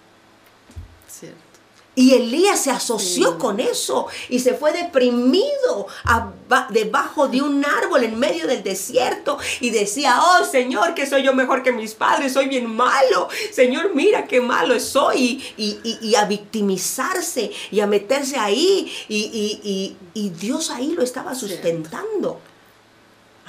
Y 1.93 2.13
Elías 2.13 2.61
se 2.61 2.71
asoció 2.71 3.37
con 3.37 3.59
eso 3.59 4.07
y 4.29 4.39
se 4.39 4.53
fue 4.53 4.71
deprimido 4.71 5.87
aba- 6.05 6.67
debajo 6.69 7.27
de 7.27 7.41
un 7.41 7.65
árbol 7.65 8.03
en 8.05 8.17
medio 8.17 8.47
del 8.47 8.63
desierto 8.63 9.37
y 9.59 9.71
decía, 9.71 10.19
oh 10.21 10.45
Señor, 10.45 10.93
que 10.95 11.05
soy 11.05 11.23
yo 11.23 11.33
mejor 11.33 11.63
que 11.63 11.73
mis 11.73 11.93
padres, 11.93 12.31
soy 12.31 12.47
bien 12.47 12.73
malo, 12.73 13.27
Señor, 13.51 13.91
mira 13.93 14.25
qué 14.25 14.39
malo 14.39 14.79
soy 14.79 15.43
y, 15.57 15.79
y- 15.83 15.97
y 16.01 16.15
a 16.15 16.23
victimizarse 16.25 17.51
y 17.71 17.79
a 17.81 17.87
meterse 17.87 18.37
ahí 18.37 18.91
y, 19.09 19.95
y- 20.13 20.29
Dios 20.29 20.69
ahí 20.71 20.93
lo 20.93 21.03
estaba 21.03 21.35
sustentando. 21.35 22.39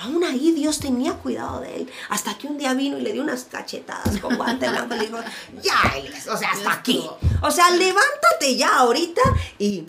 Aún 0.03 0.25
ahí 0.25 0.53
Dios 0.53 0.81
tenía 0.81 1.15
cuidado 1.15 1.61
de 1.61 1.77
él. 1.77 1.91
Hasta 2.09 2.37
que 2.37 2.47
un 2.47 2.59
día 2.59 2.75
vino 2.75 2.99
y 2.99 3.03
le 3.03 3.13
dio 3.13 3.23
unas 3.23 3.45
cachetadas 3.45 4.19
con 4.21 4.37
guante 4.37 4.69
blanco 4.69 4.95
y 4.95 4.99
le 4.99 5.07
dijo, 5.07 5.19
ya, 5.63 5.75
o 6.33 6.37
sea, 6.37 6.51
hasta 6.53 6.73
aquí. 6.73 7.09
O 7.41 7.51
sea, 7.51 7.71
levántate 7.71 8.57
ya 8.57 8.77
ahorita 8.79 9.21
y 9.59 9.85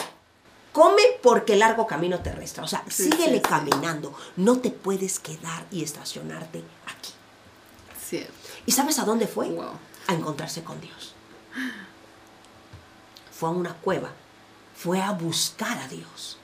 come 0.72 1.01
porque 1.22 1.55
largo 1.55 1.88
camino 1.88 2.20
te 2.20 2.32
resta. 2.32 2.61
O 2.64 2.68
sea, 2.68 2.84
Sí, 2.88 3.03
síguele 3.05 3.38
sí, 3.38 3.41
sí. 3.43 3.49
caminando. 3.49 4.14
No 4.36 4.59
te 4.59 4.70
puedes 4.72 5.20
quedar 5.20 5.66
y 5.72 5.84
estacionarte 5.84 6.64
aquí. 6.88 7.11
Cierto. 8.07 8.34
¿Y 8.66 8.72
sabes 8.72 8.99
a 8.99 9.05
dónde 9.05 9.28
fue? 9.28 9.49
Wow. 9.49 9.72
A 10.07 10.14
encontrarse 10.14 10.64
con 10.64 10.80
Dios. 10.80 11.14
Fue 13.32 13.49
a 13.49 13.51
una 13.51 13.74
cueva. 13.74 14.11
Fue 14.76 15.01
a 15.01 15.11
buscar 15.11 15.78
a 15.78 15.88
Dios. 15.88 16.38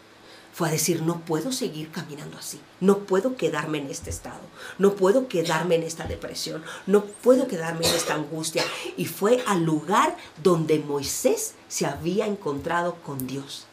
Fue 0.60 0.68
a 0.68 0.72
decir, 0.74 1.04
no 1.04 1.22
puedo 1.22 1.54
seguir 1.54 1.90
caminando 1.90 2.38
así. 2.38 2.60
No 2.82 3.06
puedo 3.06 3.38
quedarme 3.38 3.78
en 3.78 3.90
este 3.90 4.10
estado. 4.10 4.42
No 4.78 4.96
puedo 4.96 5.30
quedarme 5.30 5.76
en 5.76 5.84
esta 5.84 6.04
depresión. 6.04 6.66
No 6.86 7.06
puedo 7.06 7.48
quedarme 7.48 7.88
en 7.88 7.96
esta 7.96 8.16
angustia. 8.16 8.66
Y 8.98 9.06
fue 9.06 9.42
al 9.48 9.64
lugar 9.64 10.18
donde 10.44 10.80
Moisés 10.80 11.54
se 11.70 11.86
había 11.86 12.28
encontrado 12.28 12.96
con 12.96 13.26
Dios. 13.26 13.68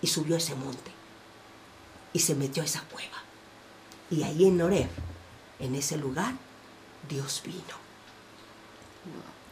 Y 0.00 0.06
subió 0.06 0.36
a 0.36 0.38
ese 0.38 0.54
monte. 0.54 0.92
Y 2.12 2.20
se 2.20 2.36
metió 2.36 2.62
a 2.62 2.66
esa 2.66 2.82
cueva. 2.82 3.24
Y 4.08 4.22
ahí 4.22 4.46
en 4.46 4.62
Oreb, 4.62 4.90
en 5.58 5.74
ese 5.74 5.96
lugar, 5.96 6.34
Dios 7.08 7.42
vino 7.44 7.81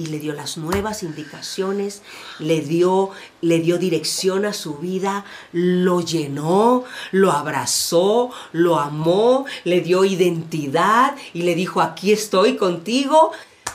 y 0.01 0.07
le 0.07 0.19
dio 0.19 0.33
las 0.33 0.57
nuevas 0.57 1.03
indicaciones, 1.03 2.01
le 2.39 2.63
dio, 2.63 3.11
le 3.43 3.61
dio 3.61 3.77
dirección 3.77 4.47
a 4.47 4.55
su 4.55 4.79
vida, 4.79 5.27
lo 5.53 6.01
llenó, 6.01 6.85
lo 7.13 7.33
abrazó, 7.33 8.31
lo 8.53 8.79
amó, 8.79 9.45
le 9.65 9.83
dio 9.83 10.07
identidad 10.07 11.15
y 11.35 11.43
le 11.43 11.55
dijo, 11.55 11.83
aquí 11.83 12.13
estoy 12.13 12.57
contigo. 12.57 13.33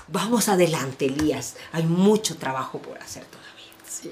Vamos 0.08 0.50
adelante, 0.50 1.06
Elías. 1.06 1.58
Hay 1.72 1.84
mucho 1.84 2.38
trabajo 2.38 2.80
por 2.80 2.98
hacer 2.98 3.26
todavía. 3.26 3.72
Sí. 3.88 4.12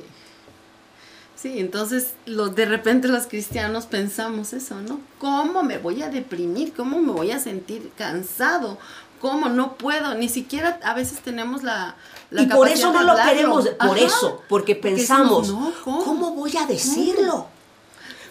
Sí, 1.35 1.59
entonces 1.59 2.13
lo, 2.25 2.49
de 2.49 2.65
repente 2.65 3.07
los 3.07 3.25
cristianos 3.25 3.85
pensamos 3.85 4.53
eso, 4.53 4.79
¿no? 4.79 5.01
¿Cómo 5.19 5.63
me 5.63 5.77
voy 5.77 6.03
a 6.03 6.09
deprimir? 6.09 6.73
¿Cómo 6.73 6.99
me 6.99 7.11
voy 7.11 7.31
a 7.31 7.39
sentir 7.39 7.91
cansado? 7.97 8.77
¿Cómo? 9.23 9.47
No 9.47 9.77
puedo, 9.77 10.15
ni 10.15 10.27
siquiera 10.27 10.79
a 10.83 10.93
veces 10.93 11.19
tenemos 11.21 11.63
la... 11.63 11.95
la 12.29 12.41
y 12.41 12.45
por 12.47 12.67
eso 12.67 12.91
no 12.91 13.03
lo 13.03 13.15
queremos, 13.15 13.69
por 13.69 13.97
Ajá. 13.97 14.05
eso, 14.05 14.43
porque 14.49 14.75
Porque 14.75 14.75
pensamos, 14.75 15.47
decimos, 15.47 15.73
no, 15.77 15.83
¿cómo? 15.85 16.03
¿cómo? 16.03 16.31
voy 16.31 16.57
a 16.57 16.65
decirlo? 16.65 17.47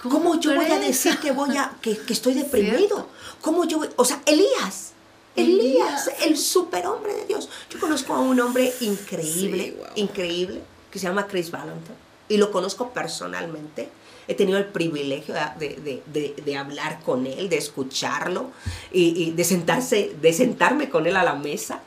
¿Cómo 0.03 0.15
¿Cómo, 0.19 0.41
yo 0.41 0.55
voy 0.55 0.67
a 0.67 0.79
decir 0.79 1.19
que 1.19 1.31
voy 1.31 1.57
a 1.57 1.73
que, 1.81 1.97
que 1.97 2.13
estoy 2.13 2.35
deprimido? 2.45 2.77
Cierto. 2.77 3.09
¿Cómo 3.41 3.65
yo 3.65 3.79
voy- 3.79 3.89
o 3.97 4.05
sea, 4.05 4.21
Elías, 4.27 4.93
Elías, 5.35 6.09
Elías. 6.09 6.11
el 6.27 6.37
superhombre 6.37 7.15
de 7.15 7.25
Dios. 7.25 7.49
Yo 7.71 7.81
conozco 7.81 8.13
a 8.13 8.21
un 8.21 8.39
hombre 8.39 8.71
increíble, 8.81 9.65
Sí, 9.65 9.77
wow. 9.79 9.87
increíble, 9.95 10.63
que 10.91 10.99
se 10.99 11.07
llama 11.07 11.27
Chris 11.27 11.51
Valentine 11.51 11.97
y 12.29 12.37
lo 12.37 12.51
conozco 12.53 12.91
personalmente. 12.91 13.89
He 14.33 14.35
tenido 14.35 14.57
el 14.59 14.65
privilegio 14.67 15.35
de, 15.59 15.69
de- 15.77 16.03
de- 16.07 16.43
de 16.43 16.57
hablar 16.57 17.01
con 17.03 17.27
él, 17.27 17.49
de 17.51 17.59
escucharlo 17.59 18.51
y, 18.91 19.23
y 19.25 19.31
de 19.33 19.45
sentarse, 19.45 20.17
de 20.21 20.33
sentarme 20.33 20.89
con 20.89 21.07
él 21.07 21.17
a 21.17 21.23
la 21.23 21.35
mesa. 21.35 21.81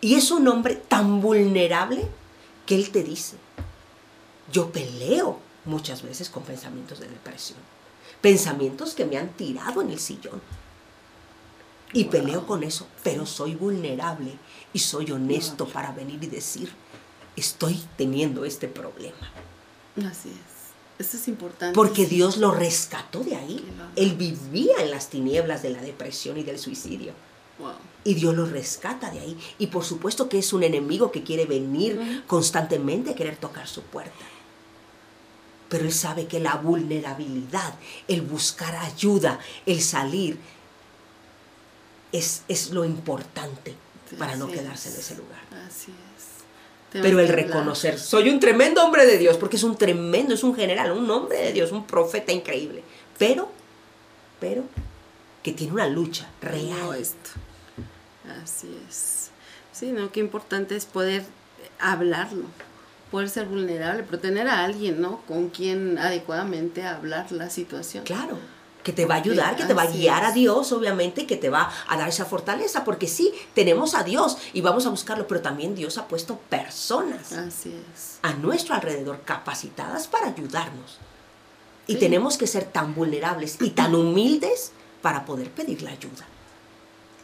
Y 0.00 0.14
es 0.14 0.30
un 0.30 0.46
hombre 0.48 0.76
tan 0.76 1.20
vulnerable 1.20 2.06
que 2.66 2.76
él 2.76 2.90
te 2.90 3.02
dice, 3.02 3.36
yo 4.52 4.70
peleo 4.70 5.38
muchas 5.64 6.02
veces 6.02 6.28
con 6.30 6.42
pensamientos 6.44 7.00
de 7.00 7.08
depresión. 7.08 7.58
Pensamientos 8.20 8.94
que 8.94 9.04
me 9.04 9.16
han 9.18 9.30
tirado 9.30 9.82
en 9.82 9.90
el 9.90 9.98
sillón. 9.98 10.40
Y 11.92 12.04
Wow. 12.04 12.10
peleo 12.12 12.46
con 12.46 12.62
eso, 12.62 12.86
pero 13.02 13.26
soy 13.26 13.56
vulnerable 13.56 14.32
y 14.72 14.78
soy 14.78 15.10
honesto 15.10 15.66
para 15.66 15.90
venir 15.90 16.22
y 16.22 16.28
decir, 16.28 16.72
estoy 17.34 17.82
teniendo 17.96 18.44
este 18.44 18.68
problema. 18.68 19.16
Así 20.08 20.28
es. 20.30 20.49
Es 21.00 21.28
importante. 21.28 21.74
Porque. 21.74 22.06
Dios 22.06 22.36
lo 22.36 22.50
rescató 22.52 23.20
de 23.24 23.36
ahí. 23.36 23.64
Él 23.96 24.14
vivía 24.16 24.76
en 24.80 24.90
las 24.90 25.08
tinieblas 25.08 25.62
de 25.62 25.70
la 25.70 25.80
depresión 25.80 26.36
y 26.36 26.42
del 26.42 26.58
suicidio. 26.58 27.12
Wow. 27.58 27.72
Y 28.04 28.14
Dios 28.14 28.34
lo 28.34 28.46
rescata 28.46 29.10
de 29.10 29.20
ahí. 29.20 29.38
Y 29.58 29.68
por 29.68 29.84
supuesto 29.84 30.28
que 30.28 30.38
es 30.38 30.52
un 30.52 30.62
enemigo 30.62 31.10
que 31.10 31.22
quiere 31.22 31.46
venir 31.46 32.24
constantemente 32.26 33.10
a 33.10 33.14
querer 33.14 33.36
tocar 33.36 33.66
su 33.66 33.82
puerta. 33.82 34.24
pero 35.70 35.84
él 35.84 35.92
sabe 35.92 36.26
que 36.26 36.40
la 36.40 36.56
vulnerabilidad, 36.56 37.74
el 38.08 38.22
buscar 38.22 38.74
ayuda, 38.74 39.38
el 39.66 39.80
salir, 39.80 40.36
es, 42.10 42.42
es 42.48 42.70
lo 42.70 42.84
importante 42.84 43.76
para 44.18 44.34
no 44.34 44.48
quedarse 44.48 44.88
en 44.88 44.94
es. 44.94 45.00
ese 45.00 45.14
lugar. 45.16 45.40
Así 45.68 45.92
es. 45.92 46.09
Pero 46.92 47.20
el 47.20 47.28
reconocer, 47.28 47.98
soy 47.98 48.30
un 48.30 48.40
tremendo 48.40 48.82
hombre 48.84 49.06
de 49.06 49.16
Dios, 49.16 49.36
porque 49.36 49.56
es 49.56 49.62
un 49.62 49.76
tremendo, 49.76 50.34
es 50.34 50.42
un 50.42 50.54
general, 50.54 50.90
un 50.92 51.08
hombre 51.10 51.38
de 51.38 51.52
Dios, 51.52 51.70
un 51.70 51.86
profeta 51.86 52.32
increíble. 52.32 52.82
Pero, 53.16 53.50
pero, 54.40 54.64
que 55.42 55.52
tiene 55.52 55.72
una 55.72 55.86
lucha 55.88 56.28
real. 56.40 56.96
esto. 56.98 57.30
Así 58.42 58.76
es. 58.88 59.30
Sí, 59.72 59.92
no, 59.92 60.10
qué 60.10 60.20
importante 60.20 60.76
es 60.76 60.84
poder 60.84 61.22
hablarlo, 61.78 62.44
poder 63.10 63.28
ser 63.28 63.46
vulnerable, 63.46 64.02
pero 64.02 64.18
tener 64.18 64.48
a 64.48 64.64
alguien, 64.64 65.00
¿no? 65.00 65.20
Con 65.26 65.48
quien 65.48 65.96
adecuadamente 65.98 66.84
hablar 66.84 67.30
la 67.30 67.50
situación. 67.50 68.04
Claro, 68.04 68.36
que 68.82 68.92
te 68.92 69.04
va 69.06 69.16
a 69.16 69.18
ayudar, 69.18 69.56
que 69.56 69.64
te 69.64 69.74
va 69.74 69.82
a 69.82 69.86
guiar 69.86 70.24
a. 70.24 70.32
Dios, 70.32 70.72
obviamente, 70.72 71.26
que 71.26 71.36
te 71.36 71.50
va 71.50 71.70
a 71.88 71.96
dar 71.96 72.08
esa 72.08 72.24
fortaleza, 72.24 72.84
porque 72.84 73.06
sí, 73.06 73.32
tenemos 73.54 73.94
a 73.94 74.02
Dios 74.02 74.38
y 74.52 74.60
vamos 74.62 74.86
a 74.86 74.88
buscarlo, 74.90 75.26
pero 75.26 75.40
también 75.42 75.74
Dios 75.74 75.98
ha 75.98 76.08
puesto 76.08 76.38
personas 76.48 77.32
Así 77.32 77.74
es. 77.94 78.18
a 78.22 78.32
nuestro 78.34 78.74
alrededor 78.74 79.20
capacitadas 79.24 80.08
para 80.08 80.28
ayudarnos. 80.28 80.98
Y 81.86 81.94
Sí. 81.94 81.98
tenemos 81.98 82.38
que 82.38 82.46
ser 82.46 82.64
tan 82.64 82.94
vulnerables 82.94 83.56
y 83.60 83.70
tan 83.70 83.94
humildes 83.94 84.72
para 85.02 85.24
poder 85.24 85.50
pedir 85.50 85.82
la 85.82 85.90
ayuda. 85.90 86.24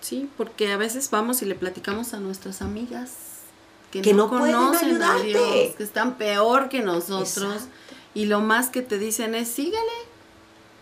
Sí, 0.00 0.28
porque 0.36 0.72
a 0.72 0.76
veces 0.76 1.10
vamos 1.10 1.42
y 1.42 1.46
le 1.46 1.54
platicamos 1.54 2.14
a 2.14 2.18
nuestras 2.20 2.62
amigas 2.62 3.10
que, 3.90 4.02
Que 4.02 4.12
no, 4.12 4.24
no 4.28 4.38
pueden 4.38 4.54
conocen 4.56 5.02
a. 5.02 5.14
Dios, 5.20 5.74
que 5.76 5.82
están 5.82 6.16
peor 6.18 6.68
que 6.68 6.80
nosotros. 6.82 7.28
Exacto. 7.54 7.68
Y 8.14 8.26
lo 8.26 8.40
más 8.40 8.70
que 8.70 8.82
te 8.82 8.98
dicen 8.98 9.34
es, 9.34 9.48
síguele. 9.48 9.76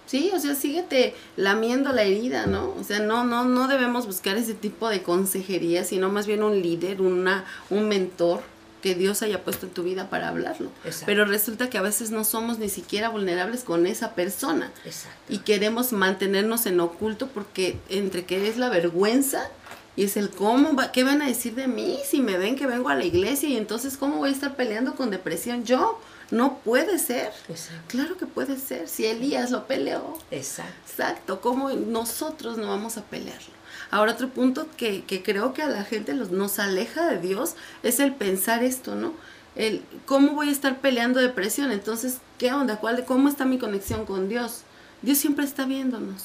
Sí, 0.07 0.31
o 0.35 0.39
sea, 0.39 0.55
síguete 0.55 1.15
lamiendo 1.37 1.93
la 1.93 2.03
herida, 2.03 2.47
¿no? 2.47 2.75
O 2.79 2.85
sea, 2.85 3.01
no, 3.01 3.25
no, 3.25 3.45
no 3.45 3.69
debemos 3.69 4.07
buscar 4.07 4.37
ese 4.37 4.55
tipo 4.55 4.89
de 4.89 5.03
consejería, 5.03 5.85
sino 5.85 6.11
más 6.11 6.27
bien 6.27 6.43
un 6.43 6.61
líder, 6.61 7.01
una, 7.01 7.45
un 7.71 7.89
mentor 7.89 8.43
que 8.85 8.95
Dios 8.95 9.23
haya 9.23 9.43
puesto 9.43 9.65
en 9.65 9.73
tu 9.73 9.83
vida 9.83 10.11
para 10.11 10.29
hablarlo. 10.29 10.69
Exacto. 10.85 11.07
Pero 11.07 11.25
resulta 11.25 11.71
que 11.71 11.79
a 11.79 11.83
veces 11.83 12.11
no 12.11 12.23
somos 12.23 12.59
ni 12.59 12.69
siquiera 12.69 13.09
vulnerables 13.09 13.65
con 13.65 13.87
esa 13.87 14.15
persona 14.15 14.71
Exacto. 14.85 15.33
y 15.33 15.39
queremos 15.39 15.95
mantenernos 15.95 16.67
en 16.67 16.79
oculto 16.81 17.29
porque 17.29 17.79
entre 17.89 18.27
que 18.27 18.47
es 18.47 18.59
la 18.59 18.69
vergüenza 18.69 19.49
y 19.97 20.05
es 20.05 20.19
el 20.19 20.29
cómo, 20.29 20.77
va, 20.77 20.93
qué 20.93 21.03
van 21.03 21.23
a 21.23 21.29
decir 21.29 21.55
de 21.55 21.67
mí 21.67 21.99
si 22.05 22.21
me 22.21 22.37
ven 22.37 22.57
que 22.57 22.67
vengo 22.67 22.91
a 22.91 22.95
la 22.95 23.07
iglesia 23.07 23.49
y 23.49 23.57
entonces 23.57 23.97
cómo 23.97 24.19
voy 24.19 24.29
a 24.29 24.33
estar 24.33 24.55
peleando 24.55 24.95
con 24.97 25.11
depresión 25.11 25.65
yo. 25.65 25.99
No 26.35 26.59
puede 26.59 26.99
ser. 26.99 27.32
Exacto. 27.49 27.85
Claro 27.87 28.16
que 28.16 28.26
puede 28.26 28.59
ser. 28.59 28.89
Si 28.89 29.07
Elías 29.07 29.53
lo 29.53 29.68
peleó. 29.68 30.18
Exacto. 30.32 30.72
Exacto. 30.91 31.41
¿Cómo 31.41 31.70
nosotros 31.70 32.59
no 32.59 32.66
vamos 32.66 32.97
a 32.97 33.05
pelearlo? 33.05 33.55
Ahora 33.93 34.12
otro 34.12 34.28
punto 34.30 34.66
que, 34.76 35.05
que 35.05 35.22
creo 35.22 35.55
que 35.55 35.62
a 35.62 35.68
la 35.68 35.85
gente 35.85 36.12
los, 36.12 36.32
nos 36.32 36.59
aleja 36.59 37.09
de 37.09 37.20
Dios 37.20 37.55
es 37.85 38.01
el 38.01 38.14
pensar 38.14 38.64
esto, 38.64 38.97
¿no? 38.97 39.14
El 39.55 39.85
cómo 40.07 40.32
voy 40.32 40.49
a 40.49 40.53
estar 40.53 40.80
peleando 40.80 41.20
depresión. 41.20 41.70
Entonces, 41.70 42.18
¿qué 42.37 42.53
onda? 42.53 42.78
¿Cuál, 42.80 43.05
¿Cómo 43.05 43.28
está 43.28 43.45
mi 43.45 43.59
conexión 43.59 44.05
con 44.05 44.28
Dios? 44.28 44.62
Dios 45.03 45.18
siempre 45.18 45.45
está 45.45 45.66
viéndonos. 45.66 46.24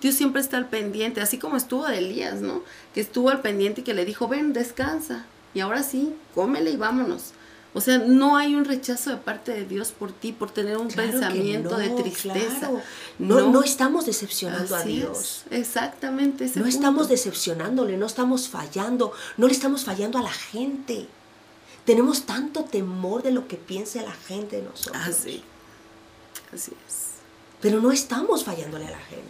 Dios 0.00 0.16
siempre 0.16 0.40
está 0.40 0.56
al 0.56 0.68
pendiente, 0.68 1.20
así 1.20 1.38
como 1.38 1.56
estuvo 1.56 1.86
de 1.86 1.98
Elías, 1.98 2.40
¿no? 2.40 2.64
Que 2.92 3.00
estuvo 3.00 3.30
al 3.30 3.40
pendiente 3.40 3.82
y 3.82 3.84
que 3.84 3.94
le 3.94 4.04
dijo, 4.04 4.26
ven, 4.26 4.52
descansa. 4.52 5.26
Y 5.54 5.60
ahora 5.60 5.84
sí, 5.84 6.12
cómele 6.34 6.72
y 6.72 6.76
vámonos. 6.76 7.34
O 7.76 7.80
sea, 7.80 7.98
no 7.98 8.36
hay 8.36 8.54
un 8.54 8.64
rechazo 8.64 9.10
de 9.10 9.16
parte 9.16 9.52
de 9.52 9.64
Dios 9.66 9.90
por 9.90 10.12
ti, 10.12 10.32
por 10.32 10.50
tener 10.52 10.76
un 10.76 10.86
Claro 10.88 11.10
pensamiento 11.10 11.76
de 11.76 11.90
tristeza. 11.90 12.58
claro. 12.60 12.80
No, 13.18 13.50
no 13.50 13.62
estamos 13.64 14.06
decepcionando 14.06 14.76
a 14.76 14.82
Dios. 14.84 15.42
es, 15.50 15.58
exactamente. 15.58 16.44
ese 16.44 16.60
No 16.60 16.64
punto. 16.66 16.76
estamos 16.76 17.08
decepcionándole, 17.08 17.96
no 17.96 18.06
estamos 18.06 18.48
fallando, 18.48 19.12
no 19.36 19.48
le 19.48 19.52
estamos 19.52 19.84
fallando 19.84 20.18
a 20.18 20.22
la 20.22 20.32
gente. 20.32 21.08
Tenemos 21.84 22.22
tanto 22.26 22.62
temor 22.64 23.22
de 23.24 23.32
lo 23.32 23.48
que 23.48 23.56
piense 23.56 24.00
la 24.02 24.12
gente 24.14 24.56
de 24.56 24.62
nosotros. 24.62 25.02
Así. 25.06 25.42
Así 26.52 26.72
es. 26.86 27.06
Pero 27.60 27.80
no 27.80 27.90
estamos 27.90 28.44
fallándole 28.44 28.86
a 28.86 28.90
la 28.92 28.98
gente. 29.00 29.24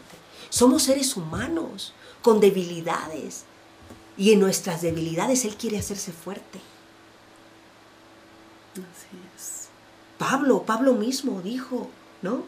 Somos 0.51 0.83
seres 0.83 1.17
humanos 1.17 1.95
con 2.21 2.41
debilidades. 2.41 3.45
Y 4.17 4.33
en 4.33 4.41
nuestras 4.41 4.83
debilidades 4.83 5.45
Él 5.45 5.57
quiere 5.57 5.79
hacerse 5.79 6.13
fuerte. 6.13 6.61
Así 8.83 9.17
es. 9.37 9.69
Pablo, 10.19 10.63
Pablo 10.65 10.95
mismo 10.95 11.41
dijo, 11.43 11.91
¿no? 12.23 12.45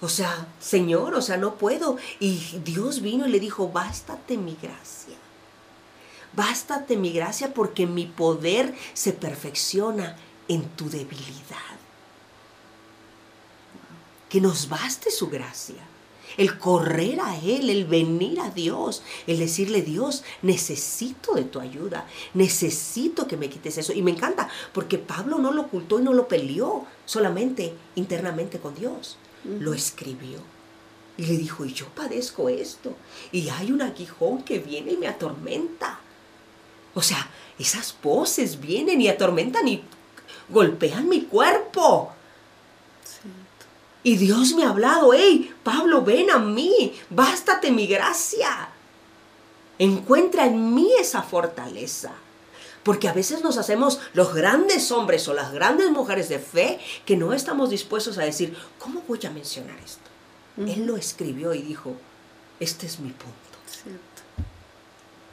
O 0.00 0.08
sea, 0.08 0.46
Señor, 0.60 1.14
o 1.14 1.22
sea, 1.22 1.36
no 1.36 1.56
puedo. 1.56 1.96
Y 2.20 2.38
Dios 2.64 3.00
vino 3.00 3.26
y 3.26 3.30
le 3.30 3.40
dijo, 3.40 3.70
bástate 3.70 4.36
mi 4.36 4.56
gracia. 4.60 5.16
Bástate 6.34 6.96
mi 6.96 7.12
gracia 7.12 7.54
porque 7.54 7.86
mi 7.86 8.06
poder 8.06 8.74
se 8.92 9.12
perfecciona 9.12 10.16
en 10.48 10.64
tu 10.70 10.90
debilidad. 10.90 11.76
Que 14.28 14.40
nos 14.40 14.68
baste 14.68 15.10
su 15.10 15.28
gracia. 15.28 15.82
El 16.36 16.58
correr 16.58 17.20
a 17.20 17.36
Él, 17.38 17.70
el 17.70 17.84
venir 17.86 18.40
a 18.40 18.50
Dios, 18.50 19.02
el 19.26 19.38
decirle, 19.38 19.82
Dios, 19.82 20.24
necesito 20.42 21.34
de 21.34 21.44
tu 21.44 21.60
ayuda, 21.60 22.06
necesito 22.34 23.26
que 23.26 23.36
me 23.36 23.48
quites 23.48 23.78
eso. 23.78 23.92
Y 23.92 24.02
me 24.02 24.10
encanta, 24.10 24.48
porque 24.72 24.98
Pablo 24.98 25.38
no 25.38 25.52
lo 25.52 25.62
ocultó 25.62 25.98
y 25.98 26.02
no 26.02 26.12
lo 26.12 26.28
peleó 26.28 26.86
solamente 27.04 27.74
internamente 27.94 28.58
con 28.58 28.74
Dios, 28.74 29.16
lo 29.44 29.72
escribió. 29.74 30.38
Y 31.18 31.26
le 31.26 31.38
dijo, 31.38 31.64
y 31.64 31.72
yo 31.72 31.86
padezco 31.88 32.48
esto, 32.48 32.94
y 33.32 33.48
hay 33.48 33.72
un 33.72 33.80
aguijón 33.80 34.42
que 34.42 34.58
viene 34.58 34.92
y 34.92 34.96
me 34.98 35.08
atormenta. 35.08 36.00
O 36.94 37.02
sea, 37.02 37.30
esas 37.58 37.96
voces 38.02 38.60
vienen 38.60 39.00
y 39.00 39.08
atormentan 39.08 39.66
y 39.68 39.82
golpean 40.48 41.08
mi 41.08 41.22
cuerpo. 41.22 42.12
Y 44.06 44.18
Dios 44.18 44.54
me 44.54 44.62
ha 44.62 44.68
hablado, 44.68 45.12
hey, 45.14 45.52
Pablo, 45.64 46.04
ven 46.04 46.30
a 46.30 46.38
mí, 46.38 46.94
bástate 47.10 47.72
mi 47.72 47.88
gracia. 47.88 48.68
Encuentra 49.80 50.46
en 50.46 50.72
mí 50.76 50.92
esa 51.00 51.22
fortaleza. 51.22 52.12
Porque 52.84 53.08
a 53.08 53.12
veces 53.12 53.42
nos 53.42 53.58
hacemos 53.58 53.98
los 54.12 54.32
grandes 54.32 54.92
hombres 54.92 55.26
o 55.26 55.34
las 55.34 55.50
grandes 55.50 55.90
mujeres 55.90 56.28
de 56.28 56.38
fe 56.38 56.78
que 57.04 57.16
no 57.16 57.32
estamos 57.32 57.68
dispuestos 57.68 58.16
a 58.18 58.22
decir, 58.22 58.56
¿cómo 58.78 59.02
voy 59.08 59.18
a 59.26 59.30
mencionar 59.30 59.76
esto? 59.84 60.08
Él 60.56 60.86
lo 60.86 60.96
escribió 60.96 61.52
y 61.52 61.62
dijo, 61.62 61.96
este 62.60 62.86
es 62.86 63.00
mi 63.00 63.10
punto, 63.10 63.58
Cierto. 63.66 64.22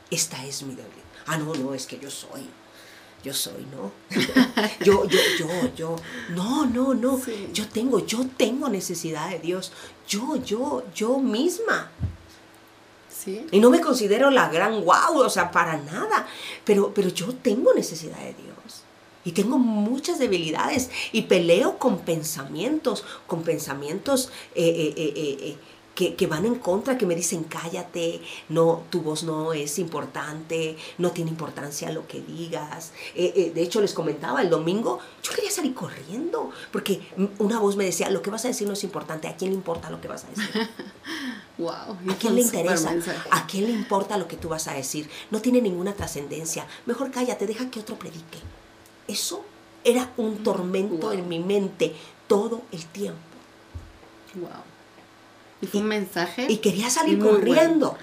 esta 0.10 0.44
es 0.48 0.64
mi 0.64 0.74
debilidad. 0.74 1.04
Ah, 1.28 1.38
no, 1.38 1.54
no, 1.54 1.76
es 1.76 1.86
que 1.86 2.00
yo 2.00 2.10
soy, 2.10 2.50
yo 3.24 3.34
soy, 3.34 3.66
¿no? 3.72 3.92
yo, 4.86 5.08
yo, 5.08 5.20
yo, 5.40 5.48
yo, 5.76 5.96
no, 6.30 6.66
no, 6.66 6.94
no, 6.94 7.18
Sí. 7.24 7.50
yo 7.54 7.68
tengo, 7.68 8.06
yo 8.06 8.26
tengo 8.38 8.70
necesidad 8.70 9.30
de 9.30 9.40
Dios, 9.40 9.72
yo, 10.08 10.36
yo, 10.44 10.84
yo 10.94 11.20
misma. 11.20 11.90
Sí. 13.10 13.46
Y 13.52 13.60
no 13.60 13.70
me 13.70 13.80
considero 13.80 14.30
la 14.30 14.50
gran 14.50 14.84
wow, 14.84 15.18
o 15.18 15.30
sea, 15.30 15.50
para 15.52 15.78
nada. 15.78 16.28
Pero, 16.66 16.94
pero 16.94 17.08
yo 17.10 17.34
tengo 17.34 17.74
necesidad 17.74 18.18
de 18.18 18.34
Dios. 18.34 18.84
Y 19.24 19.32
tengo 19.32 19.58
muchas 19.58 20.20
debilidades. 20.20 20.90
Y 21.14 21.22
peleo 21.24 21.78
con 21.80 22.00
pensamientos, 22.00 23.06
con 23.26 23.44
pensamientos 23.44 24.30
eh, 24.56 24.66
eh, 24.68 24.94
eh, 24.98 25.14
eh, 25.16 25.38
eh, 25.40 25.58
que, 25.96 26.16
que 26.16 26.28
van 26.28 26.46
en 26.46 26.56
contra, 26.56 26.98
que 26.98 27.06
me 27.06 27.16
dicen, 27.16 27.44
cállate, 27.44 28.22
no, 28.50 28.84
tu 28.90 29.02
voz 29.02 29.24
no 29.24 29.54
es 29.54 29.78
importante, 29.80 30.76
no 30.98 31.12
tiene 31.12 31.30
importancia 31.32 31.92
lo 31.92 32.08
que 32.08 32.22
digas. 32.22 32.92
Eh, 33.16 33.34
eh, 33.36 33.52
de 33.54 33.62
hecho, 33.62 33.80
les 33.82 33.94
comentaba 33.94 34.42
el 34.42 34.50
domingo, 34.50 35.00
yo 35.22 35.32
quería 35.34 35.52
salir 35.52 35.74
corriendo, 35.74 36.52
porque 36.72 37.02
una 37.40 37.60
voz 37.60 37.76
me 37.76 37.86
decía, 37.86 38.10
lo 38.10 38.22
que 38.22 38.30
vas 38.30 38.46
a 38.46 38.48
decir 38.48 38.68
no 38.68 38.74
es 38.74 38.84
importante, 38.84 39.28
¿a 39.28 39.36
quién 39.36 39.52
le 39.52 39.56
importa 39.58 39.90
lo 39.90 40.02
que 40.02 40.08
vas 40.08 40.26
a 40.26 40.30
decir? 40.30 40.70
Wow. 41.56 41.72
¿A 42.10 42.16
quién 42.20 42.34
le 42.34 42.42
interesa? 42.42 42.96
¿A 43.30 43.46
quién 43.46 43.66
le 43.66 43.72
importa 43.74 44.18
lo 44.18 44.28
que 44.28 44.38
tú 44.38 44.50
vas 44.50 44.68
a 44.68 44.74
decir? 44.74 45.08
No 45.30 45.40
tiene 45.40 45.62
ninguna 45.62 45.94
trascendencia. 45.94 46.66
Mejor 46.88 47.12
cállate, 47.12 47.46
deja 47.46 47.70
que 47.70 47.80
otro 47.80 47.96
predique. 47.96 48.40
Eso 49.08 49.46
era 49.84 50.12
un 50.18 50.44
tormento 50.44 51.10
Wow. 51.10 51.12
en 51.12 51.30
mi 51.30 51.38
mente 51.38 51.94
todo 52.28 52.64
el 52.72 52.84
tiempo. 52.88 53.20
Wow. 54.34 54.50
Y 55.64 55.68
fue 55.68 55.80
un 55.80 55.88
mensaje. 55.88 56.46
Y 56.50 56.58
quería 56.58 56.90
salir 56.90 57.18
muy 57.18 57.30
corriendo. 57.30 57.92
bueno. 57.92 57.98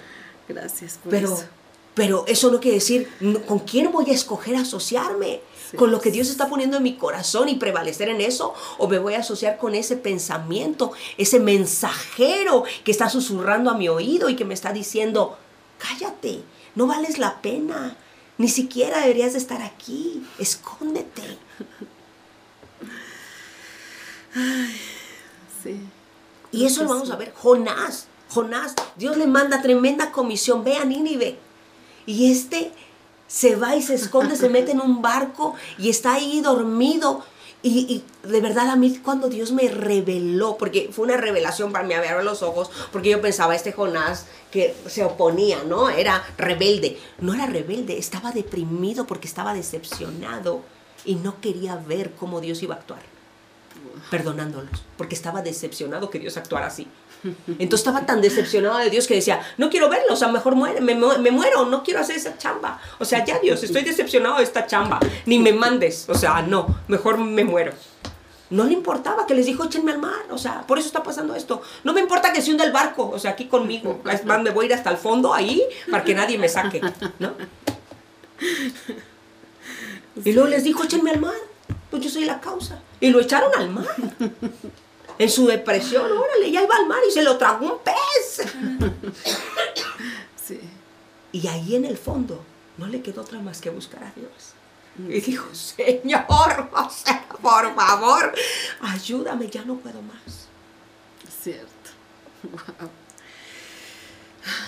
Gracias 0.49 0.97
por 1.01 1.11
Pero, 1.11 1.33
eso. 1.33 1.45
pero 1.93 2.25
eso 2.27 2.51
no 2.51 2.59
quiere 2.59 2.75
decir 2.79 3.07
con 3.47 3.59
quién 3.59 3.91
voy 3.91 4.09
a 4.09 4.13
escoger 4.13 4.55
asociarme. 4.55 5.41
Sí. 5.69 5.77
Con 5.77 5.91
lo 5.91 6.01
que 6.01 6.09
Dios 6.11 6.27
está 6.29 6.49
poniendo 6.49 6.77
en 6.77 6.83
mi 6.83 6.95
corazón 6.97 7.47
y 7.49 7.55
prevalecer 7.55 8.09
en 8.09 8.19
eso. 8.19 8.55
O 8.79 8.87
me 8.87 8.97
voy 8.97 9.13
a 9.13 9.19
asociar 9.19 9.57
con 9.59 9.75
ese 9.75 9.95
pensamiento, 9.95 10.91
ese 11.19 11.39
mensajero 11.39 12.63
que 12.83 12.89
está 12.91 13.07
susurrando 13.09 13.69
a 13.69 13.77
mi 13.77 13.87
oído 13.87 14.27
y 14.29 14.35
que 14.35 14.43
me 14.43 14.55
está 14.55 14.73
diciendo, 14.73 15.37
cállate, 15.77 16.41
no 16.73 16.87
vales 16.87 17.19
la 17.19 17.41
pena. 17.41 17.95
Ni 18.39 18.49
siquiera 18.49 19.01
deberías 19.01 19.33
de 19.33 19.37
estar 19.39 19.61
aquí. 19.61 20.25
Escóndete. 20.39 21.21
Sí. 25.63 25.79
Y 26.51 26.65
eso 26.65 26.83
lo 26.83 26.89
vamos 26.89 27.11
a 27.11 27.15
ver. 27.15 27.33
Jonás, 27.33 28.07
Jonás, 28.29 28.75
Dios 28.97 29.17
le 29.17 29.27
manda 29.27 29.61
tremenda 29.61 30.11
comisión, 30.11 30.63
ve 30.63 30.77
a 30.77 30.85
Nínive. 30.85 31.37
Y 32.05 32.31
este 32.31 32.71
se 33.27 33.55
va 33.55 33.75
y 33.75 33.81
se 33.81 33.95
esconde, 33.95 34.35
se 34.35 34.49
mete 34.55 34.71
en 34.71 34.81
un 34.81 35.01
barco 35.01 35.55
y 35.77 35.89
está 35.89 36.15
ahí 36.15 36.41
dormido. 36.41 37.23
Y, 37.63 38.03
y 38.23 38.27
de 38.27 38.41
verdad 38.41 38.69
a 38.69 38.75
mí 38.75 38.97
cuando 39.03 39.29
Dios 39.29 39.51
me 39.51 39.67
reveló, 39.67 40.57
porque 40.57 40.89
fue 40.91 41.05
una 41.05 41.17
revelación 41.17 41.71
para 41.71 41.85
mí 41.85 41.93
abrir 41.93 42.23
los 42.23 42.41
ojos, 42.41 42.71
porque 42.91 43.09
yo 43.09 43.21
pensaba, 43.21 43.55
este 43.55 43.71
Jonás 43.71 44.25
que 44.49 44.75
se 44.87 45.03
oponía, 45.03 45.63
¿no? 45.63 45.89
Era 45.89 46.23
rebelde. 46.37 46.97
No 47.19 47.33
era 47.33 47.45
rebelde, 47.45 47.97
estaba 47.97 48.31
deprimido 48.31 49.05
porque 49.05 49.27
estaba 49.27 49.53
decepcionado 49.53 50.61
y 51.05 51.15
no 51.15 51.39
quería 51.39 51.75
ver 51.75 52.13
cómo 52.13 52.41
Dios 52.41 52.61
iba 52.63 52.75
a 52.75 52.79
actuar 52.79 53.10
perdonándolos, 54.09 54.83
porque 54.97 55.15
estaba 55.15 55.41
decepcionado 55.41 56.09
que 56.09 56.19
Dios 56.19 56.37
actuara 56.37 56.67
así. 56.67 56.87
Entonces 57.47 57.81
estaba 57.85 58.05
tan 58.05 58.19
decepcionado 58.19 58.79
de 58.79 58.89
Dios 58.89 59.05
que 59.07 59.13
decía, 59.15 59.41
no 59.57 59.69
quiero 59.69 59.89
verlo, 59.89 60.13
o 60.13 60.15
sea, 60.15 60.29
mejor 60.29 60.55
muere, 60.55 60.81
me, 60.81 60.95
mu- 60.95 61.17
me 61.19 61.29
muero, 61.29 61.65
no 61.65 61.83
quiero 61.83 61.99
hacer 61.99 62.15
esa 62.15 62.37
chamba. 62.37 62.81
O 62.99 63.05
sea, 63.05 63.23
ya 63.23 63.37
Dios, 63.39 63.61
estoy 63.63 63.83
decepcionado 63.83 64.37
de 64.37 64.43
esta 64.43 64.65
chamba, 64.65 64.99
ni 65.27 65.37
me 65.37 65.53
mandes, 65.53 66.05
o 66.09 66.15
sea, 66.15 66.41
no, 66.41 66.79
mejor 66.87 67.17
me 67.19 67.43
muero. 67.43 67.73
No 68.49 68.65
le 68.65 68.73
importaba 68.73 69.25
que 69.27 69.33
les 69.33 69.45
dijo, 69.45 69.63
échenme 69.63 69.91
al 69.93 69.99
mar, 69.99 70.25
o 70.29 70.37
sea, 70.37 70.61
por 70.67 70.77
eso 70.77 70.87
está 70.87 71.03
pasando 71.03 71.35
esto. 71.35 71.61
No 71.85 71.93
me 71.93 72.01
importa 72.01 72.33
que 72.33 72.41
se 72.41 72.51
hunda 72.51 72.65
el 72.65 72.71
barco, 72.73 73.09
o 73.09 73.17
sea, 73.19 73.31
aquí 73.31 73.45
conmigo. 73.45 74.01
Me 74.25 74.49
voy 74.49 74.65
a 74.65 74.67
ir 74.69 74.73
hasta 74.73 74.89
el 74.89 74.97
fondo 74.97 75.33
ahí 75.33 75.63
para 75.89 76.03
que 76.03 76.13
nadie 76.15 76.37
me 76.37 76.49
saque, 76.49 76.81
¿no? 77.19 77.33
Y 80.25 80.31
luego 80.33 80.49
les 80.49 80.63
dijo, 80.63 80.83
échenme 80.83 81.11
al 81.11 81.21
mar, 81.21 81.33
pues 81.91 82.03
yo 82.03 82.09
soy 82.09 82.25
la 82.25 82.39
causa. 82.39 82.81
Y 82.99 83.09
lo 83.09 83.19
echaron 83.19 83.51
al 83.55 83.69
mar. 83.69 83.85
En 85.19 85.29
su 85.29 85.45
depresión, 85.45 86.09
órale, 86.11 86.49
ya 86.49 86.63
iba 86.63 86.75
al 86.75 86.87
mar 86.87 86.99
y 87.07 87.11
se 87.11 87.21
lo 87.21 87.37
tragó 87.37 87.73
un 87.73 87.79
pez. 87.83 88.47
Sí. 90.43 90.59
Y 91.31 91.47
ahí 91.47 91.75
en 91.75 91.85
el 91.85 91.97
fondo 91.97 92.43
no 92.77 92.87
le 92.87 93.01
quedó 93.01 93.21
otra 93.21 93.39
más 93.39 93.61
que 93.61 93.69
buscar 93.69 94.03
a 94.03 94.11
Dios. 94.15 94.55
Y 94.97 95.21
dijo, 95.21 95.53
Señor, 95.53 96.25
o 96.73 96.89
sea, 96.89 97.27
por 97.41 97.75
favor, 97.75 98.33
ayúdame, 98.81 99.47
ya 99.49 99.63
no 99.63 99.75
puedo 99.75 100.01
más. 100.01 100.47
Cierto. 101.43 101.69
Wow. 102.43 102.89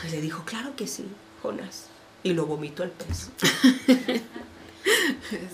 Y 0.08 0.12
le 0.12 0.22
dijo, 0.22 0.44
claro 0.46 0.76
que 0.76 0.88
sí, 0.88 1.08
Jonás. 1.42 1.88
Y 2.22 2.34
lo 2.34 2.46
vomitó 2.46 2.84
el 2.84 2.92
pez. 2.92 3.30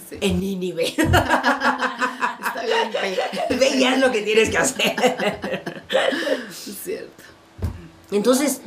Sí. 0.09 0.17
En 0.21 0.39
Nínive. 0.39 0.87
Está 0.97 2.63
bien, 2.65 2.91
ve. 3.59 3.79
Ya 3.79 3.95
es 3.95 3.99
lo 3.99 4.11
que 4.11 4.21
tienes 4.21 4.49
que 4.49 4.57
hacer. 4.57 4.95
Cierto. 6.51 7.23
Entonces, 8.11 8.61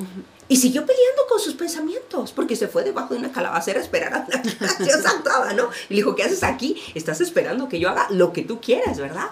y 0.49 0.57
siguió 0.57 0.85
peleando 0.85 1.23
con 1.29 1.41
sus 1.41 1.55
pensamientos, 1.55 2.33
porque 2.33 2.57
se 2.57 2.69
fue 2.69 2.85
debajo 2.85 3.15
de 3.15 3.21
una 3.21 3.33
calabacera 3.33 3.81
a 3.81 3.83
esperar 3.83 4.15
a 4.15 4.27
que 4.43 4.85
Dios 4.85 5.05
actuaba, 5.05 5.53
¿no? 5.55 5.71
Y 5.89 5.95
le 5.95 5.97
dijo, 5.97 6.15
¿qué 6.15 6.25
haces 6.25 6.43
aquí? 6.43 6.81
Estás 6.95 7.21
esperando 7.21 7.69
que 7.69 7.81
yo 7.81 7.89
haga 7.89 8.07
lo 8.11 8.33
que 8.33 8.43
tú 8.43 8.61
quieras, 8.61 8.99
¿verdad? 8.99 9.31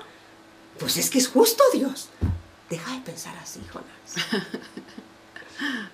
Pues 0.78 0.96
es 0.96 1.10
que 1.10 1.18
es 1.18 1.28
justo, 1.28 1.62
Dios. 1.74 2.08
Deja 2.70 2.94
de 2.94 3.00
pensar 3.00 3.36
así, 3.36 3.60
Jonás. 3.70 4.44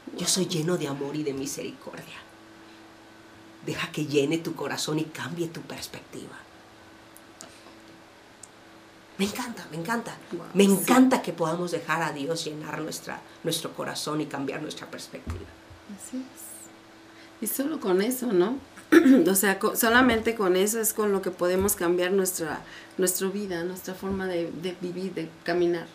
Yo 0.16 0.26
soy 0.26 0.46
lleno 0.46 0.76
de 0.76 0.86
amor 0.86 1.16
y 1.16 1.24
de 1.24 1.32
misericordia. 1.32 2.22
Deja 3.66 3.90
que 3.90 4.06
llene 4.06 4.38
tu 4.38 4.54
corazón 4.54 4.98
y 4.98 5.04
cambie 5.04 5.48
tu 5.48 5.60
perspectiva. 5.62 6.36
Me 9.18 9.24
encanta, 9.24 9.66
me 9.70 9.78
encanta. 9.78 10.16
Wow, 10.32 10.46
me 10.54 10.64
sí. 10.64 10.70
encanta 10.70 11.22
que 11.22 11.32
podamos 11.32 11.70
dejar 11.70 12.02
a 12.02 12.12
Dios 12.12 12.44
llenar 12.44 12.80
nuestra, 12.80 13.20
nuestro 13.44 13.72
corazón 13.74 14.20
y 14.20 14.26
cambiar 14.26 14.62
nuestra 14.62 14.86
perspectiva. 14.90 15.46
Así 15.96 16.18
es. 16.18 16.46
Y 17.40 17.46
solo 17.46 17.80
con 17.80 18.02
eso, 18.02 18.32
¿no? 18.32 18.58
o 19.30 19.34
sea, 19.34 19.58
solamente 19.74 20.34
con 20.34 20.54
eso 20.56 20.80
es 20.80 20.92
con 20.92 21.12
lo 21.12 21.22
que 21.22 21.30
podemos 21.30 21.74
cambiar 21.74 22.12
nuestra, 22.12 22.60
nuestra 22.98 23.28
vida, 23.28 23.64
nuestra 23.64 23.94
forma 23.94 24.26
de, 24.26 24.50
de 24.62 24.76
vivir, 24.80 25.12
de 25.14 25.28
caminar. 25.44 25.86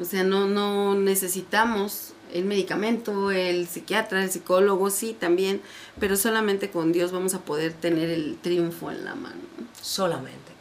O 0.00 0.04
sea, 0.04 0.24
no, 0.24 0.46
no 0.46 0.94
necesitamos 0.94 2.14
el 2.32 2.44
medicamento, 2.44 3.30
el 3.30 3.66
psiquiatra, 3.66 4.22
el 4.22 4.30
psicólogo, 4.30 4.90
sí, 4.90 5.16
también, 5.18 5.60
pero 5.98 6.16
solamente 6.16 6.70
con 6.70 6.92
Dios 6.92 7.12
vamos 7.12 7.34
a 7.34 7.40
poder 7.40 7.72
tener 7.72 8.10
el 8.10 8.38
triunfo 8.40 8.90
en 8.90 9.04
la 9.04 9.14
mano. 9.14 9.40
¿no? 9.58 9.66
Solamente 9.80 10.52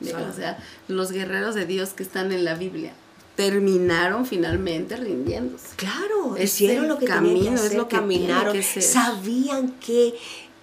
con 0.00 0.08
Él. 0.08 0.28
O 0.28 0.32
sea, 0.32 0.58
los 0.88 1.12
guerreros 1.12 1.54
de 1.54 1.66
Dios 1.66 1.90
que 1.90 2.02
están 2.02 2.32
en 2.32 2.44
la 2.44 2.54
Biblia 2.54 2.92
terminaron 3.36 4.26
finalmente 4.26 4.96
rindiéndose. 4.96 5.74
Claro, 5.76 6.36
Es 6.36 6.54
hicieron 6.54 6.88
lo 6.88 6.98
que 6.98 7.06
tenían 7.06 7.24
que 7.24 7.44
camino, 7.44 7.62
es 7.62 7.74
lo 7.74 7.88
que 7.88 7.96
caminaron, 7.96 8.52
que 8.52 8.62
sabían 8.82 9.72
que 9.80 10.14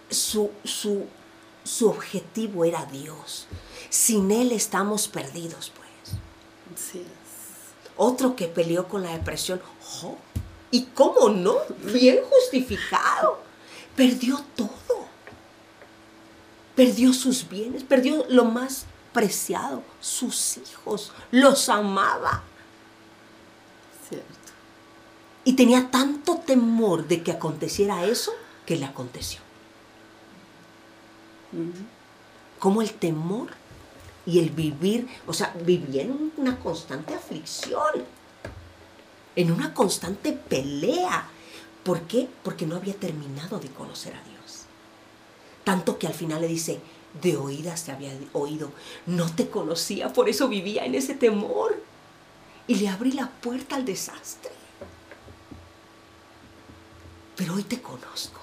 su, 0.09 0.51
su, 0.63 1.05
su 1.63 1.89
objetivo 1.89 2.65
era 2.65 2.85
Dios. 2.85 3.47
Sin 3.89 4.31
Él 4.31 4.51
estamos 4.51 5.07
perdidos, 5.07 5.71
pues. 5.75 6.17
Sí. 6.75 7.03
Otro 7.95 8.35
que 8.35 8.47
peleó 8.47 8.87
con 8.87 9.01
la 9.01 9.11
depresión, 9.11 9.59
¿Y 10.71 10.83
cómo 10.93 11.29
no? 11.29 11.57
Bien 11.93 12.19
justificado. 12.29 13.39
Perdió 13.95 14.43
todo. 14.55 15.07
Perdió 16.75 17.13
sus 17.13 17.49
bienes, 17.49 17.83
perdió 17.83 18.25
lo 18.29 18.45
más 18.45 18.85
preciado, 19.13 19.81
sus 19.99 20.57
hijos. 20.57 21.11
Los 21.31 21.69
amaba. 21.69 22.43
Cierto. 24.07 24.27
Y 25.43 25.53
tenía 25.53 25.89
tanto 25.89 26.37
temor 26.37 27.07
de 27.07 27.23
que 27.23 27.31
aconteciera 27.31 28.05
eso 28.05 28.31
que 28.65 28.75
le 28.75 28.85
aconteció. 28.85 29.39
Como 32.59 32.81
el 32.81 32.93
temor 32.93 33.49
y 34.25 34.39
el 34.39 34.49
vivir, 34.49 35.07
o 35.25 35.33
sea, 35.33 35.55
vivía 35.63 36.03
en 36.03 36.33
una 36.37 36.59
constante 36.59 37.15
aflicción, 37.15 38.05
en 39.37 39.51
una 39.51 39.73
constante 39.73 40.33
pelea. 40.33 41.29
¿Por 41.83 42.01
qué? 42.01 42.27
Porque 42.43 42.65
no 42.65 42.75
había 42.75 42.95
terminado 42.95 43.59
de 43.59 43.69
conocer 43.69 44.13
a 44.13 44.23
Dios. 44.23 44.63
Tanto 45.63 45.99
que 45.99 46.07
al 46.07 46.13
final 46.13 46.41
le 46.41 46.47
dice, 46.47 46.79
de 47.21 47.37
oídas 47.37 47.85
te 47.85 47.91
había 47.91 48.11
oído, 48.33 48.71
no 49.05 49.33
te 49.33 49.47
conocía, 49.49 50.11
por 50.11 50.27
eso 50.27 50.49
vivía 50.49 50.85
en 50.85 50.95
ese 50.95 51.13
temor. 51.13 51.81
Y 52.65 52.75
le 52.75 52.89
abrí 52.89 53.13
la 53.13 53.29
puerta 53.29 53.75
al 53.75 53.85
desastre. 53.85 54.51
Pero 57.37 57.53
hoy 57.53 57.63
te 57.63 57.79
conozco. 57.79 58.41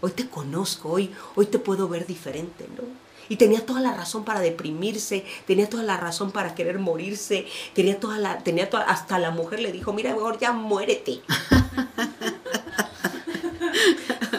Hoy 0.00 0.12
te 0.12 0.28
conozco, 0.28 0.88
hoy, 0.88 1.14
hoy 1.36 1.46
te 1.46 1.58
puedo 1.58 1.88
ver 1.88 2.06
diferente, 2.06 2.66
¿no? 2.76 2.82
Y 3.32 3.36
tenía 3.36 3.64
toda 3.64 3.80
la 3.80 3.94
razón 3.94 4.24
para 4.26 4.40
deprimirse, 4.40 5.24
tenía 5.46 5.66
toda 5.66 5.82
la 5.84 5.96
razón 5.96 6.32
para 6.32 6.54
querer 6.54 6.78
morirse, 6.78 7.46
tenía 7.74 7.98
toda 7.98 8.18
la, 8.18 8.36
tenía 8.40 8.68
toda- 8.68 8.82
hasta 8.84 9.18
la 9.18 9.30
mujer 9.30 9.60
le 9.60 9.72
dijo, 9.72 9.94
mira, 9.94 10.12
mejor 10.12 10.38
ya 10.38 10.52
muérete. 10.52 11.22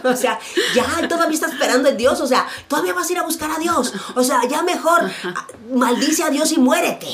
O 0.04 0.16
sea, 0.16 0.38
ya 0.76 1.08
todavía 1.08 1.34
estás 1.34 1.54
esperando 1.54 1.88
en 1.90 1.96
Dios, 1.98 2.20
o 2.20 2.28
sea, 2.28 2.46
todavía 2.68 2.94
vas 2.94 3.10
a 3.10 3.14
ir 3.14 3.20
a 3.20 3.24
buscar 3.24 3.50
a 3.50 3.58
Dios. 3.58 3.94
O 4.16 4.24
sea, 4.24 4.42
ya 4.50 4.62
mejor 4.62 5.10
ah, 5.24 5.48
maldice 5.74 6.24
a 6.24 6.30
Dios 6.30 6.52
y 6.52 6.58
muérete. 6.60 7.08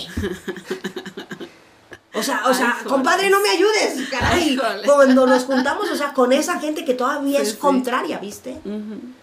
O 2.16 2.24
sea, 2.24 2.42
o 2.48 2.54
sea, 2.54 2.78
Ay, 2.80 2.86
compadre, 2.88 3.30
no 3.30 3.40
me 3.42 3.50
ayudes, 3.50 4.10
caray. 4.10 4.60
Cuando 4.86 5.28
nos 5.28 5.44
juntamos, 5.44 5.90
o 5.90 5.96
sea, 5.96 6.14
con 6.14 6.34
esa 6.34 6.60
gente 6.60 6.84
que 6.84 6.96
todavía 6.96 7.40
Sí, 7.42 7.46
es 7.50 7.54
contraria, 7.54 8.18
¿viste? 8.18 8.60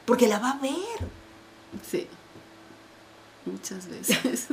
Porque 0.06 0.28
la 0.28 0.38
va 0.38 0.50
a 0.52 0.58
ver. 0.58 0.72
Sí. 1.90 2.06
Muchas 3.46 3.86
veces. 3.88 4.48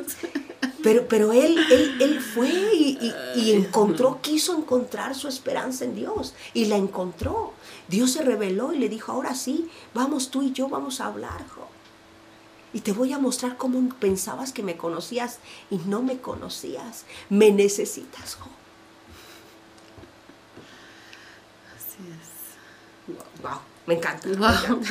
Pero, 0.83 1.07
pero 1.07 1.31
él, 1.33 1.57
él, 1.71 1.97
él 1.99 2.21
fue 2.21 2.49
y, 2.49 2.97
y- 3.35 3.39
y 3.41 3.51
encontró, 3.53 4.19
quiso 4.21 4.55
encontrar 4.57 5.15
su 5.15 5.27
esperanza 5.27 5.85
en 5.85 5.95
Dios. 5.95 6.33
Y 6.53 6.65
la 6.65 6.77
encontró. 6.77 7.53
Dios 7.87 8.11
se 8.11 8.21
reveló 8.21 8.73
y 8.73 8.77
le 8.79 8.89
dijo, 8.89 9.11
ahora 9.11 9.33
sí, 9.35 9.69
vamos 9.93 10.29
tú 10.29 10.41
y 10.43 10.51
yo, 10.51 10.67
vamos 10.69 10.99
a 11.01 11.07
hablar, 11.07 11.45
Jo. 11.55 11.67
Y 12.73 12.81
te 12.81 12.91
voy 12.91 13.13
a 13.13 13.19
mostrar 13.19 13.55
cómo 13.57 13.87
pensabas 13.99 14.51
que 14.51 14.63
me 14.63 14.75
conocías 14.77 15.37
y 15.69 15.77
no 15.77 16.01
me 16.01 16.17
conocías. 16.19 17.05
Me 17.29 17.51
necesitas, 17.51 18.35
Jo. 18.35 18.49
Así 21.75 21.97
es. 22.09 23.41
Wow, 23.41 23.59
me 23.85 23.93
encanta. 23.95 24.27
me 24.27 24.35
Wow. 24.37 24.49
encanta. 24.49 24.89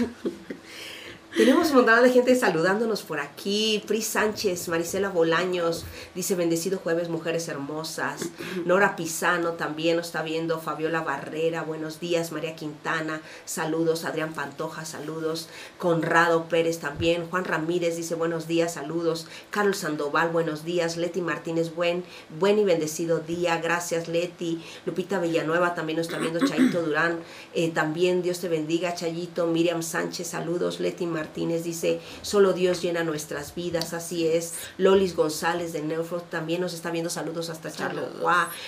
Tenemos 1.35 1.71
un 1.71 1.77
montón 1.77 2.03
de 2.03 2.11
gente 2.11 2.35
saludándonos 2.35 3.03
por 3.03 3.19
aquí. 3.19 3.83
Pris 3.87 4.07
Sánchez, 4.07 4.69
Marisela 4.69 5.09
Bolaños, 5.09 5.87
dice 6.15 6.35
bendecido 6.35 6.79
jueves, 6.79 7.09
mujeres 7.09 7.49
hermosas. 7.49 8.29
Nora 8.67 8.97
Pisano 8.97 9.53
también 9.53 9.97
nos 9.97 10.09
está 10.09 10.23
viendo. 10.23 10.61
Fabiola 10.61 11.01
Barrera, 11.01 11.63
buenos 11.63 12.01
días. 12.01 12.33
María 12.33 12.55
Quintana, 12.55 13.23
saludos. 13.47 14.05
Adrián 14.05 14.35
Pantoja, 14.35 14.85
saludos. 14.85 15.49
Conrado 15.79 16.51
Pérez 16.51 16.81
también. 16.81 17.27
Juan 17.31 17.47
Ramírez 17.47 17.97
dice 17.97 18.15
buenos 18.15 18.47
días, 18.47 18.75
saludos. 18.75 19.27
Carlos 19.49 19.79
Sandoval, 19.79 20.29
buenos 20.29 20.67
días. 20.67 20.99
Leti 20.99 21.23
Martínez, 21.23 21.75
buen, 21.75 22.05
buen 22.39 22.59
y 22.59 22.65
bendecido 22.65 23.21
día. 23.21 23.57
Gracias, 23.57 24.07
Leti. 24.07 24.63
Lupita 24.85 25.19
Villanueva 25.19 25.75
también 25.75 25.97
nos 25.97 26.09
está 26.09 26.19
viendo. 26.19 26.47
Chayito 26.47 26.83
Durán, 26.83 27.21
eh, 27.55 27.71
también 27.71 28.21
Dios 28.21 28.41
te 28.41 28.49
bendiga. 28.49 28.95
Chayito, 28.95 29.47
Miriam 29.47 29.83
Sánchez, 29.83 30.27
saludos. 30.27 30.79
Leti 30.79 31.07
Martínez 31.07 31.22
dice, 31.65 32.01
solo 32.23 32.53
Dios 32.53 32.83
llena 32.83 33.05
nuestras 33.05 33.55
vidas, 33.55 33.93
así 33.93 34.27
es. 34.27 34.55
Lolis 34.79 35.15
González 35.15 35.73
de 35.73 35.83
Neufro 35.83 36.21
también 36.21 36.61
nos 36.61 36.75
está 36.75 36.91
viendo 36.91 37.11
saludos 37.11 37.51
hasta 37.51 37.71
Charlotte. 37.71 38.13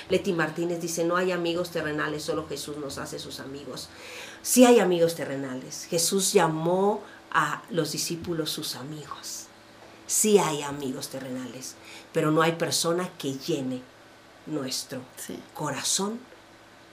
Leti 0.09 0.33
Martínez 0.33 0.81
dice, 0.81 1.05
no 1.05 1.17
hay 1.17 1.33
amigos 1.33 1.71
terrenales, 1.71 2.23
solo 2.23 2.47
Jesús 2.49 2.77
nos 2.79 2.99
hace 2.99 3.19
sus 3.19 3.41
amigos. 3.41 3.89
Sí 4.43 4.65
hay 4.65 4.81
amigos 4.81 5.15
terrenales. 5.15 5.87
Jesús 5.89 6.33
llamó 6.33 7.03
a 7.31 7.63
los 7.71 7.93
discípulos 7.93 8.51
sus 8.51 8.77
amigos. 8.77 9.47
Sí 10.07 10.39
hay 10.39 10.63
amigos 10.63 11.09
terrenales, 11.09 11.75
pero 12.13 12.31
no 12.31 12.43
hay 12.43 12.53
persona 12.53 13.09
que 13.19 13.33
llene 13.35 13.83
nuestro 14.47 15.01
Sí. 15.17 15.39
corazón, 15.55 16.21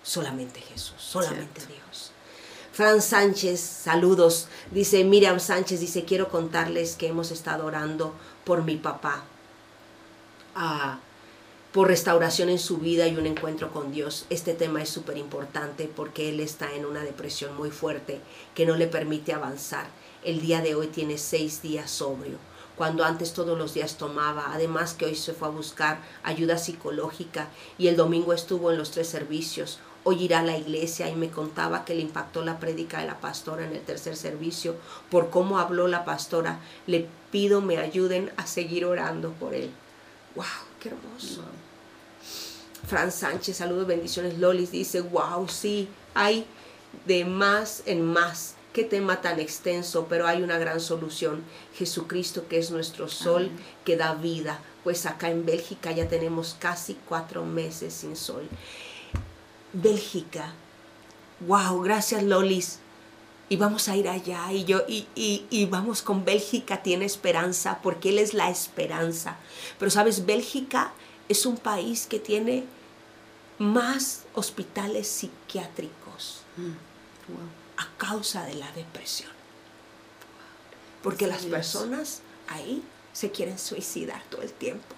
solamente 0.03 0.61
Jesús, 0.61 0.95
solamente 0.99 1.61
Dios. 1.65 2.10
Fran 2.81 2.99
Sánchez, 2.99 3.59
saludos. 3.59 4.47
Dice 4.71 5.03
Miriam 5.03 5.39
Sánchez, 5.39 5.79
dice, 5.79 6.03
quiero 6.03 6.29
contarles 6.29 6.95
que 6.95 7.05
hemos 7.05 7.29
estado 7.29 7.67
orando 7.67 8.11
por 8.43 8.63
mi 8.63 8.75
papá, 8.75 9.23
ah, 10.55 10.97
por 11.73 11.89
restauración 11.89 12.49
en 12.49 12.57
su 12.57 12.77
vida 12.77 13.07
y 13.07 13.17
un 13.17 13.27
encuentro 13.27 13.71
con 13.71 13.91
Dios. 13.91 14.25
Este 14.31 14.55
tema 14.55 14.81
es 14.81 14.89
súper 14.89 15.17
importante 15.17 15.91
porque 15.95 16.29
él 16.29 16.39
está 16.39 16.73
en 16.73 16.87
una 16.87 17.03
depresión 17.03 17.55
muy 17.55 17.69
fuerte 17.69 18.19
que 18.55 18.65
no 18.65 18.75
le 18.75 18.87
permite 18.87 19.31
avanzar. 19.31 19.85
El 20.23 20.41
día 20.41 20.61
de 20.61 20.73
hoy 20.73 20.87
tiene 20.87 21.19
seis 21.19 21.61
días 21.61 21.91
sobrio 21.91 22.39
cuando 22.75 23.03
antes 23.03 23.33
todos 23.33 23.59
los 23.59 23.75
días 23.75 23.97
tomaba. 23.97 24.55
Además 24.55 24.95
que 24.95 25.05
hoy 25.05 25.15
se 25.15 25.33
fue 25.33 25.49
a 25.49 25.51
buscar 25.51 26.01
ayuda 26.23 26.57
psicológica 26.57 27.49
y 27.77 27.89
el 27.89 27.95
domingo 27.95 28.33
estuvo 28.33 28.71
en 28.71 28.79
los 28.79 28.89
tres 28.89 29.07
servicios. 29.07 29.77
Hoy 30.03 30.23
irá 30.23 30.39
a 30.39 30.43
la 30.43 30.57
iglesia 30.57 31.09
y 31.09 31.15
me 31.15 31.29
contaba 31.29 31.85
que 31.85 31.93
le 31.93 32.01
impactó 32.01 32.43
la 32.43 32.59
prédica 32.59 32.99
de 32.99 33.07
la 33.07 33.19
pastora 33.19 33.65
en 33.65 33.73
el 33.73 33.81
tercer 33.81 34.15
servicio 34.15 34.75
por 35.11 35.29
cómo 35.29 35.59
habló 35.59 35.87
la 35.87 36.05
pastora. 36.05 36.59
Le 36.87 37.07
pido 37.31 37.61
me 37.61 37.77
ayuden 37.77 38.31
a 38.37 38.47
seguir 38.47 38.85
orando 38.85 39.31
por 39.33 39.53
él. 39.53 39.69
¡Wow! 40.35 40.45
¡Qué 40.79 40.89
hermoso! 40.89 41.43
Fran 42.87 43.11
Sánchez, 43.11 43.57
saludos, 43.57 43.85
bendiciones. 43.85 44.39
Lolis 44.39 44.71
dice, 44.71 45.01
wow, 45.01 45.47
sí, 45.47 45.87
hay 46.15 46.45
de 47.05 47.25
más 47.25 47.83
en 47.85 48.03
más. 48.03 48.55
Qué 48.73 48.85
tema 48.85 49.21
tan 49.21 49.39
extenso, 49.39 50.07
pero 50.09 50.25
hay 50.27 50.41
una 50.41 50.57
gran 50.57 50.79
solución. 50.79 51.43
Jesucristo, 51.75 52.47
que 52.47 52.57
es 52.57 52.71
nuestro 52.71 53.07
sol, 53.07 53.51
que 53.85 53.97
da 53.97 54.15
vida. 54.15 54.61
Pues 54.83 55.05
acá 55.05 55.29
en 55.29 55.45
Bélgica 55.45 55.91
ya 55.91 56.07
tenemos 56.07 56.55
casi 56.57 56.97
cuatro 57.07 57.45
meses 57.45 57.93
sin 57.93 58.15
sol. 58.15 58.47
Bélgica, 59.73 60.53
wow, 61.47 61.81
gracias 61.81 62.23
Lolis. 62.23 62.79
Y 63.49 63.57
vamos 63.57 63.89
a 63.89 63.97
ir 63.97 64.07
allá 64.07 64.51
y 64.53 64.63
yo 64.63 64.83
y, 64.87 65.07
y, 65.13 65.45
y 65.49 65.65
vamos 65.65 66.01
con 66.01 66.23
Bélgica, 66.23 66.81
tiene 66.83 67.03
esperanza, 67.03 67.79
porque 67.83 68.09
Él 68.09 68.19
es 68.19 68.33
la 68.33 68.49
esperanza. 68.49 69.35
Pero 69.77 69.91
sabes, 69.91 70.25
Bélgica 70.25 70.93
es 71.27 71.45
un 71.45 71.57
país 71.57 72.07
que 72.07 72.19
tiene 72.19 72.63
más 73.57 74.23
hospitales 74.33 75.07
psiquiátricos 75.07 76.41
a 77.77 77.87
causa 77.97 78.43
de 78.45 78.55
la 78.55 78.71
depresión. 78.71 79.29
Porque 81.03 81.27
las 81.27 81.45
personas 81.45 82.21
ahí 82.47 82.83
se 83.13 83.31
quieren 83.31 83.59
suicidar 83.59 84.23
todo 84.29 84.41
el 84.41 84.51
tiempo. 84.51 84.95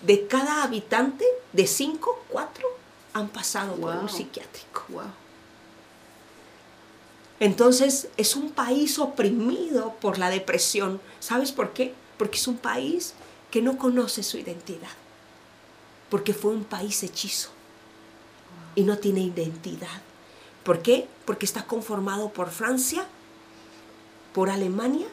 De 0.00 0.26
cada 0.26 0.64
habitante, 0.64 1.24
de 1.52 1.66
cinco, 1.66 2.24
cuatro 2.28 2.66
han 3.14 3.28
pasado 3.28 3.74
por 3.76 3.96
un 3.96 4.08
psiquiátrico. 4.08 4.84
Wow. 4.88 5.02
Entonces 7.40 8.08
es 8.16 8.36
un 8.36 8.52
país 8.52 8.98
oprimido 8.98 9.94
por 10.00 10.18
la 10.18 10.30
depresión. 10.30 11.00
¿Sabes 11.18 11.50
por 11.50 11.72
qué? 11.72 11.92
Porque 12.16 12.38
es 12.38 12.46
un 12.46 12.56
país 12.56 13.14
que 13.50 13.60
no 13.60 13.78
conoce 13.78 14.22
su 14.22 14.38
identidad. 14.38 14.92
Porque 16.08 16.34
fue 16.34 16.52
un 16.52 16.64
país 16.64 17.02
hechizo 17.02 17.50
y 18.74 18.82
no 18.82 18.98
tiene 18.98 19.20
identidad. 19.20 20.02
¿Por 20.62 20.82
qué? 20.82 21.08
Porque 21.24 21.44
está 21.44 21.64
conformado 21.64 22.32
por 22.32 22.50
Francia, 22.50 23.04
por 24.32 24.48
Alemania 24.48 25.08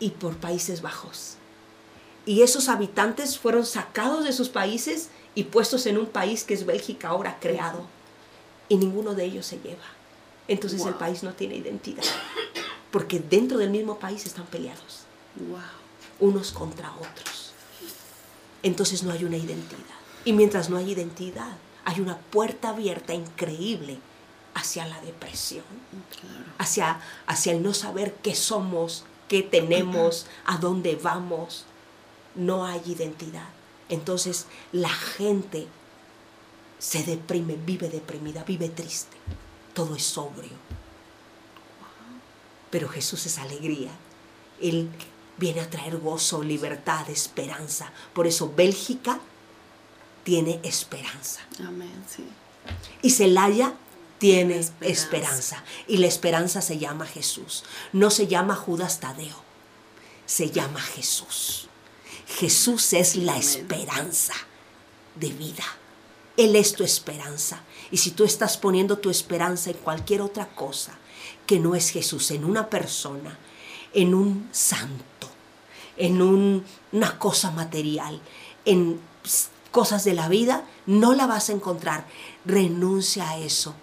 y 0.00 0.10
por 0.10 0.36
Países 0.36 0.82
Bajos. 0.82 1.36
Y 2.26 2.42
esos 2.42 2.68
habitantes 2.68 3.38
fueron 3.38 3.64
sacados 3.64 4.24
de 4.24 4.32
sus 4.32 4.48
países 4.48 5.08
y 5.34 5.44
puestos 5.44 5.86
en 5.86 5.98
un 5.98 6.06
país 6.06 6.44
que 6.44 6.54
es 6.54 6.66
Bélgica 6.66 7.08
ahora 7.08 7.38
creado. 7.40 7.86
Y 8.68 8.76
ninguno 8.76 9.14
de 9.14 9.24
ellos 9.24 9.46
se 9.46 9.58
lleva. 9.58 9.84
Entonces 10.48 10.84
el 10.84 10.94
país 10.94 11.22
no 11.22 11.32
tiene 11.34 11.56
identidad. 11.56 12.04
Porque 12.90 13.18
dentro 13.20 13.58
del 13.58 13.70
mismo 13.70 13.98
país 13.98 14.26
están 14.26 14.46
peleados, 14.46 15.00
Wow. 15.36 15.58
unos 16.20 16.52
contra 16.52 16.92
otros. 16.96 17.52
Entonces 18.62 19.02
no 19.02 19.12
hay 19.12 19.24
una 19.24 19.36
identidad. 19.36 19.96
Y 20.24 20.32
mientras 20.32 20.68
no 20.68 20.76
hay 20.76 20.90
identidad, 20.92 21.52
hay 21.84 22.00
una 22.00 22.18
puerta 22.18 22.70
abierta 22.70 23.14
increíble 23.14 23.98
hacia 24.54 24.86
la 24.86 25.00
depresión, 25.00 25.64
hacia, 26.58 27.00
hacia 27.26 27.52
el 27.52 27.62
no 27.62 27.72
saber 27.74 28.14
qué 28.22 28.34
somos, 28.34 29.04
qué 29.28 29.42
tenemos, 29.42 30.26
a 30.44 30.58
dónde 30.58 30.96
vamos. 30.96 31.64
No 32.34 32.64
hay 32.64 32.80
identidad. 32.86 33.48
Entonces 33.92 34.46
la 34.72 34.88
gente 34.88 35.66
se 36.78 37.02
deprime, 37.02 37.56
vive 37.56 37.90
deprimida, 37.90 38.42
vive 38.42 38.70
triste. 38.70 39.18
Todo 39.74 39.94
es 39.94 40.02
sobrio. 40.02 40.56
Pero 42.70 42.88
Jesús 42.88 43.26
es 43.26 43.36
alegría. 43.36 43.90
Él 44.62 44.88
viene 45.36 45.60
a 45.60 45.68
traer 45.68 45.98
gozo, 45.98 46.42
libertad, 46.42 47.10
esperanza. 47.10 47.92
Por 48.14 48.26
eso 48.26 48.50
Bélgica 48.56 49.20
tiene 50.24 50.58
esperanza. 50.62 51.42
Amén, 51.58 51.92
sí. 52.08 52.24
Y 53.02 53.10
Celaya 53.10 53.74
tiene 54.16 54.56
Esperanza. 54.56 54.86
esperanza. 54.86 55.64
Y 55.86 55.98
la 55.98 56.06
esperanza 56.06 56.62
se 56.62 56.78
llama 56.78 57.04
Jesús. 57.04 57.64
No 57.92 58.08
se 58.08 58.26
llama 58.26 58.56
Judas 58.56 59.00
Tadeo. 59.00 59.36
Se 60.24 60.50
llama 60.50 60.80
Jesús. 60.80 61.68
Jesús 62.26 62.92
es 62.92 63.16
la 63.16 63.36
esperanza 63.36 64.34
de 65.14 65.28
vida. 65.30 65.64
Él 66.36 66.56
es 66.56 66.74
tu 66.74 66.82
esperanza. 66.84 67.62
Y 67.90 67.98
si 67.98 68.12
tú 68.12 68.24
estás 68.24 68.56
poniendo 68.56 68.98
tu 68.98 69.10
esperanza 69.10 69.70
en 69.70 69.76
cualquier 69.76 70.22
otra 70.22 70.48
cosa 70.54 70.92
que 71.46 71.58
no 71.60 71.74
es 71.74 71.90
Jesús, 71.90 72.30
en 72.30 72.44
una 72.44 72.70
persona, 72.70 73.38
en 73.92 74.14
un 74.14 74.48
santo, 74.52 75.28
en 75.96 76.22
un- 76.22 76.64
una 76.92 77.18
cosa 77.18 77.50
material, 77.50 78.20
en 78.64 78.98
cosas 79.70 80.04
de 80.04 80.14
la 80.14 80.28
vida, 80.28 80.64
no 80.86 81.12
la 81.14 81.26
vas 81.26 81.50
a 81.50 81.52
encontrar. 81.52 82.06
Renuncia 82.44 83.28
a 83.28 83.38
eso 83.38 83.74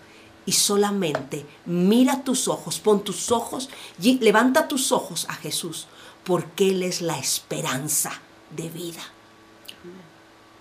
y 0.46 0.54
solamente 0.54 1.46
mira 1.66 2.24
tus 2.24 2.48
ojos, 2.48 2.80
pon 2.80 3.04
tus 3.04 3.32
ojos, 3.32 3.70
y 4.02 4.18
levanta 4.20 4.68
tus 4.68 4.92
ojos 4.92 5.28
a 5.30 5.36
Jesús, 5.36 5.86
porque 6.24 6.70
Él 6.70 6.82
es 6.82 7.02
la 7.02 7.20
esperanza 7.20 8.22
de 8.52 8.70
vida. 8.70 9.02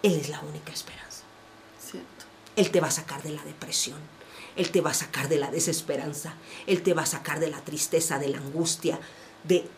Él 0.02 0.14
es 0.14 0.28
la 0.28 0.40
única 0.40 0.72
esperanza. 0.72 1.22
Cierto. 1.80 2.24
Él 2.56 2.70
te 2.70 2.80
va 2.80 2.88
a 2.88 2.92
sacar 2.92 3.22
de 3.22 3.30
la 3.30 3.42
depresión. 3.44 3.98
Él 4.56 4.70
te 4.70 4.80
va 4.80 4.90
a 4.90 4.94
sacar 4.94 5.28
de 5.28 5.38
la 5.38 5.50
desesperanza. 5.50 6.34
Él 6.66 6.82
te 6.82 6.94
va 6.94 7.02
a 7.02 7.06
sacar 7.06 7.40
de 7.40 7.50
la 7.50 7.60
tristeza, 7.60 8.18
de 8.18 8.28
la 8.28 8.38
angustia, 8.38 8.98
de, 9.44 9.68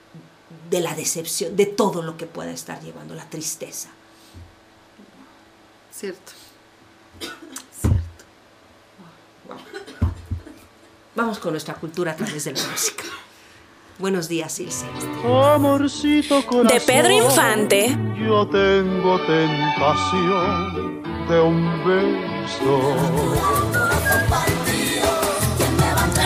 de 0.71 0.81
la 0.81 0.95
decepción, 0.95 1.57
de 1.57 1.67
todo 1.67 2.03
lo 2.03 2.17
que 2.17 2.27
pueda 2.27 2.51
estar 2.51 2.81
llevando 2.81 3.15
la 3.15 3.29
tristeza. 3.29 3.91
Cierto. 5.93 6.33
Cierto. 7.81 8.25
Vamos 11.15 11.39
con 11.39 11.53
nuestra 11.53 11.75
cultura 11.75 12.13
a 12.13 12.17
través 12.17 12.45
de 12.45 12.53
la 12.53 12.67
música. 12.67 13.05
Buenos 14.01 14.29
días, 14.29 14.59
Ilse. 14.59 14.87
Amorcito 15.27 16.45
corazón, 16.47 16.69
De 16.69 16.81
Pedro 16.81 17.11
Infante. 17.11 17.95
Yo 18.19 18.47
tengo 18.49 19.21
tentación 19.27 21.03
de 21.29 21.41
un 21.41 21.85
beso. 21.85 22.95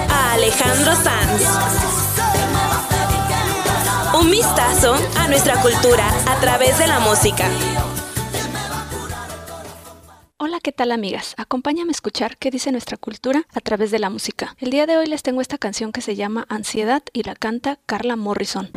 A 0.08 0.34
Alejandro 0.34 0.94
Sanz. 0.94 1.42
Un 4.20 4.30
vistazo 4.30 4.94
a 5.18 5.26
nuestra 5.26 5.60
cultura 5.60 6.08
a 6.28 6.40
través 6.40 6.78
de 6.78 6.86
la 6.86 7.00
música. 7.00 7.48
Hola, 10.36 10.58
¿qué 10.60 10.72
tal 10.72 10.90
amigas? 10.90 11.34
Acompáñame 11.36 11.90
a 11.90 11.92
escuchar 11.92 12.36
qué 12.38 12.50
dice 12.50 12.72
nuestra 12.72 12.96
cultura 12.96 13.46
a 13.54 13.60
través 13.60 13.92
de 13.92 14.00
la 14.00 14.10
música. 14.10 14.56
El 14.58 14.70
día 14.70 14.84
de 14.84 14.96
hoy 14.96 15.06
les 15.06 15.22
tengo 15.22 15.40
esta 15.40 15.58
canción 15.58 15.92
que 15.92 16.00
se 16.00 16.16
llama 16.16 16.44
Ansiedad 16.48 17.04
y 17.12 17.22
la 17.22 17.36
canta 17.36 17.78
Carla 17.86 18.16
Morrison. 18.16 18.68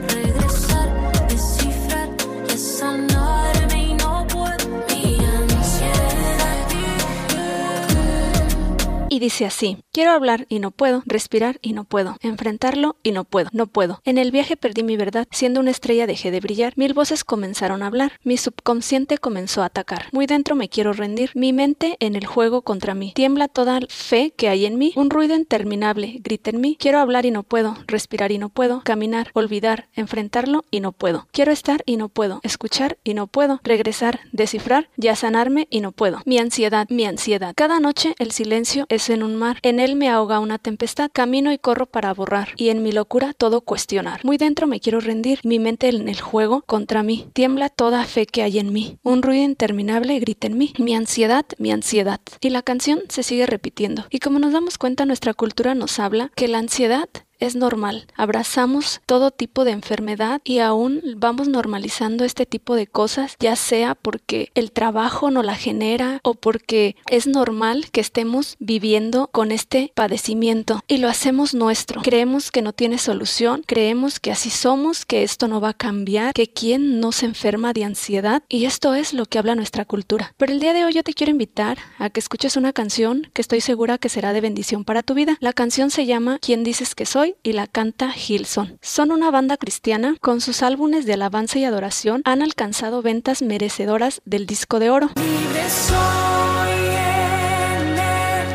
Dice 9.20 9.46
así, 9.46 9.78
quiero 9.92 10.12
hablar 10.12 10.46
y 10.48 10.60
no 10.60 10.72
puedo, 10.72 11.04
respirar 11.06 11.60
y 11.62 11.74
no 11.74 11.84
puedo, 11.84 12.16
enfrentarlo 12.22 12.96
y 13.04 13.12
no 13.12 13.26
puedo, 13.26 13.50
no 13.52 13.68
puedo. 13.68 14.00
En 14.06 14.18
el 14.18 14.32
viaje 14.32 14.56
perdí 14.56 14.84
mi 14.84 14.96
verdad, 14.96 15.28
siendo 15.32 15.60
una 15.60 15.72
estrella 15.72 16.08
dejé 16.08 16.32
de 16.32 16.40
brillar, 16.40 16.74
mil 16.78 16.94
voces 16.94 17.24
comenzaron 17.24 17.84
a 17.84 17.88
hablar, 17.88 18.14
mi 18.24 18.38
subconsciente 18.38 19.18
comenzó 19.18 19.64
a 19.64 19.66
atacar, 19.66 20.06
muy 20.14 20.28
dentro 20.28 20.56
me 20.56 20.70
quiero 20.70 20.94
rendir, 20.94 21.32
mi 21.34 21.52
mente 21.52 21.98
en 22.00 22.16
el 22.16 22.26
juego 22.26 22.62
contra 22.62 22.94
mí, 22.94 23.12
tiembla 23.16 23.50
toda 23.50 23.80
fe 23.90 24.32
que 24.38 24.48
hay 24.48 24.66
en 24.66 24.78
mí, 24.78 24.94
un 24.96 25.10
ruido 25.10 25.36
interminable 25.36 26.20
grita 26.24 26.52
en 26.52 26.62
mí, 26.62 26.78
quiero 26.80 27.00
hablar 27.00 27.26
y 27.26 27.32
no 27.32 27.44
puedo, 27.44 27.76
respirar 27.86 28.32
y 28.32 28.38
no 28.38 28.48
puedo, 28.48 28.82
caminar, 28.86 29.32
olvidar, 29.34 29.90
enfrentarlo 29.94 30.64
y 30.72 30.80
no 30.80 30.94
puedo, 30.94 31.28
quiero 31.32 31.52
estar 31.52 31.84
y 31.86 31.98
no 31.98 32.08
puedo, 32.08 32.40
escuchar 32.44 32.98
y 33.04 33.14
no 33.14 33.28
puedo, 33.28 33.60
regresar, 33.64 34.22
descifrar, 34.32 34.90
ya 34.96 35.16
sanarme 35.16 35.68
y 35.70 35.82
no 35.82 35.92
puedo. 35.92 36.22
Mi 36.26 36.38
ansiedad, 36.38 36.88
mi 36.90 37.06
ansiedad. 37.06 37.54
Cada 37.56 37.80
noche 37.80 38.16
el 38.20 38.32
silencio 38.32 38.86
es 38.90 39.07
en 39.14 39.24
un 39.24 39.36
mar, 39.36 39.60
en 39.62 39.80
él 39.80 39.96
me 39.96 40.10
ahoga 40.10 40.40
una 40.40 40.58
tempestad, 40.58 41.10
camino 41.12 41.52
y 41.52 41.58
corro 41.58 41.86
para 41.86 42.14
borrar, 42.14 42.50
y 42.58 42.70
en 42.70 42.84
mi 42.84 42.92
locura 42.92 43.34
todo 43.34 43.62
cuestionar. 43.62 44.24
Muy 44.24 44.38
dentro 44.38 44.68
me 44.68 44.80
quiero 44.80 45.00
rendir, 45.00 45.40
mi 45.44 45.60
mente 45.60 45.90
en 45.90 46.08
el 46.10 46.22
juego 46.22 46.64
contra 46.66 47.04
mí, 47.04 47.28
tiembla 47.34 47.70
toda 47.70 48.06
fe 48.06 48.26
que 48.26 48.44
hay 48.44 48.60
en 48.60 48.74
mí, 48.74 48.98
un 49.04 49.22
ruido 49.22 49.44
interminable 49.44 50.20
grita 50.20 50.48
en 50.48 50.58
mí, 50.58 50.74
mi 50.78 50.96
ansiedad, 50.96 51.46
mi 51.58 51.72
ansiedad. 51.72 52.20
Y 52.42 52.50
la 52.50 52.62
canción 52.62 53.02
se 53.10 53.24
sigue 53.24 53.46
repitiendo. 53.46 54.06
Y 54.10 54.20
como 54.20 54.40
nos 54.40 54.54
damos 54.54 54.78
cuenta, 54.78 55.06
nuestra 55.06 55.34
cultura 55.34 55.76
nos 55.76 56.00
habla 56.00 56.32
que 56.36 56.48
la 56.48 56.60
ansiedad 56.60 57.10
es 57.40 57.56
normal. 57.56 58.08
Abrazamos 58.16 59.02
todo 59.06 59.32
tipo 59.32 59.64
de 59.64 59.72
enfermedad 59.72 60.42
y 60.44 60.60
aún 60.60 61.02
vamos 61.18 61.48
normalizando 61.48 62.26
este 62.26 62.46
tipo 62.46 62.76
de 62.76 62.88
cosas, 62.88 63.36
ya 63.40 63.56
sea 63.56 63.96
porque 63.96 64.52
el 64.56 64.72
trabajo 64.72 65.32
no 65.32 65.44
la 65.44 65.56
genera 65.56 66.20
o 66.24 66.34
porque 66.34 66.96
es 67.10 67.28
normal 67.28 67.90
que 67.92 68.02
estemos 68.02 68.56
viviendo 68.60 69.28
con 69.28 69.52
este 69.52 69.92
padecimiento 69.96 70.82
y 70.88 70.98
lo 70.98 71.10
hacemos 71.10 71.54
nuestro. 71.54 72.02
Creemos 72.02 72.52
que 72.52 72.62
no 72.62 72.74
tiene 72.74 72.98
solución, 72.98 73.64
creemos 73.66 74.20
que 74.20 74.32
así 74.32 74.50
somos, 74.50 75.06
que 75.06 75.24
esto 75.24 75.48
no 75.48 75.62
va 75.62 75.70
a 75.70 75.74
cambiar, 75.74 76.34
que 76.34 76.48
quién 76.48 77.00
no 77.00 77.12
se 77.12 77.26
enferma 77.26 77.74
de 77.74 77.84
ansiedad 77.84 78.44
y 78.50 78.66
esto 78.66 78.96
es 78.96 79.14
lo 79.14 79.26
que 79.26 79.40
habla 79.40 79.56
nuestra 79.56 79.86
cultura. 79.86 80.34
Pero 80.38 80.54
el 80.54 80.60
día 80.60 80.74
de 80.74 80.86
hoy 80.86 80.94
yo 80.94 81.04
te 81.04 81.14
quiero 81.14 81.32
invitar 81.32 81.78
a 81.98 82.10
que 82.10 82.20
escuches 82.20 82.58
una 82.58 82.74
canción 82.74 83.30
que 83.34 83.42
estoy 83.42 83.62
segura 83.62 83.98
que 83.98 84.10
será 84.10 84.34
de 84.34 84.42
bendición 84.42 84.84
para 84.84 85.04
tu 85.04 85.14
vida. 85.14 85.38
La 85.40 85.54
canción 85.54 85.92
se 85.92 86.06
llama 86.06 86.40
¿Quién 86.42 86.64
dices 86.64 86.96
que 86.96 87.06
soy? 87.06 87.27
Y 87.44 87.54
la 87.54 87.68
canta 87.68 88.14
Hilson. 88.16 88.78
Son 88.82 89.12
una 89.12 89.32
banda 89.32 89.58
cristiana, 89.58 90.16
con 90.22 90.42
sus 90.42 90.64
álbumes 90.64 91.06
de 91.06 91.14
alabanza 91.14 91.60
y 91.60 91.66
adoración 91.66 92.22
han 92.26 92.42
alcanzado 92.42 93.02
ventas 93.02 93.42
merecedoras 93.42 94.22
del 94.26 94.46
disco 94.46 94.80
de 94.80 94.90
oro. 94.90 95.10
Libre 95.16 95.70
soy 95.70 96.72
en 96.72 97.98
él, 97.98 98.48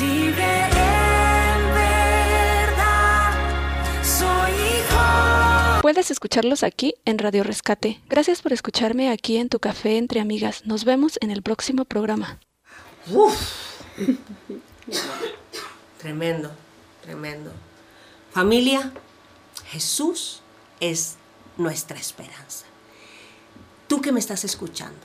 libre 0.00 0.64
en 0.64 1.74
verdad. 1.74 3.34
Soy 4.04 4.52
hijo. 4.52 5.82
Puedes 5.82 6.10
escucharlos 6.10 6.62
aquí 6.62 6.94
en 7.04 7.18
Radio 7.18 7.44
Rescate. 7.44 8.00
Gracias 8.08 8.42
por 8.42 8.52
escucharme 8.52 9.10
aquí 9.10 9.36
en 9.36 9.48
tu 9.48 9.58
café 9.58 9.98
entre 9.98 10.20
amigas. 10.20 10.66
Nos 10.66 10.84
vemos 10.84 11.18
en 11.20 11.30
el 11.30 11.42
próximo 11.42 11.84
programa. 11.84 12.38
Tremendo, 15.98 16.50
tremendo. 17.02 17.52
Familia, 18.32 18.90
Jesús 19.66 20.40
es 20.80 21.16
nuestra 21.58 21.98
esperanza. 21.98 22.64
Tú 23.88 24.00
que 24.00 24.10
me 24.10 24.20
estás 24.20 24.44
escuchando, 24.44 25.00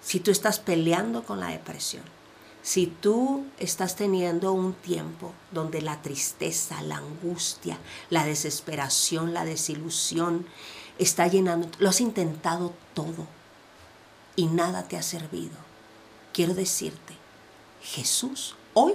si 0.00 0.20
tú 0.20 0.30
estás 0.30 0.60
peleando 0.60 1.24
con 1.24 1.40
la 1.40 1.48
depresión, 1.48 2.04
si 2.62 2.86
tú 2.86 3.44
estás 3.58 3.96
teniendo 3.96 4.52
un 4.52 4.72
tiempo 4.72 5.32
donde 5.50 5.82
la 5.82 6.00
tristeza, 6.00 6.80
la 6.82 6.98
angustia, 6.98 7.76
la 8.08 8.24
desesperación, 8.24 9.34
la 9.34 9.44
desilusión 9.44 10.46
está 11.00 11.26
llenando, 11.26 11.68
lo 11.80 11.88
has 11.88 12.00
intentado 12.00 12.72
todo 12.94 13.26
y 14.36 14.46
nada 14.46 14.86
te 14.86 14.96
ha 14.96 15.02
servido, 15.02 15.56
quiero 16.32 16.54
decirte, 16.54 17.14
Jesús 17.82 18.54
hoy 18.74 18.94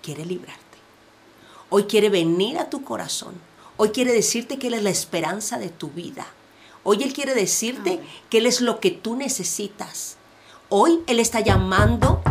quiere 0.00 0.24
librarte. 0.24 0.63
Hoy 1.76 1.86
quiere 1.86 2.08
venir 2.08 2.56
a 2.60 2.70
tu 2.70 2.84
corazón. 2.84 3.34
Hoy 3.76 3.88
quiere 3.88 4.12
decirte 4.12 4.60
que 4.60 4.68
Él 4.68 4.74
es 4.74 4.84
la 4.84 4.90
esperanza 4.90 5.58
de 5.58 5.70
tu 5.70 5.88
vida. 5.90 6.24
Hoy 6.84 7.02
Él 7.02 7.12
quiere 7.12 7.34
decirte 7.34 8.00
que 8.30 8.38
Él 8.38 8.46
es 8.46 8.60
lo 8.60 8.78
que 8.78 8.92
tú 8.92 9.16
necesitas. 9.16 10.16
Hoy 10.68 11.00
Él 11.08 11.18
está 11.18 11.40
llamando 11.40 12.22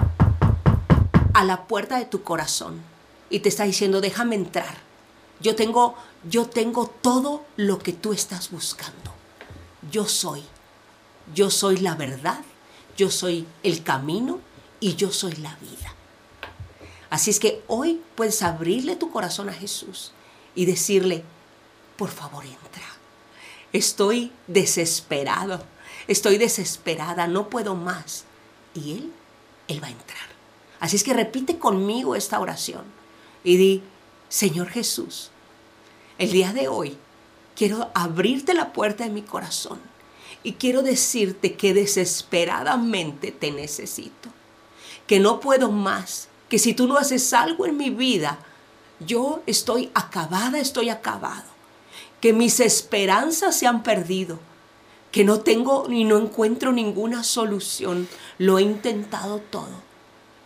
a 1.34 1.44
la 1.44 1.68
puerta 1.68 1.98
de 1.98 2.06
tu 2.06 2.24
corazón 2.24 2.82
y 3.30 3.39
te 3.39 3.50
está 3.50 3.66
diciendo, 3.66 4.00
déjame 4.00 4.36
entrar. 4.36 4.78
Yo 5.41 5.58
tengo, 5.58 5.96
yo 6.24 6.46
tengo 6.46 6.88
todo 6.88 7.44
lo 7.58 7.80
que 7.80 7.91
tú 7.91 8.14
estás 8.14 8.50
buscando. 8.50 9.12
Yo 9.91 10.06
soy. 10.06 10.41
Yo 11.36 11.50
soy 11.50 11.80
la 11.80 11.96
verdad. 11.96 12.39
Yo 12.96 13.12
soy 13.12 13.46
el 13.64 13.84
camino 13.84 14.39
y 14.80 14.96
yo 14.96 15.12
soy 15.12 15.34
la 15.34 15.58
vida. 15.58 15.94
Así 17.14 17.30
es 17.30 17.39
que 17.39 17.61
hoy 17.68 18.01
puedes 18.16 18.41
abrirle 18.41 18.95
tu 18.95 19.11
corazón 19.11 19.47
a 19.47 19.53
Jesús 19.53 20.14
y 20.55 20.66
decirle, 20.66 21.24
por 21.95 22.09
favor 22.09 22.43
entra. 22.43 22.88
Estoy 23.72 24.32
desesperado, 24.47 25.64
estoy 26.07 26.39
desesperada, 26.39 27.28
no 27.28 27.51
puedo 27.51 27.76
más. 27.76 28.26
Y 28.74 28.93
Él, 28.93 29.14
Él 29.68 29.84
va 29.84 29.89
a 29.89 29.91
entrar. 29.91 30.28
Así 30.80 30.95
es 30.95 31.03
que 31.03 31.14
repite 31.14 31.59
conmigo 31.59 32.16
esta 32.16 32.39
oración 32.39 32.82
y 33.43 33.57
di, 33.57 33.84
Señor 34.28 34.70
Jesús, 34.70 35.30
el 36.18 36.32
día 36.32 36.51
de 36.51 36.68
hoy 36.68 36.97
quiero 37.55 37.91
abrirte 37.93 38.55
la 38.55 38.74
puerta 38.74 39.03
de 39.03 39.11
mi 39.11 39.22
corazón 39.22 39.80
y 40.41 40.53
quiero 40.53 40.82
decirte 40.82 41.53
que 41.57 41.76
desesperadamente 41.76 43.32
te 43.32 43.51
necesito, 43.51 44.30
que 45.05 45.20
no 45.20 45.39
puedo 45.39 45.70
más, 45.70 46.30
que 46.54 46.60
si 46.60 46.76
tú 46.76 46.86
no 46.86 46.97
haces 46.97 47.34
algo 47.34 47.66
en 47.66 47.78
mi 47.78 47.89
vida, 47.89 48.38
yo 48.99 49.41
estoy 49.47 49.89
acabada, 49.95 50.60
estoy 50.60 50.89
acabado, 50.89 51.45
que 52.22 52.32
mis 52.32 52.60
esperanzas 52.60 53.58
se 53.58 53.66
han 53.66 53.82
perdido, 53.82 54.38
que 55.12 55.24
no 55.24 55.39
tengo 55.39 55.88
ni 55.89 56.04
no 56.04 56.20
encuentro 56.20 56.72
ninguna 56.72 57.24
solución, 57.24 58.08
lo 58.38 58.60
he 58.60 58.62
intentado 58.62 59.39
todo, 59.39 59.72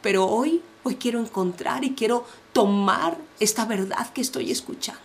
pero 0.01 0.27
hoy, 0.27 0.61
hoy 0.83 0.95
quiero 0.95 1.19
encontrar 1.19 1.83
y 1.83 1.93
quiero 1.93 2.25
tomar 2.53 3.17
esta 3.41 3.65
verdad 3.65 4.09
que 4.13 4.21
estoy 4.21 4.49
escuchando 4.49 5.01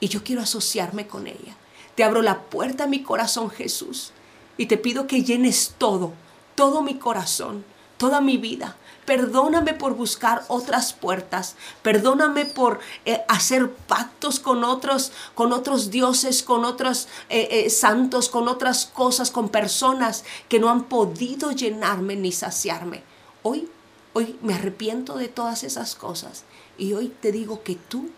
y 0.00 0.08
yo 0.08 0.22
quiero 0.22 0.42
asociarme 0.42 1.06
con 1.06 1.28
ella. 1.28 1.56
Te 1.94 2.04
abro 2.04 2.20
la 2.20 2.42
puerta 2.42 2.84
a 2.84 2.88
mi 2.88 3.02
corazón, 3.02 3.48
Jesús, 3.48 4.12
y 4.58 4.66
te 4.66 4.76
pido 4.76 5.06
que 5.06 5.24
llenes 5.24 5.76
todo, 5.78 6.12
todo 6.56 6.82
mi 6.82 6.96
corazón, 6.96 7.64
toda 7.96 8.20
mi 8.20 8.36
vida. 8.36 8.76
Perdóname 9.04 9.74
por 9.74 9.94
buscar 9.94 10.44
otras 10.48 10.92
puertas. 10.92 11.56
Perdóname 11.82 12.44
por 12.44 12.80
eh, 13.04 13.22
hacer 13.28 13.72
pactos 13.72 14.38
con 14.38 14.62
otros, 14.62 15.12
con 15.34 15.52
otros 15.52 15.90
dioses, 15.90 16.42
con 16.42 16.64
otros 16.64 17.08
eh, 17.28 17.48
eh, 17.50 17.70
santos, 17.70 18.28
con 18.28 18.46
otras 18.46 18.86
cosas, 18.86 19.30
con 19.30 19.48
personas 19.48 20.24
que 20.48 20.60
no 20.60 20.70
han 20.70 20.84
podido 20.84 21.52
llenarme 21.52 22.14
ni 22.16 22.30
saciarme. 22.30 23.02
Hoy, 23.42 23.68
hoy 24.12 24.38
me 24.42 24.54
arrepiento 24.54 25.16
de 25.16 25.28
todas 25.28 25.64
esas 25.64 25.94
cosas 25.94 26.44
y 26.78 26.92
hoy 26.92 27.08
te 27.20 27.32
digo 27.32 27.62
que 27.62 27.74
tú 27.76 28.10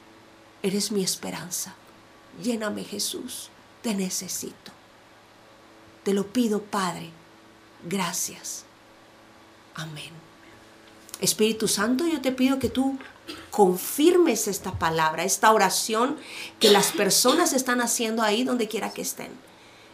eres 0.63 0.93
mi 0.93 1.03
esperanza. 1.03 1.75
Lléname 2.43 2.85
Jesús, 2.85 3.51
te 3.83 3.95
necesito. 3.95 4.73
Te 6.03 6.15
lo 6.15 6.27
pido, 6.27 6.63
Padre. 6.63 7.11
Gracias. 7.85 8.65
Amén. 9.75 10.22
Espíritu 11.23 11.69
Santo, 11.69 12.07
yo 12.07 12.21
te 12.21 12.33
pido 12.33 12.59
que 12.59 12.69
tú 12.69 12.99
confirmes 13.51 14.49
esta 14.49 14.73
palabra, 14.79 15.25
esta 15.25 15.53
oración 15.53 16.17
que 16.59 16.71
las 16.71 16.93
personas 16.93 17.53
están 17.53 17.81
haciendo 17.81 18.23
ahí 18.23 18.45
donde 18.45 18.69
quiera 18.69 18.93
que 18.93 19.03
estén. 19.03 19.31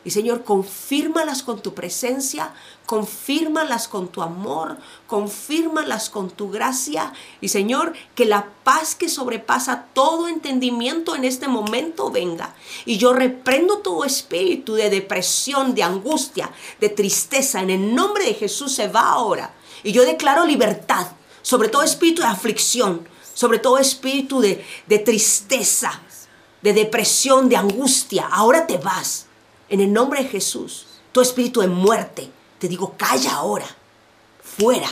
Y 0.05 0.11
Señor, 0.11 0.45
confírmalas 0.45 1.43
con 1.43 1.61
tu 1.61 1.75
presencia, 1.75 2.55
confírmalas 2.87 3.89
con 3.89 4.09
tu 4.09 4.23
amor, 4.23 4.79
confírmalas 5.07 6.09
con 6.09 6.31
tu 6.31 6.51
gracia. 6.51 7.13
Y 7.41 7.49
Señor, 7.49 7.93
que 8.15 8.25
la 8.25 8.49
paz 8.65 8.95
que 8.95 9.09
sobrepasa 9.09 9.89
todo 9.93 10.29
entendimiento 10.29 11.15
en 11.15 11.25
este 11.25 11.49
momento 11.49 12.11
venga. 12.11 12.55
Y 12.87 12.97
yo 12.97 13.13
reprendo 13.13 13.79
todo 13.79 14.05
espíritu 14.05 14.77
de 14.77 14.89
depresión, 14.89 15.75
de 15.75 15.83
angustia, 15.83 16.53
de 16.81 16.89
tristeza. 16.89 17.61
En 17.61 17.69
el 17.69 17.95
nombre 17.95 18.25
de 18.25 18.35
Jesús 18.35 18.73
se 18.73 18.89
va 18.89 19.11
ahora. 19.11 19.53
Y 19.83 19.93
yo 19.93 20.07
declaro 20.07 20.47
libertad 20.47 21.09
sobre 21.49 21.71
todo 21.71 21.83
espíritu 21.83 22.21
de 22.21 22.29
aflicción, 22.29 23.09
sobre 23.33 23.59
todo 23.59 23.79
espíritu 23.79 24.39
de, 24.39 24.63
de 24.87 24.99
tristeza, 24.99 25.99
de 26.61 26.75
depresión, 26.75 27.49
de 27.49 27.57
angustia. 27.57 28.29
Ahora 28.31 28.67
te 28.67 28.77
vas. 28.77 29.25
En 29.71 29.81
el 29.81 29.91
nombre 29.91 30.23
de 30.23 30.29
Jesús, 30.29 30.85
tu 31.11 31.23
espíritu 31.23 31.63
de 31.63 31.69
muerte, 31.69 32.29
te 32.59 32.69
digo, 32.69 32.97
calla 32.99 33.37
ahora, 33.37 33.65
fuera, 34.43 34.91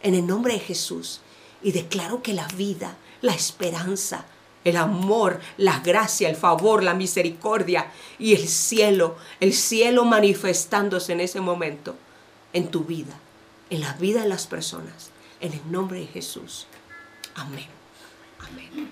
en 0.00 0.14
el 0.14 0.24
nombre 0.24 0.52
de 0.52 0.60
Jesús. 0.60 1.22
Y 1.60 1.72
declaro 1.72 2.22
que 2.22 2.34
la 2.34 2.46
vida, 2.46 2.96
la 3.20 3.34
esperanza, 3.34 4.26
el 4.62 4.76
amor, 4.76 5.40
la 5.56 5.80
gracia, 5.80 6.28
el 6.28 6.36
favor, 6.36 6.84
la 6.84 6.94
misericordia 6.94 7.90
y 8.16 8.36
el 8.36 8.46
cielo, 8.46 9.16
el 9.40 9.52
cielo 9.52 10.04
manifestándose 10.04 11.14
en 11.14 11.20
ese 11.20 11.40
momento 11.40 11.96
en 12.52 12.68
tu 12.68 12.84
vida, 12.84 13.18
en 13.70 13.80
la 13.80 13.94
vida 13.94 14.22
de 14.22 14.28
las 14.28 14.46
personas, 14.46 15.09
en 15.40 15.52
el 15.52 15.70
nombre 15.70 16.00
de 16.00 16.06
Jesús. 16.06 16.66
Amén. 17.34 17.66
Amén. 18.38 18.90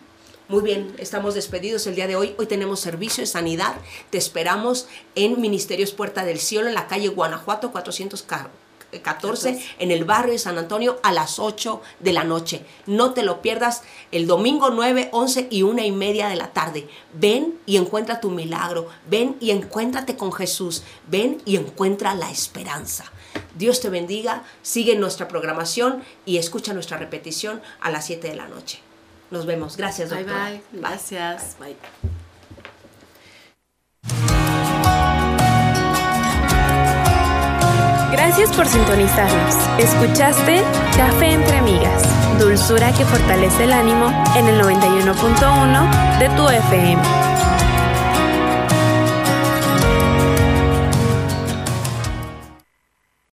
Muy 0.49 0.63
bien, 0.63 0.95
estamos 0.99 1.35
despedidos 1.35 1.87
el 1.87 1.95
día 1.95 2.07
de 2.07 2.17
hoy. 2.17 2.35
Hoy 2.39 2.47
tenemos 2.47 2.81
servicio 2.81 3.21
de 3.21 3.27
sanidad. 3.27 3.75
Te 4.09 4.17
esperamos 4.17 4.89
en 5.15 5.43
Ministerios 5.43 5.93
Puerta 5.93 6.25
del 6.25 6.39
Cielo, 6.39 6.69
en 6.69 6.75
la 6.75 6.87
calle 6.87 7.09
Guanajuato 7.09 7.71
414, 7.71 9.63
en 9.79 9.91
el 9.91 10.07
barrio 10.07 10.33
de 10.33 10.39
San 10.39 10.57
Antonio, 10.57 11.01
a 11.03 11.13
las 11.13 11.39
8 11.39 11.83
de 12.01 12.15
la 12.15 12.25
noche. 12.25 12.65
No 12.87 13.13
te 13.13 13.25
lo 13.25 13.43
pierdas 13.43 13.83
el 14.11 14.27
domingo 14.27 14.71
9, 14.71 15.11
11 15.13 15.49
y 15.51 15.65
una 15.65 15.85
y 15.85 15.93
media 15.93 16.29
de 16.29 16.37
la 16.37 16.55
tarde. 16.55 16.89
Ven 17.13 17.59
y 17.67 17.77
encuentra 17.77 18.21
tu 18.21 18.31
milagro. 18.31 18.89
Ven 19.07 19.37
y 19.41 19.51
encuéntrate 19.51 20.17
con 20.17 20.33
Jesús. 20.33 20.83
Ven 21.09 21.43
y 21.45 21.57
encuentra 21.57 22.15
la 22.15 22.31
esperanza. 22.31 23.05
Dios 23.57 23.81
te 23.81 23.89
bendiga. 23.91 24.45
Sigue 24.63 24.97
nuestra 24.97 25.29
programación 25.29 26.03
y 26.25 26.39
escucha 26.39 26.73
nuestra 26.73 26.97
repetición 26.97 27.61
a 27.81 27.91
las 27.91 28.07
7 28.07 28.29
de 28.29 28.37
la 28.37 28.49
noche. 28.49 28.81
Nos 29.31 29.47
vemos. 29.47 29.77
Gracias, 29.77 30.11
Bye 30.11 30.25
doctora. 30.25 30.51
bye. 30.51 30.63
Gracias. 30.73 31.57
Bye. 31.59 31.77
Gracias 38.13 38.51
por 38.53 38.67
sintonizarnos. 38.67 39.55
Escuchaste 39.79 40.63
Café 40.97 41.33
entre 41.33 41.57
Amigas, 41.59 42.03
dulzura 42.39 42.93
que 42.93 43.05
fortalece 43.05 43.65
el 43.65 43.73
ánimo 43.73 44.07
en 44.37 44.47
el 44.49 44.61
91.1 44.61 46.19
de 46.19 46.29
tu 46.31 46.49
FM. 46.49 47.28